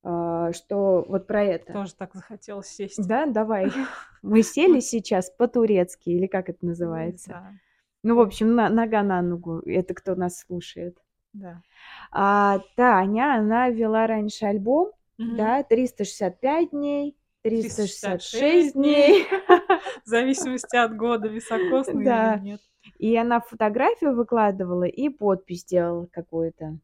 что 0.02 1.04
вот 1.08 1.26
про 1.26 1.44
это. 1.44 1.72
Тоже 1.72 1.94
так 1.94 2.14
захотелось 2.14 2.66
сесть. 2.68 3.06
Да, 3.06 3.26
давай. 3.26 3.70
Мы 4.22 4.42
сели 4.42 4.80
сейчас 4.80 5.30
по-турецки 5.30 6.10
или 6.10 6.26
как 6.26 6.48
это 6.48 6.64
называется? 6.66 7.60
Ну, 8.02 8.16
в 8.16 8.20
общем, 8.20 8.54
на 8.56 8.68
нога 8.68 9.02
на 9.02 9.22
ногу. 9.22 9.60
Это 9.64 9.94
кто 9.94 10.14
нас 10.16 10.38
слушает. 10.40 10.98
Да. 11.32 11.62
А, 12.10 12.58
Таня, 12.76 13.36
она 13.38 13.68
вела 13.70 14.06
раньше 14.06 14.44
альбом, 14.44 14.92
Мгм. 15.18 15.36
да, 15.36 15.62
"365 15.62 16.70
дней", 16.70 17.16
"366 17.42 18.72
366 18.72 18.74
дней. 18.74 19.24
дней". 19.24 19.26
В 20.04 20.08
зависимости 20.08 20.76
от 20.76 20.96
года, 20.96 21.28
високосный 21.28 22.04
Да. 22.04 22.34
или 22.34 22.44
нет. 22.44 22.60
И 22.98 23.16
она 23.16 23.40
фотографию 23.40 24.14
выкладывала 24.14 24.84
и 24.84 25.08
подпись 25.08 25.64
делала 25.64 26.06
какую-то, 26.12 26.76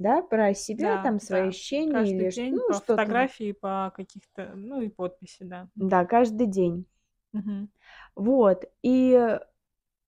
да, 0.00 0.22
про 0.22 0.54
себя, 0.54 0.96
Да, 0.96 1.02
там 1.04 1.20
свои 1.20 1.42
да. 1.42 1.48
ощущения 1.48 1.90
или 1.90 1.92
Каждый 1.92 2.30
ш 2.30 2.36
день 2.42 2.54
ну, 2.56 2.66
по 2.68 2.74
что-то. 2.74 2.96
фотографии, 2.96 3.52
по 3.52 3.92
каких-то, 3.96 4.52
ну, 4.56 4.80
и 4.80 4.88
подписи, 4.88 5.44
да. 5.44 5.68
Да, 5.76 6.04
каждый 6.04 6.46
день. 6.46 6.86
Мгм. 7.32 7.70
Вот. 8.16 8.64
И, 8.82 9.38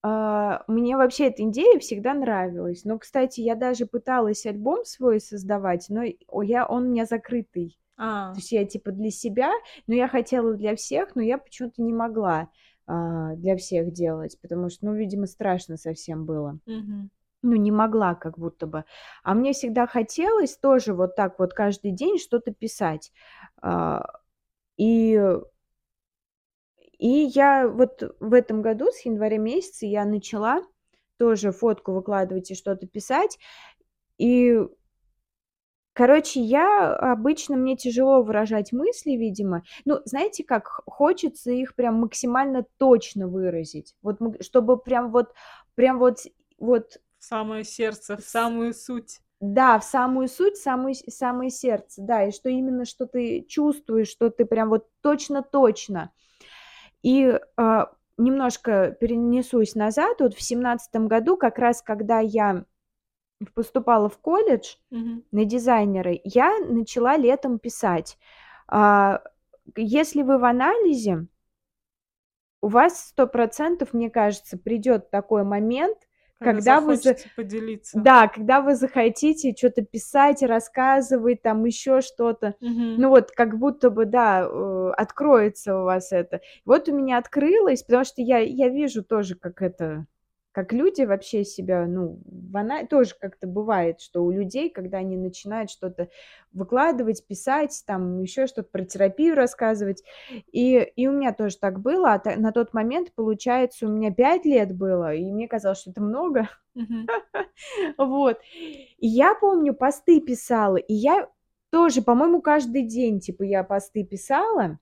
а, 0.03 0.65
мне 0.69 0.97
вообще 0.97 1.29
эта 1.29 1.45
идея 1.49 1.79
всегда 1.79 2.15
нравилась. 2.15 2.85
Но, 2.85 2.99
кстати, 2.99 3.41
я 3.41 3.55
даже 3.55 3.87
пыталась 3.87 4.47
альбом 4.47 4.85
свой 4.85 5.21
создавать, 5.21 5.87
но 5.89 6.03
я 6.43 6.67
он 6.67 6.85
у 6.85 6.89
меня 6.91 7.07
закрытый. 7.07 7.79
А. 7.97 8.33
То 8.35 8.39
есть 8.41 8.53
я 8.53 8.65
типа 8.65 8.93
для 8.93 9.11
себя, 9.11 9.53
но 9.87 9.95
я 9.95 10.09
хотела 10.09 10.55
для 10.55 10.75
всех, 10.75 11.15
но 11.17 11.23
я 11.23 11.39
почему-то 11.39 11.83
не 11.83 11.93
могла, 11.93 12.49
а, 12.87 13.35
для 13.37 13.57
всех 13.57 13.93
делать, 13.93 14.39
потому 14.41 14.71
что, 14.71 14.87
ну, 14.87 14.95
видимо, 14.95 15.27
страшно 15.27 15.77
совсем 15.77 16.25
было. 16.25 16.59
Мгм. 16.67 17.11
Ну, 17.43 17.57
не 17.57 17.73
могла 17.73 18.15
как 18.15 18.39
будто 18.39 18.67
бы. 18.67 18.85
А 19.25 19.35
мне 19.35 19.53
всегда 19.53 19.87
хотелось 19.87 20.57
тоже 20.57 20.95
вот 20.95 21.17
так 21.17 21.39
вот 21.39 21.55
каждый 21.55 21.91
день 21.91 22.19
что-то 22.19 22.53
писать. 22.53 23.13
А, 23.61 24.05
и 24.79 25.21
и 26.99 27.09
я 27.35 27.69
вот 27.69 28.03
в 28.21 28.33
этом 28.33 28.63
году, 28.63 28.87
с 28.93 29.05
января 29.05 29.39
месяца, 29.39 29.87
я 29.87 30.05
начала 30.05 30.63
тоже 31.19 31.53
фотку 31.53 31.93
выкладывать 31.93 32.51
и 32.51 32.55
что-то 32.55 32.87
писать. 32.87 33.39
И 34.19 34.59
короче, 35.93 36.41
я 36.41 36.95
обычно 36.95 37.57
мне 37.57 37.77
тяжело 37.77 38.23
выражать 38.23 38.73
мысли, 38.73 39.13
видимо. 39.13 39.63
Ну, 39.85 40.01
знаете 40.05 40.43
как, 40.45 40.81
хочется 40.87 41.51
их 41.51 41.75
прям 41.75 41.97
максимально 41.97 42.65
точно 42.79 43.29
выразить. 43.29 43.95
Вот 44.03 44.19
чтобы 44.41 44.79
прям 44.79 45.11
вот 45.13 45.33
прям 45.75 45.99
вот 45.99 46.19
вот 46.59 46.99
В 47.23 47.25
самое 47.25 47.63
сердце, 47.63 48.17
в 48.17 48.23
самую 48.25 48.75
суть. 48.75 49.21
Да, 49.41 49.79
в 49.79 49.85
самую 49.85 50.27
суть, 50.27 50.57
в 50.57 50.63
самую 50.63 50.95
самое 51.09 51.51
сердце, 51.51 52.03
да, 52.03 52.25
и 52.25 52.33
что 52.33 52.49
именно, 52.49 52.85
что 52.85 53.07
ты 53.07 53.47
чувствуешь, 53.49 54.09
что 54.09 54.29
ты 54.29 54.45
прям 54.45 54.71
вот 54.71 54.89
точно-точно. 55.03 56.11
И, 57.03 57.39
а, 57.57 57.93
немножко 58.19 58.97
перенесусь 59.01 59.77
назад. 59.77 60.21
Вот 60.21 60.35
в 60.35 60.43
семнадцатом 60.43 61.07
году, 61.07 61.37
как 61.37 61.59
раз 61.61 61.81
когда 61.81 62.19
я 62.19 62.65
поступала 63.55 64.09
в 64.09 64.19
колледж 64.19 64.77
Мгм. 64.91 65.25
на 65.33 65.45
дизайнера, 65.45 66.13
я 66.25 66.59
начала 66.61 67.17
летом 67.17 67.61
писать. 67.61 68.19
А, 68.69 69.23
если 69.77 70.23
вы 70.23 70.39
в 70.39 70.45
анализе 70.45 71.29
у 72.63 72.69
вас 72.69 73.09
100 73.09 73.93
мне 73.93 74.09
кажется, 74.09 74.57
придёт 74.57 75.11
такой 75.11 75.43
момент, 75.43 75.99
Когда 76.45 76.81
вы 76.81 76.97
за 76.97 77.17
поделиться. 77.37 78.01
Да, 78.01 78.29
когда 78.29 78.61
вы 78.63 78.75
захотите 78.75 79.55
чё-то 79.55 79.83
писать, 79.83 80.43
рассказывать, 80.43 81.43
там 81.43 81.65
ещё 81.65 82.01
что-то. 82.01 82.55
Мгм. 82.61 83.01
Ну, 83.01 83.09
вот 83.11 83.31
как 83.33 83.59
будто 83.59 83.91
бы, 83.91 84.05
да, 84.07 84.47
э, 84.49 84.91
откроется 84.97 85.79
у 85.81 85.85
вас 85.85 86.13
это. 86.13 86.41
Вот 86.65 86.89
у 86.89 86.97
меня 86.97 87.19
открылось, 87.19 87.83
потому 87.83 88.05
что 88.05 88.23
я 88.23 88.39
я 88.39 88.69
вижу 88.69 89.03
тоже, 89.05 89.35
как 89.37 89.63
это, 89.63 90.07
как 90.53 90.73
люди 90.73 91.03
вообще 91.03 91.45
себя, 91.45 91.87
ну, 91.87 92.21
в 92.27 92.57
ана 92.57 92.87
тоже 92.87 93.15
как-то 93.21 93.47
бывает, 93.47 94.01
что 94.01 94.25
у 94.25 94.31
людей, 94.31 94.71
когда 94.71 94.99
они 94.99 95.17
начинают 95.17 95.71
что-то 95.71 96.09
выкладывать, 96.53 97.27
писать, 97.27 97.83
там 97.87 98.21
ещё 98.21 98.47
что-то, 98.47 98.69
про 98.71 98.85
терапию 98.85 99.35
рассказывать. 99.35 100.03
И 100.53 100.79
и 100.97 101.09
у 101.09 101.13
меня 101.13 101.33
тоже 101.33 101.59
так 101.59 101.81
было. 101.81 102.13
А 102.15 102.37
на 102.37 102.53
тот 102.53 102.75
момент, 102.75 103.13
получается, 103.15 103.87
у 103.87 103.91
меня 103.91 104.13
5 104.13 104.45
лет 104.47 104.77
было, 104.77 105.15
и 105.15 105.25
мне 105.33 105.49
казалось, 105.49 105.79
что 105.81 105.91
это 105.91 106.03
много. 106.03 106.49
Вот. 107.99 108.39
И 108.99 109.07
я 109.09 109.35
помню, 109.35 109.75
посты 109.75 110.21
писала, 110.21 110.77
и 110.77 110.95
я 110.95 111.29
тоже, 111.71 112.03
по-моему, 112.03 112.43
каждый 112.43 112.83
день, 112.85 113.21
типа, 113.21 113.43
я 113.45 113.65
посты 113.65 114.05
писала. 114.05 114.79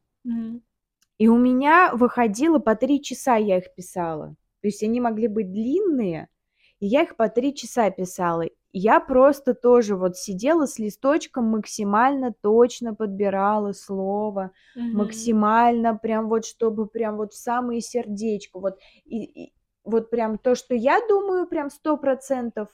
И 1.19 1.29
у 1.29 1.37
меня 1.37 1.91
выходило 1.95 2.59
по 2.61 2.75
3 2.75 3.03
часа 3.03 3.37
я 3.37 3.59
их 3.59 3.75
писала. 3.75 4.37
То 4.63 4.69
есть 4.69 4.83
они 4.83 5.01
могли 5.01 5.29
быть 5.29 5.53
длинные, 5.53 6.29
и 6.81 6.87
я 6.87 7.03
их 7.03 7.17
по 7.17 7.29
3 7.29 7.55
часа 7.55 7.91
писала. 7.91 8.45
Я 8.73 9.01
просто 9.01 9.55
тоже 9.55 9.97
вот 9.97 10.17
сидела 10.17 10.67
с 10.67 10.79
листочком, 10.79 11.47
максимально 11.47 12.33
точно 12.41 12.95
подбирала 12.95 13.73
слово, 13.73 14.53
Мгм. 14.77 14.97
максимально 14.99 15.97
прям 15.97 16.29
вот, 16.29 16.45
чтобы 16.47 16.87
прям 16.87 17.17
вот 17.17 17.33
в 17.33 17.37
самое 17.39 17.81
сердечко. 17.81 18.61
Вот 18.61 18.79
и 19.05 19.25
и 19.25 19.53
вот 19.85 20.11
прям 20.11 20.39
то, 20.39 20.55
что 20.55 20.75
я 20.75 21.01
думаю, 21.09 21.47
прям 21.49 21.71
100 21.71 21.99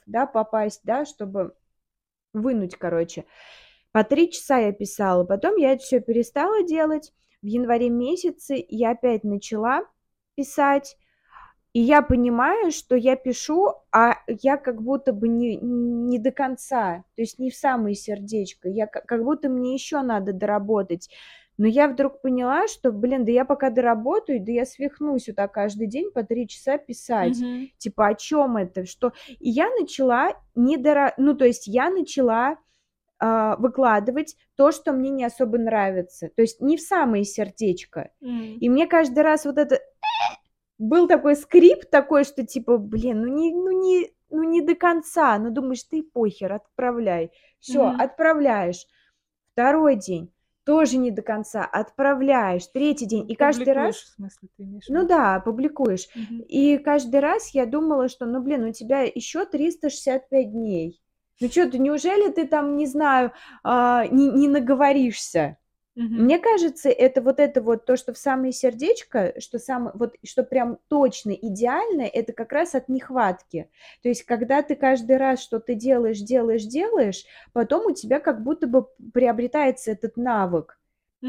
да, 0.05 0.25
попасть, 0.27 0.81
да, 0.83 1.05
чтобы 1.05 1.53
вынуть, 2.33 2.75
короче. 2.77 3.25
По 3.93 4.03
3 4.03 4.31
часа 4.31 4.59
я 4.59 4.71
писала. 4.73 5.23
Потом 5.25 5.55
я 5.57 5.73
это 5.73 5.83
всё 5.83 6.01
перестала 6.01 6.63
делать. 6.63 7.13
В 7.41 7.47
январе 7.47 7.89
месяце 7.89 8.63
я 8.69 8.91
опять 8.91 9.23
начала 9.23 9.83
писать. 10.35 10.97
И 11.75 11.79
я 11.81 12.01
понимаю, 12.01 12.71
что 12.71 12.95
я 12.95 13.15
пишу, 13.15 13.67
а 13.91 14.15
я 14.27 14.57
как 14.57 14.81
будто 14.81 15.13
бы 15.13 15.27
не 15.27 15.57
не 15.57 16.19
до 16.19 16.31
конца, 16.31 17.03
то 17.15 17.21
есть 17.21 17.39
не 17.39 17.49
в 17.51 17.55
самое 17.55 17.95
сердечко. 17.95 18.69
Я 18.69 18.87
ка 18.87 19.01
как 19.01 19.23
будто 19.23 19.49
мне 19.49 19.73
ещё 19.73 20.01
надо 20.01 20.33
доработать. 20.33 21.09
Но 21.59 21.65
я 21.67 21.87
вдруг 21.87 22.21
поняла, 22.21 22.67
что, 22.67 22.91
блин, 22.91 23.25
да 23.25 23.31
я 23.31 23.43
пока 23.43 23.71
доработаю, 23.71 24.39
да 24.45 24.51
я 24.51 24.63
свихнусь 24.65 25.27
вот 25.27 25.37
так 25.37 25.51
каждый 25.53 25.87
день 25.87 26.11
по 26.11 26.23
3 26.23 26.47
часа 26.47 26.77
писать. 26.77 27.39
Мгм. 27.41 27.69
Типа, 27.79 28.07
о 28.09 28.13
чём 28.15 28.57
это? 28.57 28.85
Что? 28.85 29.11
И 29.39 29.49
я 29.49 29.67
начала 29.79 30.33
не 30.55 30.77
дора 30.77 31.13
ну, 31.17 31.33
то 31.33 31.45
есть 31.45 31.65
я 31.67 31.89
начала, 31.89 32.57
а, 33.19 33.55
выкладывать 33.57 34.35
то, 34.57 34.71
что 34.71 34.93
мне 34.93 35.09
не 35.11 35.25
особо 35.25 35.57
нравится. 35.59 36.29
То 36.35 36.41
есть 36.43 36.61
не 36.61 36.77
в 36.77 36.81
самое 36.81 37.23
сердечко. 37.25 38.11
М. 38.21 38.57
И 38.59 38.69
мне 38.69 38.87
каждый 38.87 39.21
раз 39.23 39.45
вот 39.45 39.57
это 39.59 39.79
был 40.79 41.07
такой 41.07 41.35
скрип 41.35 41.85
такой, 41.89 42.23
что 42.23 42.45
типа, 42.45 42.77
блин, 42.77 43.21
ну 43.21 43.27
не 43.27 43.53
ну 43.53 43.71
не 43.71 44.11
ну 44.29 44.43
не 44.43 44.61
до 44.61 44.75
конца. 44.75 45.37
Ну, 45.39 45.51
думаешь, 45.51 45.85
и 45.91 46.01
похер, 46.01 46.53
отправляй. 46.53 47.31
Всё, 47.59 47.87
Мгм. 47.87 47.97
отправляешь. 47.97 48.85
2 49.55 49.95
день 49.97 50.31
тоже 50.65 50.97
не 50.97 51.11
до 51.11 51.21
конца, 51.23 51.65
отправляешь. 51.65 52.67
3 52.67 53.05
день. 53.07 53.29
И 53.31 53.35
каждый 53.35 53.73
раз 53.73 53.97
в 53.97 54.07
смысле, 54.15 54.49
ты 54.57 54.63
имеешь 54.63 54.89
Ну 54.89 55.05
да, 55.07 55.39
публикуешь. 55.41 56.07
Мгм. 56.15 56.47
И 56.47 56.77
каждый 56.79 57.19
раз 57.21 57.49
я 57.55 57.65
думала, 57.65 58.09
что, 58.09 58.25
ну, 58.25 58.41
блин, 58.41 58.65
у 58.65 58.71
тебя 58.73 59.01
ещё 59.03 59.45
365 59.45 60.51
дней. 60.53 61.01
Ну 61.41 61.49
чё 61.49 61.69
ты, 61.69 61.77
неужели 61.79 62.31
ты 62.31 62.47
там, 62.47 62.75
не 62.77 62.85
знаю, 62.87 63.31
а, 63.63 64.07
не 64.07 64.29
не 64.31 64.47
наговоришься? 64.47 65.57
Мгм. 65.97 66.27
Мне 66.27 66.39
кажется, 66.39 66.89
это 66.89 67.21
вот 67.21 67.39
это 67.39 67.61
вот 67.61 67.85
то, 67.85 67.95
что 67.97 68.13
в 68.13 68.17
самое 68.17 68.51
сердечко, 68.53 69.33
что 69.39 69.59
сам 69.59 69.91
вот 69.95 70.15
что 70.25 70.43
прям 70.43 70.79
точно 70.89 71.31
идеально, 71.31 72.01
это 72.03 72.33
как 72.33 72.51
раз 72.53 72.75
от 72.75 72.89
нехватки. 72.89 73.69
То 74.03 74.09
есть 74.09 74.23
когда 74.23 74.61
ты 74.63 74.75
каждый 74.75 75.17
раз 75.17 75.41
что-то 75.41 75.75
делаешь, 75.75 76.19
делаешь, 76.21 76.63
делаешь, 76.65 77.25
потом 77.53 77.87
у 77.87 77.93
тебя 77.93 78.19
как 78.19 78.43
будто 78.43 78.67
бы 78.67 78.87
приобретается 79.13 79.91
этот 79.91 80.17
навык. 80.17 80.79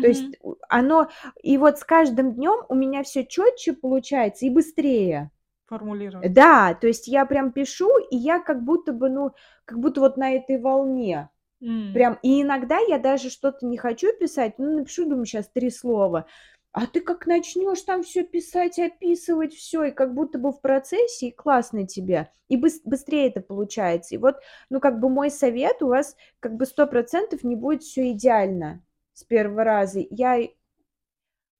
То 0.00 0.08
есть 0.08 0.36
оно 0.68 1.08
и 1.42 1.58
вот 1.58 1.78
с 1.78 1.84
каждым 1.84 2.34
днём 2.34 2.64
у 2.68 2.74
меня 2.76 3.02
всё 3.04 3.24
чётче 3.24 3.72
получается 3.74 4.46
и 4.46 4.50
быстрее. 4.50 5.30
Формулировать. 5.68 6.32
Да, 6.34 6.74
то 6.74 6.86
есть 6.88 7.08
я 7.08 7.26
прям 7.26 7.52
пишу, 7.52 7.90
и 8.10 8.16
я 8.16 8.40
как 8.40 8.64
будто 8.64 8.92
бы, 8.92 9.10
ну, 9.10 9.32
как 9.66 9.78
будто 9.80 10.00
вот 10.02 10.16
на 10.18 10.32
этой 10.34 10.58
волне. 10.60 11.30
М. 11.60 11.92
Прям. 11.92 12.18
И 12.22 12.42
иногда 12.42 12.78
я 12.78 12.98
даже 12.98 13.30
что-то 13.30 13.66
не 13.66 13.76
хочу 13.76 14.08
писать, 14.18 14.54
ну, 14.58 14.78
напишу, 14.78 15.04
думаю, 15.04 15.26
щас 15.26 15.48
3 15.48 15.70
слова. 15.70 16.26
А 16.72 16.86
ты 16.86 17.00
как 17.00 17.26
начнешь 17.26 17.82
там 17.82 18.02
все 18.02 18.22
писать, 18.22 18.78
описывать 18.78 19.54
все, 19.54 19.84
и 19.84 19.90
как 19.90 20.14
будто 20.14 20.38
бы 20.38 20.52
в 20.52 20.60
процессе, 20.60 21.28
и 21.28 21.32
классно 21.34 21.86
тебе, 21.86 22.30
и 22.48 22.56
быс 22.56 22.80
быстрее 22.84 23.28
это 23.28 23.40
получается. 23.40 24.14
И 24.14 24.18
вот, 24.18 24.36
ну, 24.70 24.78
как 24.78 25.00
бы 25.00 25.08
мой 25.08 25.30
совет, 25.30 25.82
у 25.82 25.88
вас 25.88 26.14
как 26.40 26.54
бы 26.56 26.66
сто 26.66 26.86
процентов 26.86 27.42
не 27.42 27.56
будет 27.56 27.82
все 27.82 28.12
идеально 28.12 28.82
с 29.14 29.24
первого 29.24 29.64
раза. 29.64 30.04
Я 30.10 30.38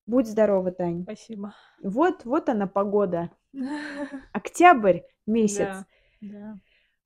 Будь 0.06 0.26
здорова, 0.26 0.72
Тань. 0.72 1.02
Спасибо. 1.02 1.54
Вот, 1.82 2.24
вот 2.24 2.48
она 2.48 2.66
погода. 2.66 3.30
Октябрь 4.32 5.00
месяц. 5.26 5.58
Да, 5.58 5.86
да. 6.22 6.58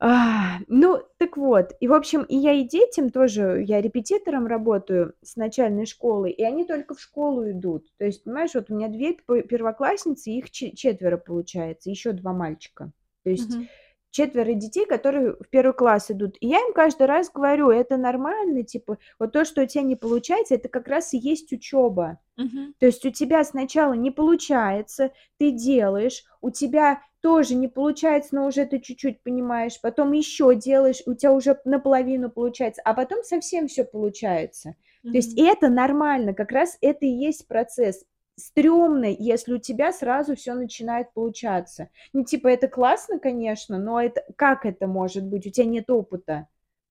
А, 0.05 0.59
ну, 0.67 1.01
так 1.17 1.37
вот, 1.37 1.77
и, 1.79 1.87
в 1.87 1.93
общем, 1.93 2.23
и 2.25 2.35
я 2.37 2.55
и 2.55 2.65
детям 2.65 3.11
тоже, 3.11 3.63
я 3.65 3.81
репетитором 3.81 4.49
работаю 4.49 5.15
с 5.23 5.37
начальной 5.37 5.87
школы, 5.87 6.29
и 6.31 6.43
они 6.43 6.65
только 6.65 6.95
в 6.95 7.01
школу 7.01 7.49
идут. 7.49 7.87
То 7.99 8.07
есть, 8.07 8.25
понимаешь, 8.25 8.51
вот 8.55 8.69
у 8.69 8.75
меня 8.75 8.89
две 8.89 9.13
первоклассницы, 9.15 10.31
их 10.31 10.51
четверо 10.51 11.19
получается, 11.19 11.89
еще 11.89 12.11
два 12.11 12.33
мальчика. 12.33 12.91
То 13.23 13.31
есть 13.31 13.55
Мгм. 13.55 13.69
четверо 14.11 14.55
детей, 14.55 14.87
которые 14.87 15.35
в 15.35 15.49
первый 15.51 15.73
класс 15.73 16.11
идут. 16.11 16.37
И 16.41 16.49
я 16.49 16.59
им 16.59 16.73
каждый 16.73 17.07
раз 17.07 17.31
говорю, 17.31 17.71
это 17.71 17.97
нормально, 17.97 18.65
типа, 18.65 18.99
вот 19.21 19.31
то, 19.31 19.45
что 19.45 19.63
у 19.63 19.67
тебя 19.67 19.85
не 19.85 19.95
получается, 19.95 20.57
это 20.57 20.69
как 20.69 20.89
раз 20.89 21.15
и 21.15 21.19
есть 21.19 21.53
учеба. 21.53 22.19
Мгм. 22.37 22.75
То 22.81 22.87
есть 22.87 23.05
у 23.07 23.11
тебя 23.11 23.45
сначала 23.45 23.93
не 23.93 24.11
получается, 24.11 25.13
ты 25.39 25.53
делаешь, 25.53 26.25
у 26.41 26.51
тебя 26.51 27.03
тоже 27.23 27.55
не 27.55 27.69
получается, 27.69 28.35
но 28.35 28.47
уже 28.47 28.67
ты 28.67 28.81
чуть-чуть 28.81 29.23
понимаешь, 29.23 29.81
потом 29.81 30.13
еще 30.13 30.55
делаешь, 30.55 31.03
у 31.07 31.15
тебя 31.15 31.33
уже 31.33 31.59
наполовину 31.65 32.29
получается, 32.31 32.83
а 32.85 32.93
потом 32.95 33.23
совсем 33.23 33.69
все 33.69 33.85
получается. 33.85 34.75
То 35.03 35.11
есть 35.11 35.39
это 35.39 35.69
нормально, 35.69 36.35
как 36.35 36.53
раз 36.53 36.79
это 36.81 37.07
и 37.07 37.09
есть 37.09 37.49
процесс. 37.49 38.05
Стрёмно, 38.37 39.05
если 39.07 39.55
у 39.55 39.59
тебя 39.59 39.93
сразу 39.93 40.37
все 40.37 40.55
начинает 40.55 41.13
получаться. 41.13 41.91
Ну, 42.13 42.25
типа, 42.25 42.49
это 42.49 42.67
классно, 42.67 43.19
конечно, 43.19 43.79
но 43.79 44.01
это 44.01 44.25
как 44.37 44.65
это 44.65 44.87
может 44.87 45.25
быть? 45.25 45.47
У 45.47 45.51
тебя 45.51 45.67
нет 45.67 45.91
опыта. 45.91 46.49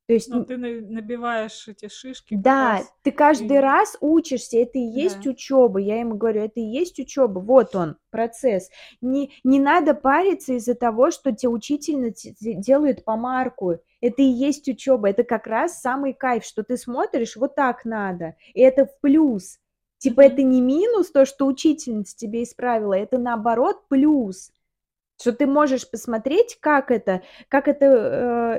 То 0.07 0.13
есть 0.13 0.29
Ну, 0.29 0.43
ты 0.43 0.57
на- 0.57 0.81
набиваешь 0.81 1.67
эти 1.69 1.87
шишки 1.87 2.35
да, 2.35 2.79
раз. 2.79 2.93
ты 3.03 3.11
каждый 3.11 3.57
и- 3.57 3.61
раз 3.61 3.95
учишься, 4.01 4.57
это 4.57 4.77
и 4.77 4.81
есть 4.81 5.23
Да. 5.23 5.29
учеба. 5.29 5.79
Я 5.79 5.99
ему 5.99 6.15
говорю, 6.15 6.41
это 6.41 6.59
и 6.59 6.63
есть 6.63 6.99
учеба. 6.99 7.39
Вот 7.39 7.75
он, 7.75 7.95
процесс. 8.09 8.69
Не, 8.99 9.31
не 9.45 9.59
надо 9.59 9.93
париться 9.93 10.53
из-за 10.53 10.75
того, 10.75 11.11
что 11.11 11.31
тебе 11.31 11.49
учительница 11.49 12.31
де- 12.39 12.55
делает 12.55 13.05
помарку. 13.05 13.77
Это 14.01 14.21
и 14.21 14.25
есть 14.25 14.67
учеба. 14.67 15.09
Это 15.11 15.23
как 15.23 15.47
раз 15.47 15.79
самый 15.79 16.13
кайф, 16.13 16.43
что 16.43 16.63
ты 16.63 16.75
смотришь, 16.75 17.37
вот 17.37 17.55
так 17.55 17.85
надо. 17.85 18.35
И 18.53 18.59
это 18.59 18.87
в 18.87 18.99
плюс. 18.99 19.59
Типа 19.99 20.21
это 20.21 20.41
не 20.41 20.59
минус, 20.61 21.11
то, 21.11 21.25
что 21.25 21.45
учительница 21.45 22.17
тебе 22.17 22.41
исправила, 22.43 22.95
это 22.95 23.17
наоборот 23.19 23.87
плюс. 23.87 24.51
Что 25.21 25.31
ты 25.31 25.45
можешь 25.45 25.87
посмотреть, 25.89 26.57
как 26.59 26.89
это, 26.89 27.21
как 27.47 27.67
это 27.67 27.85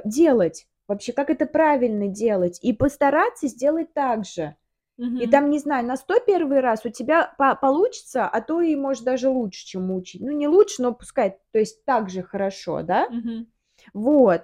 э, 0.04 0.08
делать 0.08 0.66
вообще, 0.92 1.12
как 1.12 1.30
это 1.30 1.46
правильно 1.46 2.08
делать, 2.08 2.58
и 2.62 2.72
постараться 2.72 3.48
сделать 3.48 3.92
так 3.92 4.24
же. 4.24 4.56
И 4.98 5.26
Мгм. 5.26 5.30
там, 5.30 5.50
не 5.50 5.58
знаю, 5.58 5.86
на 5.86 5.96
101 5.96 6.60
раз 6.60 6.84
у 6.84 6.90
тебя 6.90 7.34
по- 7.38 7.54
получится, 7.56 8.26
а 8.26 8.40
то 8.40 8.60
и, 8.60 8.76
может, 8.76 9.04
даже 9.04 9.28
лучше, 9.28 9.66
чем 9.66 9.90
учить. 9.92 10.20
Ну, 10.22 10.30
не 10.30 10.48
лучше, 10.48 10.82
но 10.82 10.92
пускай, 10.94 11.38
то 11.52 11.58
есть 11.58 11.84
так 11.84 12.10
же 12.10 12.22
хорошо, 12.22 12.82
да? 12.82 13.08
Мгм. 13.10 13.46
Вот. 13.94 14.42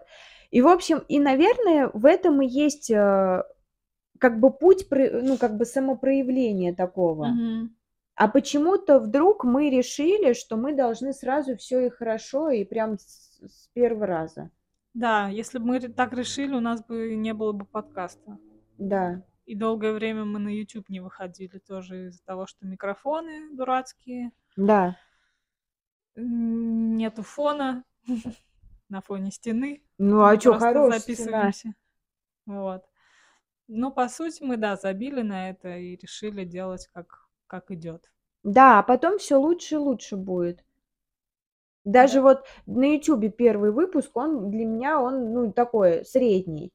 И, 0.51 0.63
в 0.63 0.69
общем, 0.69 1.05
и, 1.09 1.21
наверное, 1.21 1.91
в 1.93 2.07
этом 2.07 2.43
и 2.43 2.47
есть 2.47 2.91
э, 2.91 3.45
как 4.19 4.41
бы 4.41 4.51
путь, 4.51 4.87
ну, 4.91 5.37
как 5.37 5.57
бы 5.57 5.65
самопроявления 5.65 6.75
такого. 6.75 7.29
Мгм. 7.29 7.75
А 8.15 8.29
почему-то 8.29 8.99
вдруг 8.99 9.45
мы 9.45 9.71
решили, 9.71 10.33
что 10.33 10.57
мы 10.57 10.75
должны 10.75 11.13
сразу 11.13 11.57
все 11.57 11.87
и 11.87 11.91
хорошо, 11.91 12.51
и 12.51 12.65
прям 12.65 12.99
с, 12.99 13.39
с 13.47 13.69
первого 13.75 14.07
раза. 14.07 14.51
Да, 14.99 15.29
если 15.29 15.59
бы 15.59 15.67
мы 15.67 15.81
так 15.81 16.13
решили, 16.13 16.55
у 16.55 16.61
нас 16.61 16.83
бы 16.85 17.15
не 17.15 17.33
было 17.33 17.53
бы 17.53 17.65
подкаста. 17.65 18.37
Да. 18.79 19.23
И 19.47 19.55
долгое 19.55 19.93
время 19.93 20.25
мы 20.25 20.41
на 20.41 20.49
YouTube 20.49 20.89
не 20.89 20.99
выходили 20.99 21.59
тоже 21.59 22.09
из-за 22.09 22.25
того, 22.25 22.47
что 22.47 22.67
микрофоны 22.67 23.55
дурацкие, 23.57 24.33
Да. 24.57 24.97
нету 26.17 27.23
фона 27.23 27.85
на 28.89 29.01
фоне 29.01 29.31
стены. 29.31 29.85
Ну, 29.99 30.25
а 30.25 30.39
что, 30.39 30.59
хорошая 30.59 30.99
стена? 30.99 30.99
записываемся. 30.99 31.75
Вот. 32.47 32.83
Но 33.69 33.93
по 33.93 34.09
сути 34.09 34.43
мы, 34.43 34.57
да, 34.57 34.75
забили 34.77 35.23
на 35.23 35.51
это 35.51 35.77
и 35.77 35.95
решили 35.97 36.45
делать 36.45 36.89
как, 36.93 37.29
как 37.47 37.71
идет. 37.71 38.11
Да, 38.43 38.81
а 38.81 38.83
потом 38.83 39.19
все 39.19 39.37
лучше 39.37 39.77
и 39.77 39.79
лучше 39.79 40.17
будет. 40.17 40.65
Даже 41.85 42.20
Да. 42.20 42.22
вот 42.22 42.45
на 42.66 42.95
"Ютубе" 42.95 43.31
первый 43.31 43.70
выпуск, 43.72 44.11
он 44.16 44.51
для 44.51 44.64
меня, 44.66 45.01
он, 45.01 45.33
ну, 45.33 45.53
такой 45.53 46.05
средний. 46.05 46.70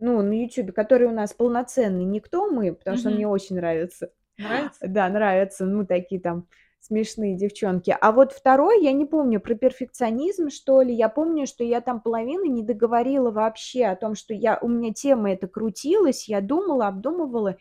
Ну, 0.00 0.20
на 0.22 0.32
"Ютубе", 0.42 0.72
который 0.72 1.06
у 1.08 1.12
нас 1.12 1.32
полноценный, 1.32 2.04
не 2.04 2.20
"Кто 2.20 2.50
мы", 2.50 2.72
потому 2.74 2.96
что 2.96 3.08
он 3.08 3.14
Мгм. 3.14 3.16
мне 3.16 3.26
очень 3.26 3.56
нравится. 3.56 4.10
Нравится? 4.38 4.88
Да, 4.88 5.08
нравится, 5.08 5.64
ну, 5.66 5.86
такие 5.86 6.20
там 6.20 6.48
смешные 6.80 7.36
девчонки. 7.36 7.96
А 8.00 8.12
вот 8.12 8.32
второй, 8.32 8.82
я 8.84 8.92
не 8.92 9.06
помню, 9.06 9.40
про 9.40 9.54
перфекционизм, 9.54 10.50
что 10.50 10.82
ли. 10.82 10.94
Я 10.94 11.08
помню, 11.08 11.46
что 11.46 11.64
я 11.64 11.80
там 11.80 12.00
половину 12.00 12.44
не 12.44 12.62
договорила 12.62 13.30
вообще 13.30 13.86
о 13.86 13.96
том, 13.96 14.14
что 14.14 14.34
я 14.34 14.58
у 14.62 14.68
меня 14.68 14.92
тема 14.94 15.32
эта 15.32 15.48
крутилась, 15.48 16.28
я 16.28 16.40
думала, 16.40 16.88
обдумывала, 16.88 17.56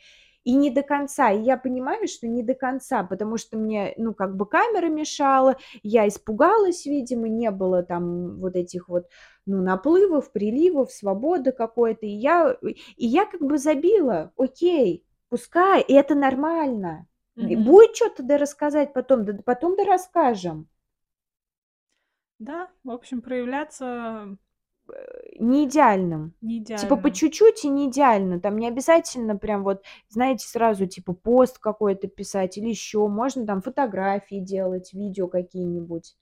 и 0.46 0.54
не 0.56 0.72
до 0.72 0.84
конца. 0.84 1.32
И 1.32 1.42
я 1.44 1.58
понимаю, 1.58 2.08
что 2.08 2.28
не 2.28 2.44
до 2.44 2.54
конца, 2.56 3.04
потому 3.04 3.38
что 3.38 3.58
мне, 3.58 3.94
ну, 3.98 4.14
как 4.14 4.38
бы 4.38 4.46
камера 4.48 4.88
мешала, 4.88 5.58
я 5.84 6.08
испугалась, 6.08 6.86
видимо, 6.86 7.28
не 7.30 7.52
было 7.52 7.84
там 7.84 8.40
вот 8.40 8.56
этих 8.56 8.88
вот, 8.90 9.08
ну, 9.46 9.62
наплывов, 9.62 10.32
приливов, 10.32 10.92
свободы 10.94 11.52
какой-то. 11.52 12.06
И 12.06 12.10
я, 12.12 12.56
и 12.62 13.06
я 13.06 13.26
как 13.26 13.42
бы 13.42 13.58
забила, 13.58 14.32
окей, 14.38 15.06
пускай, 15.30 15.82
и 15.82 15.94
это 15.94 16.16
нормально. 16.16 17.08
И 17.40 17.56
Мгм. 17.56 17.66
Будет 17.66 17.96
что-то 17.96 18.24
да 18.24 18.38
рассказать 18.38 18.94
потом, 18.94 19.26
да 19.26 19.34
потом 19.44 19.76
да 19.76 19.84
расскажем. 19.86 20.70
Да, 22.40 22.70
в 22.84 22.92
общем, 22.92 23.22
проявляться 23.22 24.38
Не 25.40 25.66
идеальным. 25.66 26.34
не 26.42 26.64
Типа 26.64 26.96
идеально. 26.96 26.98
по 26.98 27.12
чуть-чуть 27.12 27.66
и 27.66 27.70
не 27.70 27.90
идеально. 27.90 28.40
Там 28.40 28.58
не 28.58 28.68
обязательно 28.68 29.36
прям 29.38 29.64
вот, 29.64 29.84
знаете, 30.10 30.48
сразу 30.48 30.86
типа 30.86 31.14
пост 31.14 31.60
какой-то 31.60 32.08
писать 32.08 32.58
или 32.58 32.70
еще. 32.70 33.08
Можно 33.08 33.46
там 33.46 33.62
фотографии 33.62 34.40
делать, 34.40 34.94
видео 34.94 35.28
какие-нибудь. 35.28 36.16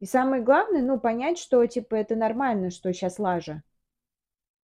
И 0.00 0.06
самое 0.06 0.42
главное, 0.42 0.82
ну, 0.82 1.00
понять, 1.00 1.38
что 1.38 1.64
типа 1.66 1.94
это 1.94 2.16
нормально, 2.16 2.70
что 2.70 2.92
сейчас 2.92 3.18
лажа. 3.18 3.62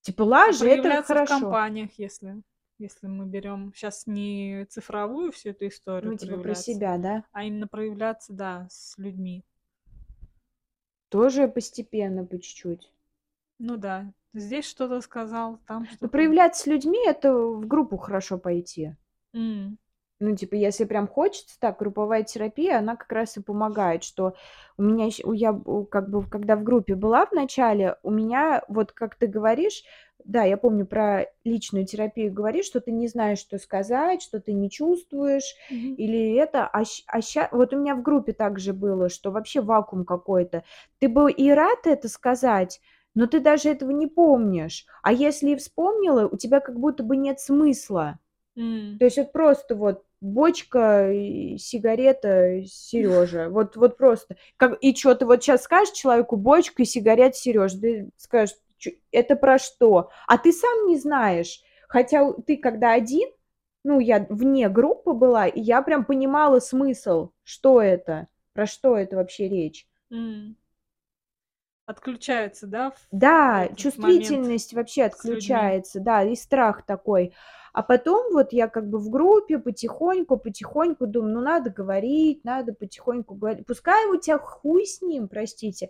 Типа 0.01 0.23
А 0.23 0.25
лажа 0.25 0.65
это 0.65 0.81
проявляться 0.81 1.13
в 1.13 1.15
хорошо. 1.15 1.39
компаниях, 1.39 1.91
если, 1.97 2.41
если 2.79 3.07
мы 3.07 3.25
берем 3.25 3.71
сейчас 3.73 4.07
не 4.07 4.65
цифровую 4.69 5.31
всю 5.31 5.49
эту 5.51 5.67
историю 5.67 6.11
Ну, 6.11 6.17
типа 6.17 6.37
про 6.37 6.55
себя, 6.55 6.97
да? 6.97 7.23
а 7.31 7.43
именно 7.43 7.67
проявляться, 7.67 8.33
да, 8.33 8.67
с 8.69 8.97
людьми. 8.97 9.45
Тоже 11.11 11.47
постепенно, 11.49 12.25
по 12.25 12.39
чуть-чуть. 12.39 12.89
Ну 13.59 13.77
да, 13.77 14.11
здесь 14.33 14.65
что-то 14.65 15.01
сказал, 15.01 15.59
там 15.67 15.81
Но 15.83 15.87
что-то. 15.89 16.07
проявляться 16.07 16.63
с 16.63 16.67
людьми 16.67 16.97
это 17.05 17.35
в 17.35 17.67
группу 17.67 17.97
хорошо 17.97 18.37
пойти. 18.39 18.95
М, 19.33 19.77
Ну, 20.23 20.35
типа, 20.35 20.53
если 20.55 20.85
прям 20.85 21.07
хочется, 21.07 21.59
так, 21.59 21.79
групповая 21.79 22.23
терапия, 22.23 22.77
она 22.77 22.95
как 22.95 23.11
раз 23.11 23.37
и 23.37 23.41
помогает, 23.41 24.03
что 24.03 24.35
у 24.77 24.83
меня, 24.83 25.09
у- 25.23 25.33
я 25.33 25.59
как 25.89 26.09
бы, 26.11 26.23
когда 26.29 26.55
в 26.55 26.63
группе 26.63 26.93
была 26.95 27.25
в 27.25 27.31
начале, 27.31 27.95
у 28.03 28.11
меня, 28.11 28.63
вот 28.67 28.91
как 28.91 29.15
ты 29.15 29.25
говоришь, 29.25 29.83
да, 30.23 30.43
я 30.43 30.57
помню 30.57 30.85
про 30.85 31.25
личную 31.43 31.85
терапию, 31.87 32.31
говоришь, 32.31 32.65
что 32.65 32.79
ты 32.79 32.91
не 32.91 33.07
знаешь, 33.07 33.39
что 33.39 33.57
сказать, 33.57 34.21
что 34.21 34.39
ты 34.39 34.53
не 34.53 34.69
чувствуешь, 34.69 35.55
мгм. 35.69 35.95
или 35.95 36.35
это, 36.35 36.67
а, 36.67 36.83
а 37.07 37.21
ща- 37.21 37.49
вот 37.51 37.73
у 37.73 37.79
меня 37.79 37.95
в 37.95 38.03
группе 38.03 38.31
также 38.33 38.73
было, 38.73 39.09
что 39.09 39.31
вообще 39.31 39.61
вакуум 39.61 40.05
какой-то. 40.05 40.63
Ты 40.99 41.09
бы 41.09 41.31
и 41.31 41.49
рад 41.49 41.87
это 41.87 42.07
сказать, 42.09 42.79
но 43.15 43.25
ты 43.25 43.39
даже 43.39 43.69
этого 43.69 43.89
не 43.91 44.07
помнишь. 44.07 44.85
А 45.01 45.11
если 45.11 45.49
и 45.51 45.55
вспомнила, 45.55 46.27
у 46.27 46.37
тебя 46.37 46.59
как 46.59 46.79
будто 46.79 47.03
бы 47.03 47.17
нет 47.17 47.39
смысла. 47.39 48.19
М, 48.57 48.97
То 48.99 49.05
есть 49.05 49.17
вот 49.17 49.31
просто 49.31 49.75
вот 49.75 50.05
бочка, 50.21 51.11
сигарета, 51.57 52.61
Сережа. 52.65 53.49
Вот, 53.49 53.75
вот 53.75 53.97
просто. 53.97 54.37
Как, 54.57 54.77
и 54.81 54.95
что 54.95 55.15
ты 55.15 55.25
вот 55.25 55.43
сейчас 55.43 55.63
скажешь 55.63 55.93
человеку 55.93 56.37
бочка 56.37 56.83
и 56.83 56.85
сигарет 56.85 57.35
Сережа, 57.35 57.79
ты 57.79 58.09
скажешь, 58.17 58.55
«Чё- 58.77 58.91
это 59.11 59.35
про 59.35 59.57
что? 59.59 60.09
А 60.27 60.37
ты 60.37 60.51
сам 60.53 60.87
не 60.87 60.97
знаешь. 60.97 61.61
Хотя 61.89 62.31
ты 62.47 62.57
когда 62.57 62.93
один, 62.93 63.29
ну, 63.83 63.99
я 63.99 64.25
вне 64.29 64.69
группы 64.69 65.13
была, 65.13 65.47
и 65.47 65.59
я 65.59 65.81
прям 65.81 66.05
понимала 66.05 66.59
смысл, 66.59 67.31
что 67.43 67.81
это, 67.81 68.27
про 68.53 68.65
что 68.65 68.97
это 68.97 69.17
вообще 69.17 69.49
речь. 69.49 69.87
м. 70.11 70.55
Отключается, 71.91 72.67
да, 72.67 72.93
Да, 73.11 73.69
чувствительность 73.75 74.73
вообще 74.73 75.03
отключается, 75.03 75.99
да, 75.99 76.23
и 76.23 76.35
страх 76.35 76.83
такой. 76.85 77.33
А 77.73 77.83
потом 77.83 78.33
вот 78.33 78.51
я 78.51 78.67
как 78.67 78.89
бы 78.89 78.99
в 78.99 79.09
группе 79.09 79.57
потихоньку, 79.57 80.37
потихоньку 80.37 81.07
думаю, 81.07 81.35
ну 81.35 81.41
надо 81.41 81.69
говорить, 81.69 82.43
надо 82.43 82.73
потихоньку 82.73 83.35
говорить. 83.35 83.65
Пускай 83.65 84.07
у 84.07 84.17
тебя 84.17 84.39
хуй 84.39 84.85
с 84.85 85.01
ним, 85.01 85.29
простите, 85.29 85.89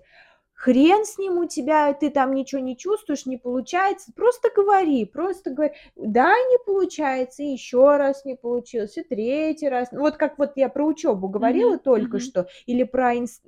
хрен 0.61 1.05
с 1.05 1.17
ним 1.17 1.37
у 1.39 1.45
тебя, 1.47 1.93
ты 1.93 2.09
там 2.09 2.33
ничего 2.33 2.61
не 2.61 2.77
чувствуешь, 2.77 3.25
не 3.25 3.37
получается, 3.37 4.11
просто 4.15 4.49
говори, 4.55 5.05
просто 5.05 5.49
говори, 5.51 5.73
да, 5.95 6.33
не 6.33 6.57
получается, 6.65 7.43
и 7.43 7.47
еще 7.47 7.97
раз 7.97 8.25
не 8.25 8.35
получилось, 8.35 8.97
и 8.97 9.03
третий 9.03 9.69
раз. 9.69 9.89
Вот 9.91 10.17
как 10.17 10.37
вот 10.37 10.51
я 10.55 10.69
про 10.69 10.85
учебу 10.85 11.27
говорила 11.29 11.77
Мгм, 11.77 11.79
только 11.79 12.17
мгм. 12.17 12.19
что, 12.19 12.47
или 12.65 12.83
про, 12.83 13.15
инс- 13.15 13.41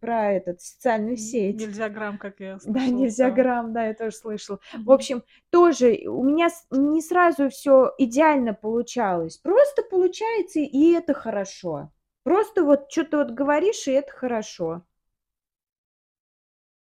про 0.00 0.32
этот, 0.32 0.60
социальную 0.60 1.16
сеть. 1.16 1.58
Нельзя 1.58 1.88
грамм, 1.88 2.18
как 2.18 2.40
я 2.40 2.58
Да, 2.64 2.80
слышала. 2.80 2.90
нельзя 2.90 3.30
да. 3.30 3.34
грамм, 3.34 3.72
да, 3.72 3.86
я 3.88 3.94
тоже 3.94 4.16
слышала. 4.16 4.58
В 4.84 4.90
Мгм. 4.90 4.92
общем, 4.92 5.22
тоже 5.50 6.00
у 6.08 6.24
меня 6.24 6.48
не 6.70 7.02
сразу 7.02 7.48
все 7.50 7.92
идеально 7.98 8.54
получалось. 8.54 9.36
Просто 9.36 9.82
получается, 9.82 10.60
и 10.60 10.92
это 10.92 11.12
хорошо. 11.14 11.90
Просто 12.24 12.64
вот 12.64 12.90
что-то 12.90 13.18
вот 13.18 13.30
говоришь, 13.32 13.86
и 13.86 13.92
это 13.92 14.10
хорошо. 14.12 14.82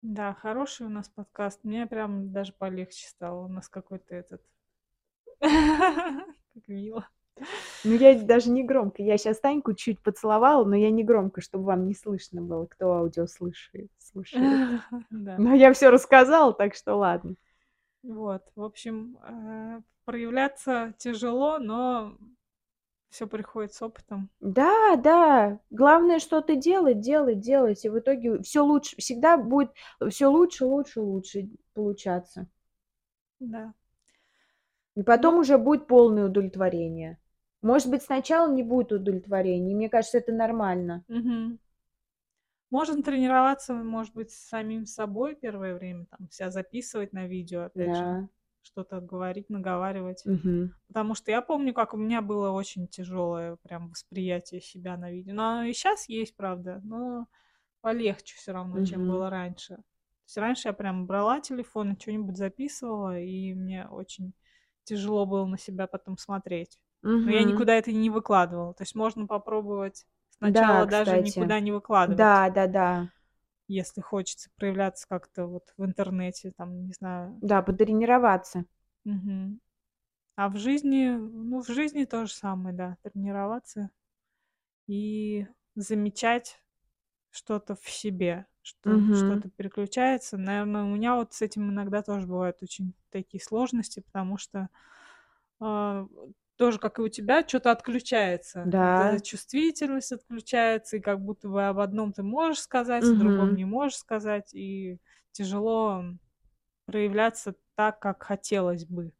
Да, 0.02 0.34
хороший 0.34 0.86
у 0.86 0.89
нас 0.89 1.10
подкаст. 1.10 1.64
Мне 1.64 1.86
прям 1.86 2.32
даже 2.32 2.54
полегче 2.54 3.08
стало. 3.08 3.45
У 3.45 3.47
нас 3.50 3.68
какой-то 3.68 4.16
этот... 4.16 4.41
Как 5.39 6.68
мило. 6.68 7.08
Ну, 7.84 7.93
я 7.95 8.22
даже 8.22 8.50
не 8.50 8.64
громко. 8.64 9.02
Я 9.02 9.18
сейчас 9.18 9.39
Таньку 9.39 9.74
чуть 9.74 10.02
поцеловала, 10.02 10.66
но 10.66 10.76
я 10.76 10.89
не 10.89 11.04
громко, 11.04 11.41
чтобы 11.41 11.66
вам 11.66 11.86
не 11.86 11.93
слышно 11.93 12.41
было, 12.41 12.66
кто 12.66 12.93
аудио 12.93 13.28
слушает. 13.28 13.91
слушает. 13.97 14.82
Да. 15.10 15.38
Но 15.38 15.54
я 15.54 15.74
все 15.74 15.89
рассказала, 15.89 16.54
так 16.54 16.76
что 16.76 16.95
ладно. 16.95 17.36
Вот, 18.04 18.43
в 18.56 18.64
общем, 18.64 19.18
э, 19.24 19.82
проявляться 20.06 20.93
тяжело, 20.97 21.60
но 21.60 22.18
все 23.10 23.28
приходит 23.28 23.74
с 23.74 23.82
опытом. 23.82 24.30
Да, 24.39 24.95
да. 24.95 25.60
Главное 25.70 26.20
что-то 26.20 26.55
делать, 26.55 26.99
делать, 26.99 27.39
делать. 27.39 27.84
И 27.86 27.89
в 27.89 27.99
итоге 27.99 28.41
все 28.41 28.64
лучше, 28.64 28.95
всегда 28.97 29.38
будет 29.38 29.72
все 30.10 30.28
лучше, 30.28 30.66
лучше, 30.66 31.01
лучше 31.01 31.49
получаться. 31.74 32.47
Да. 33.39 33.74
И 34.95 35.03
потом 35.03 35.36
Ну. 35.36 35.41
уже 35.41 35.57
будет 35.57 35.88
полное 35.88 36.26
удовлетворение. 36.26 37.20
Может 37.62 37.89
быть, 37.89 38.03
сначала 38.03 38.51
не 38.51 38.64
будет 38.64 38.91
удовлетворения. 38.91 39.76
Мне 39.76 39.89
кажется, 39.89 40.18
это 40.18 40.32
нормально. 40.32 41.03
Мгм. 41.07 41.60
Можно 42.72 43.01
тренироваться, 43.01 43.74
может 43.74 44.14
быть, 44.14 44.32
с 44.32 44.47
самим 44.47 44.86
собой 44.86 45.36
первое 45.36 45.74
время, 45.76 46.05
там, 46.05 46.30
себя 46.30 46.51
записывать 46.51 47.14
на 47.14 47.26
видео, 47.28 47.64
опять 47.64 47.95
же, 47.95 48.03
Да. 48.03 48.30
Что-то 48.72 49.01
говорить, 49.01 49.49
наговаривать. 49.49 50.26
Мгм. 50.26 50.74
Потому 50.88 51.15
что 51.15 51.32
я 51.32 51.41
помню, 51.41 51.74
как 51.74 51.93
у 51.93 51.97
меня 51.97 52.22
было 52.22 52.51
очень 52.51 52.88
тяжелое 52.88 53.57
прям 53.57 53.89
восприятие 53.89 54.61
себя 54.61 54.97
на 54.97 55.11
видео. 55.11 55.34
Но 55.36 55.63
и 55.63 55.74
сейчас 55.74 56.09
есть, 56.09 56.36
правда, 56.36 56.82
но 56.84 57.28
полегче 57.82 58.36
все 58.38 58.53
равно, 58.53 58.82
чем 58.82 59.05
Мгм. 59.05 59.07
было 59.07 59.30
раньше. 59.30 59.78
То 59.78 59.84
есть 60.28 60.38
раньше 60.38 60.67
я 60.70 60.74
прям 60.74 61.07
брала 61.07 61.41
телефон 61.41 61.93
и 61.93 61.99
что-нибудь 61.99 62.38
записывала, 62.38 63.20
и 63.20 63.53
мне 63.53 63.88
очень 63.88 64.34
тяжело 64.84 65.26
было 65.26 65.45
на 65.45 65.57
себя 65.59 65.88
потом 65.88 66.17
смотреть. 66.17 66.80
Но 67.24 67.32
я 67.32 67.43
никуда 67.43 67.76
это 67.76 67.91
не 67.91 68.09
выкладывала. 68.09 68.74
То 68.74 68.84
есть 68.84 68.95
можно 68.95 69.28
попробовать 69.28 70.07
Да, 70.41 70.86
сначала 70.86 70.86
даже 70.86 71.17
кстати. 71.17 71.20
никуда 71.20 71.59
не 71.61 71.72
выкладывать, 71.72 72.43
Да, 72.43 72.49
да, 72.49 72.67
да. 72.67 73.09
Если 73.70 74.01
хочется 74.01 74.49
проявляться 74.57 75.07
как-то 75.07 75.47
вот 75.47 75.74
в 75.78 75.86
интернете, 75.86 76.51
там, 76.57 76.88
не 76.88 76.93
знаю. 76.93 77.41
Да, 77.41 77.61
потренироваться. 77.61 78.63
Мгм. 79.05 79.61
А 80.38 80.49
в 80.49 80.57
жизни, 80.57 81.09
ну, 81.09 81.63
в 81.63 81.70
жизни 81.70 82.05
то 82.05 82.26
же 82.28 82.34
самое, 82.34 82.76
да, 82.76 82.97
тренироваться 83.03 83.91
и 84.88 85.47
замечать 85.76 86.61
что-то 87.32 87.76
в 87.76 87.89
себе, 87.89 88.47
что 88.63 88.91
Мгм. 88.93 89.09
что-то 89.11 89.49
переключается. 89.49 90.38
Наверное, 90.38 90.84
у 90.86 90.95
меня 90.95 91.15
вот 91.15 91.34
с 91.34 91.41
этим 91.43 91.72
иногда 91.72 92.03
тоже 92.03 92.28
бывают 92.28 92.63
очень 92.63 92.93
такие 93.11 93.43
сложности, 93.43 94.01
потому 94.01 94.38
что 94.38 94.70
а, 95.59 96.07
тоже, 96.60 96.78
как 96.78 96.99
и 96.99 97.01
у 97.01 97.07
тебя, 97.07 97.47
что-то 97.47 97.72
отключается. 97.72 98.66
Вот 98.66 98.72
Да. 98.72 98.99
эта 98.99 99.24
чувствительность 99.26 100.12
отключается, 100.12 100.97
и 100.97 100.99
как 100.99 101.22
будто 101.22 101.47
бы 101.47 101.66
об 101.66 101.80
одном 101.80 102.12
ты 102.12 102.22
можешь 102.22 102.60
сказать, 102.62 103.03
о 103.05 103.16
другом 103.16 103.55
не 103.55 103.64
можешь 103.66 103.97
сказать, 103.97 104.53
и 104.53 104.99
тяжело 105.32 106.03
проявляться 106.86 107.55
так, 107.76 107.99
как 107.99 108.24
хотелось 108.24 108.86
бы. 108.86 109.14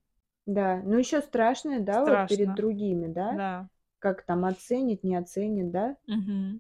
Да. 0.46 0.82
Ну, 0.84 0.98
еще 0.98 1.22
страшно, 1.22 1.80
да, 1.80 2.02
вот 2.04 2.28
перед 2.28 2.48
Страшно. 2.48 2.56
другими, 2.56 3.08
да? 3.08 3.38
Да. 3.38 3.70
Как 4.00 4.24
там 4.24 4.44
оценит, 4.46 5.04
не 5.04 5.16
оценит, 5.16 5.72
да? 5.72 5.96
Мгм. 6.08 6.60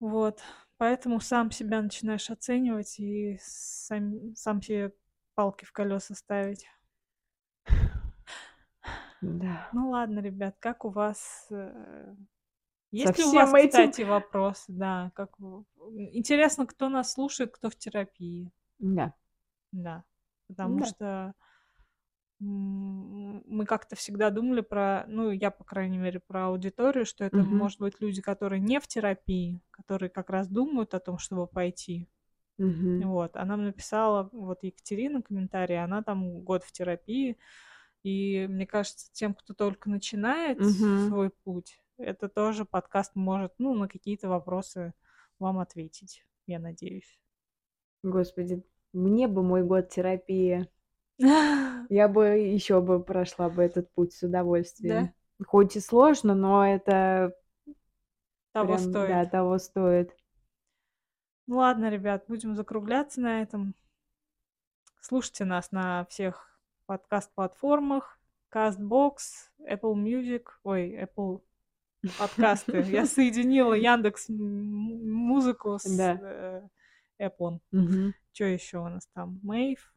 Вот. 0.00 0.40
Поэтому 0.78 1.20
сам 1.20 1.50
себя 1.52 1.80
начинаешь 1.80 2.28
оценивать 2.30 2.98
и 2.98 3.38
сам, 3.40 4.34
сам 4.34 4.60
себе 4.60 4.92
палки 5.34 5.64
в 5.64 5.72
колеса 5.72 6.14
ставить. 6.14 6.66
Да. 9.22 9.70
Ну 9.72 9.90
ладно, 9.90 10.20
ребят, 10.20 10.56
как 10.58 10.84
у 10.84 10.90
вас... 10.90 11.46
э, 11.50 12.14
Со 12.14 12.16
Есть 12.90 13.18
ли 13.18 13.24
у 13.24 13.32
вас, 13.32 13.54
этим. 13.54 13.68
кстати, 13.68 14.02
вопросы? 14.02 14.64
Да, 14.68 15.12
как 15.14 15.30
Интересно, 16.12 16.66
кто 16.66 16.88
нас 16.88 17.12
слушает, 17.12 17.52
кто 17.52 17.70
в 17.70 17.76
терапии. 17.76 18.50
Да. 18.78 19.14
Да. 19.72 20.04
Потому 20.48 20.80
Да. 20.80 20.86
что 20.86 21.34
мы 22.44 23.66
как-то 23.66 23.94
всегда 23.94 24.30
думали 24.30 24.62
про, 24.62 25.04
ну, 25.06 25.30
я, 25.30 25.52
по 25.52 25.62
крайней 25.62 25.98
мере, 25.98 26.18
про 26.18 26.46
аудиторию, 26.46 27.06
что 27.06 27.24
это 27.24 27.36
Мгм. 27.36 27.58
может 27.58 27.78
быть 27.78 28.00
люди, 28.00 28.20
которые 28.20 28.60
не 28.60 28.80
в 28.80 28.88
терапии, 28.88 29.60
которые 29.70 30.10
как 30.10 30.28
раз 30.28 30.48
думают 30.48 30.92
о 30.94 31.00
том, 31.00 31.18
чтобы 31.18 31.46
пойти. 31.46 32.08
Мгм. 32.58 33.02
Вот, 33.04 33.36
она 33.36 33.56
нам 33.56 33.66
написала, 33.66 34.28
вот 34.32 34.64
Екатерина 34.64 35.22
комментарий, 35.22 35.82
она 35.82 36.02
там 36.02 36.40
год 36.40 36.64
в 36.64 36.72
терапии, 36.72 37.38
и 38.02 38.46
мне 38.48 38.66
кажется, 38.66 39.10
тем, 39.12 39.34
кто 39.34 39.54
только 39.54 39.90
начинает 39.90 40.62
Мгм. 40.62 41.06
свой 41.06 41.30
путь, 41.30 41.80
это 41.98 42.28
тоже 42.28 42.64
подкаст 42.64 43.14
может, 43.14 43.52
ну, 43.58 43.74
на 43.74 43.88
какие-то 43.88 44.28
вопросы 44.28 44.94
вам 45.38 45.58
ответить, 45.58 46.24
я 46.46 46.58
надеюсь. 46.58 47.18
Господи, 48.04 48.62
мне 48.92 49.26
бы 49.26 49.42
мой 49.42 49.64
год 49.64 49.88
терапии. 49.88 50.68
Я 51.88 52.08
бы 52.08 52.24
еще 52.26 52.80
бы 52.80 53.02
прошла 53.02 53.48
бы 53.48 53.62
этот 53.62 53.90
путь 53.92 54.12
с 54.14 54.22
удовольствием. 54.22 55.14
Хоть 55.46 55.76
и 55.76 55.80
сложно, 55.80 56.34
но 56.34 56.66
это 56.66 57.34
Того 58.52 58.76
прям, 58.76 58.82
стоит. 58.84 59.08
да, 59.08 59.26
того 59.26 59.58
стоит. 59.58 60.16
Ну 61.46 61.58
ладно, 61.58 61.88
ребят, 61.88 62.24
будем 62.26 62.56
закругляться 62.56 63.20
на 63.20 63.42
этом. 63.42 63.76
Слушайте 65.02 65.44
нас 65.44 65.70
на 65.70 66.06
всех 66.06 66.51
подкаст-платформах. 66.86 68.18
CastBox, 68.54 69.16
Apple 69.70 69.94
Music, 69.94 70.44
ой, 70.62 70.94
Apple 71.02 71.40
подкасты. 72.18 72.80
Я 72.86 73.06
соединила 73.06 73.72
Яндекс 73.72 74.26
музыку 74.28 75.78
с 75.78 75.96
Да. 75.96 76.18
э, 77.18 77.28
Apple. 77.28 77.60
Мгм. 77.70 78.14
Что 78.32 78.44
еще 78.44 78.78
у 78.78 78.88
нас 78.88 79.06
там? 79.14 79.40
Мейв, 79.42 79.94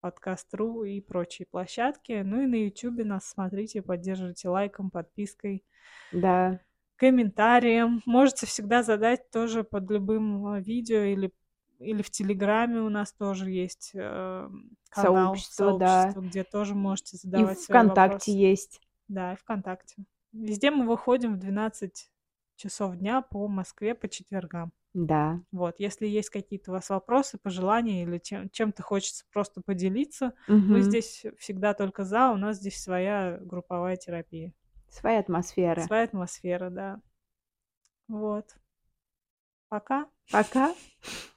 подкаст.ру 0.00 0.84
и 0.84 1.00
прочие 1.00 1.46
площадки. 1.46 2.22
Ну 2.24 2.42
и 2.42 2.46
на 2.46 2.56
YouTube 2.64 3.04
нас 3.04 3.28
смотрите, 3.28 3.82
поддерживайте 3.82 4.48
лайком, 4.48 4.90
подпиской, 4.90 5.64
Да. 6.12 6.60
комментарием. 6.96 8.02
Можете 8.06 8.46
всегда 8.46 8.82
задать 8.82 9.30
тоже 9.30 9.62
под 9.64 9.88
любым 9.90 10.54
э, 10.54 10.60
видео 10.62 10.98
или 11.02 11.32
или 11.78 12.02
в 12.02 12.10
Телеграме 12.10 12.80
у 12.80 12.88
нас 12.88 13.12
тоже 13.12 13.50
есть 13.50 13.92
э, 13.94 14.48
канал, 14.90 15.34
Сообщество, 15.34 15.78
да. 15.78 16.02
сообщество, 16.02 16.20
где 16.22 16.44
тоже 16.44 16.74
можете 16.74 17.16
И 17.16 17.20
задавать 17.20 17.60
свои 17.60 17.78
ВКонтакте 17.78 18.12
вопросы. 18.12 18.30
есть. 18.30 18.80
Да, 19.08 19.32
и 19.32 19.36
ВКонтакте. 19.36 19.94
Везде 20.32 20.70
мы 20.70 20.86
выходим 20.86 21.34
в 21.34 21.38
12 21.38 22.10
часов 22.56 22.96
дня 22.96 23.22
по 23.22 23.48
Москве 23.48 23.94
по 23.94 24.08
четвергам. 24.08 24.72
Да. 24.94 25.40
Вот, 25.52 25.76
если 25.78 26.06
есть 26.06 26.30
какие-то 26.30 26.70
у 26.70 26.74
вас 26.74 26.88
вопросы, 26.90 27.38
пожелания 27.38 28.02
или 28.02 28.18
чем, 28.18 28.50
чем-то 28.50 28.82
хочется 28.82 29.24
просто 29.32 29.60
поделиться, 29.60 30.34
мы 30.48 30.56
Мгм. 30.56 30.82
здесь 30.82 31.24
всегда 31.38 31.74
только 31.74 32.04
за, 32.04 32.30
у 32.32 32.36
нас 32.36 32.56
здесь 32.56 32.82
своя 32.82 33.38
групповая 33.40 33.96
терапия. 33.96 34.52
Своя 34.88 35.20
атмосфера. 35.20 35.82
Своя 35.82 36.04
атмосфера, 36.04 36.70
да. 36.70 37.00
Вот. 38.08 38.56
Пока. 39.68 40.08
Пока. 40.32 40.74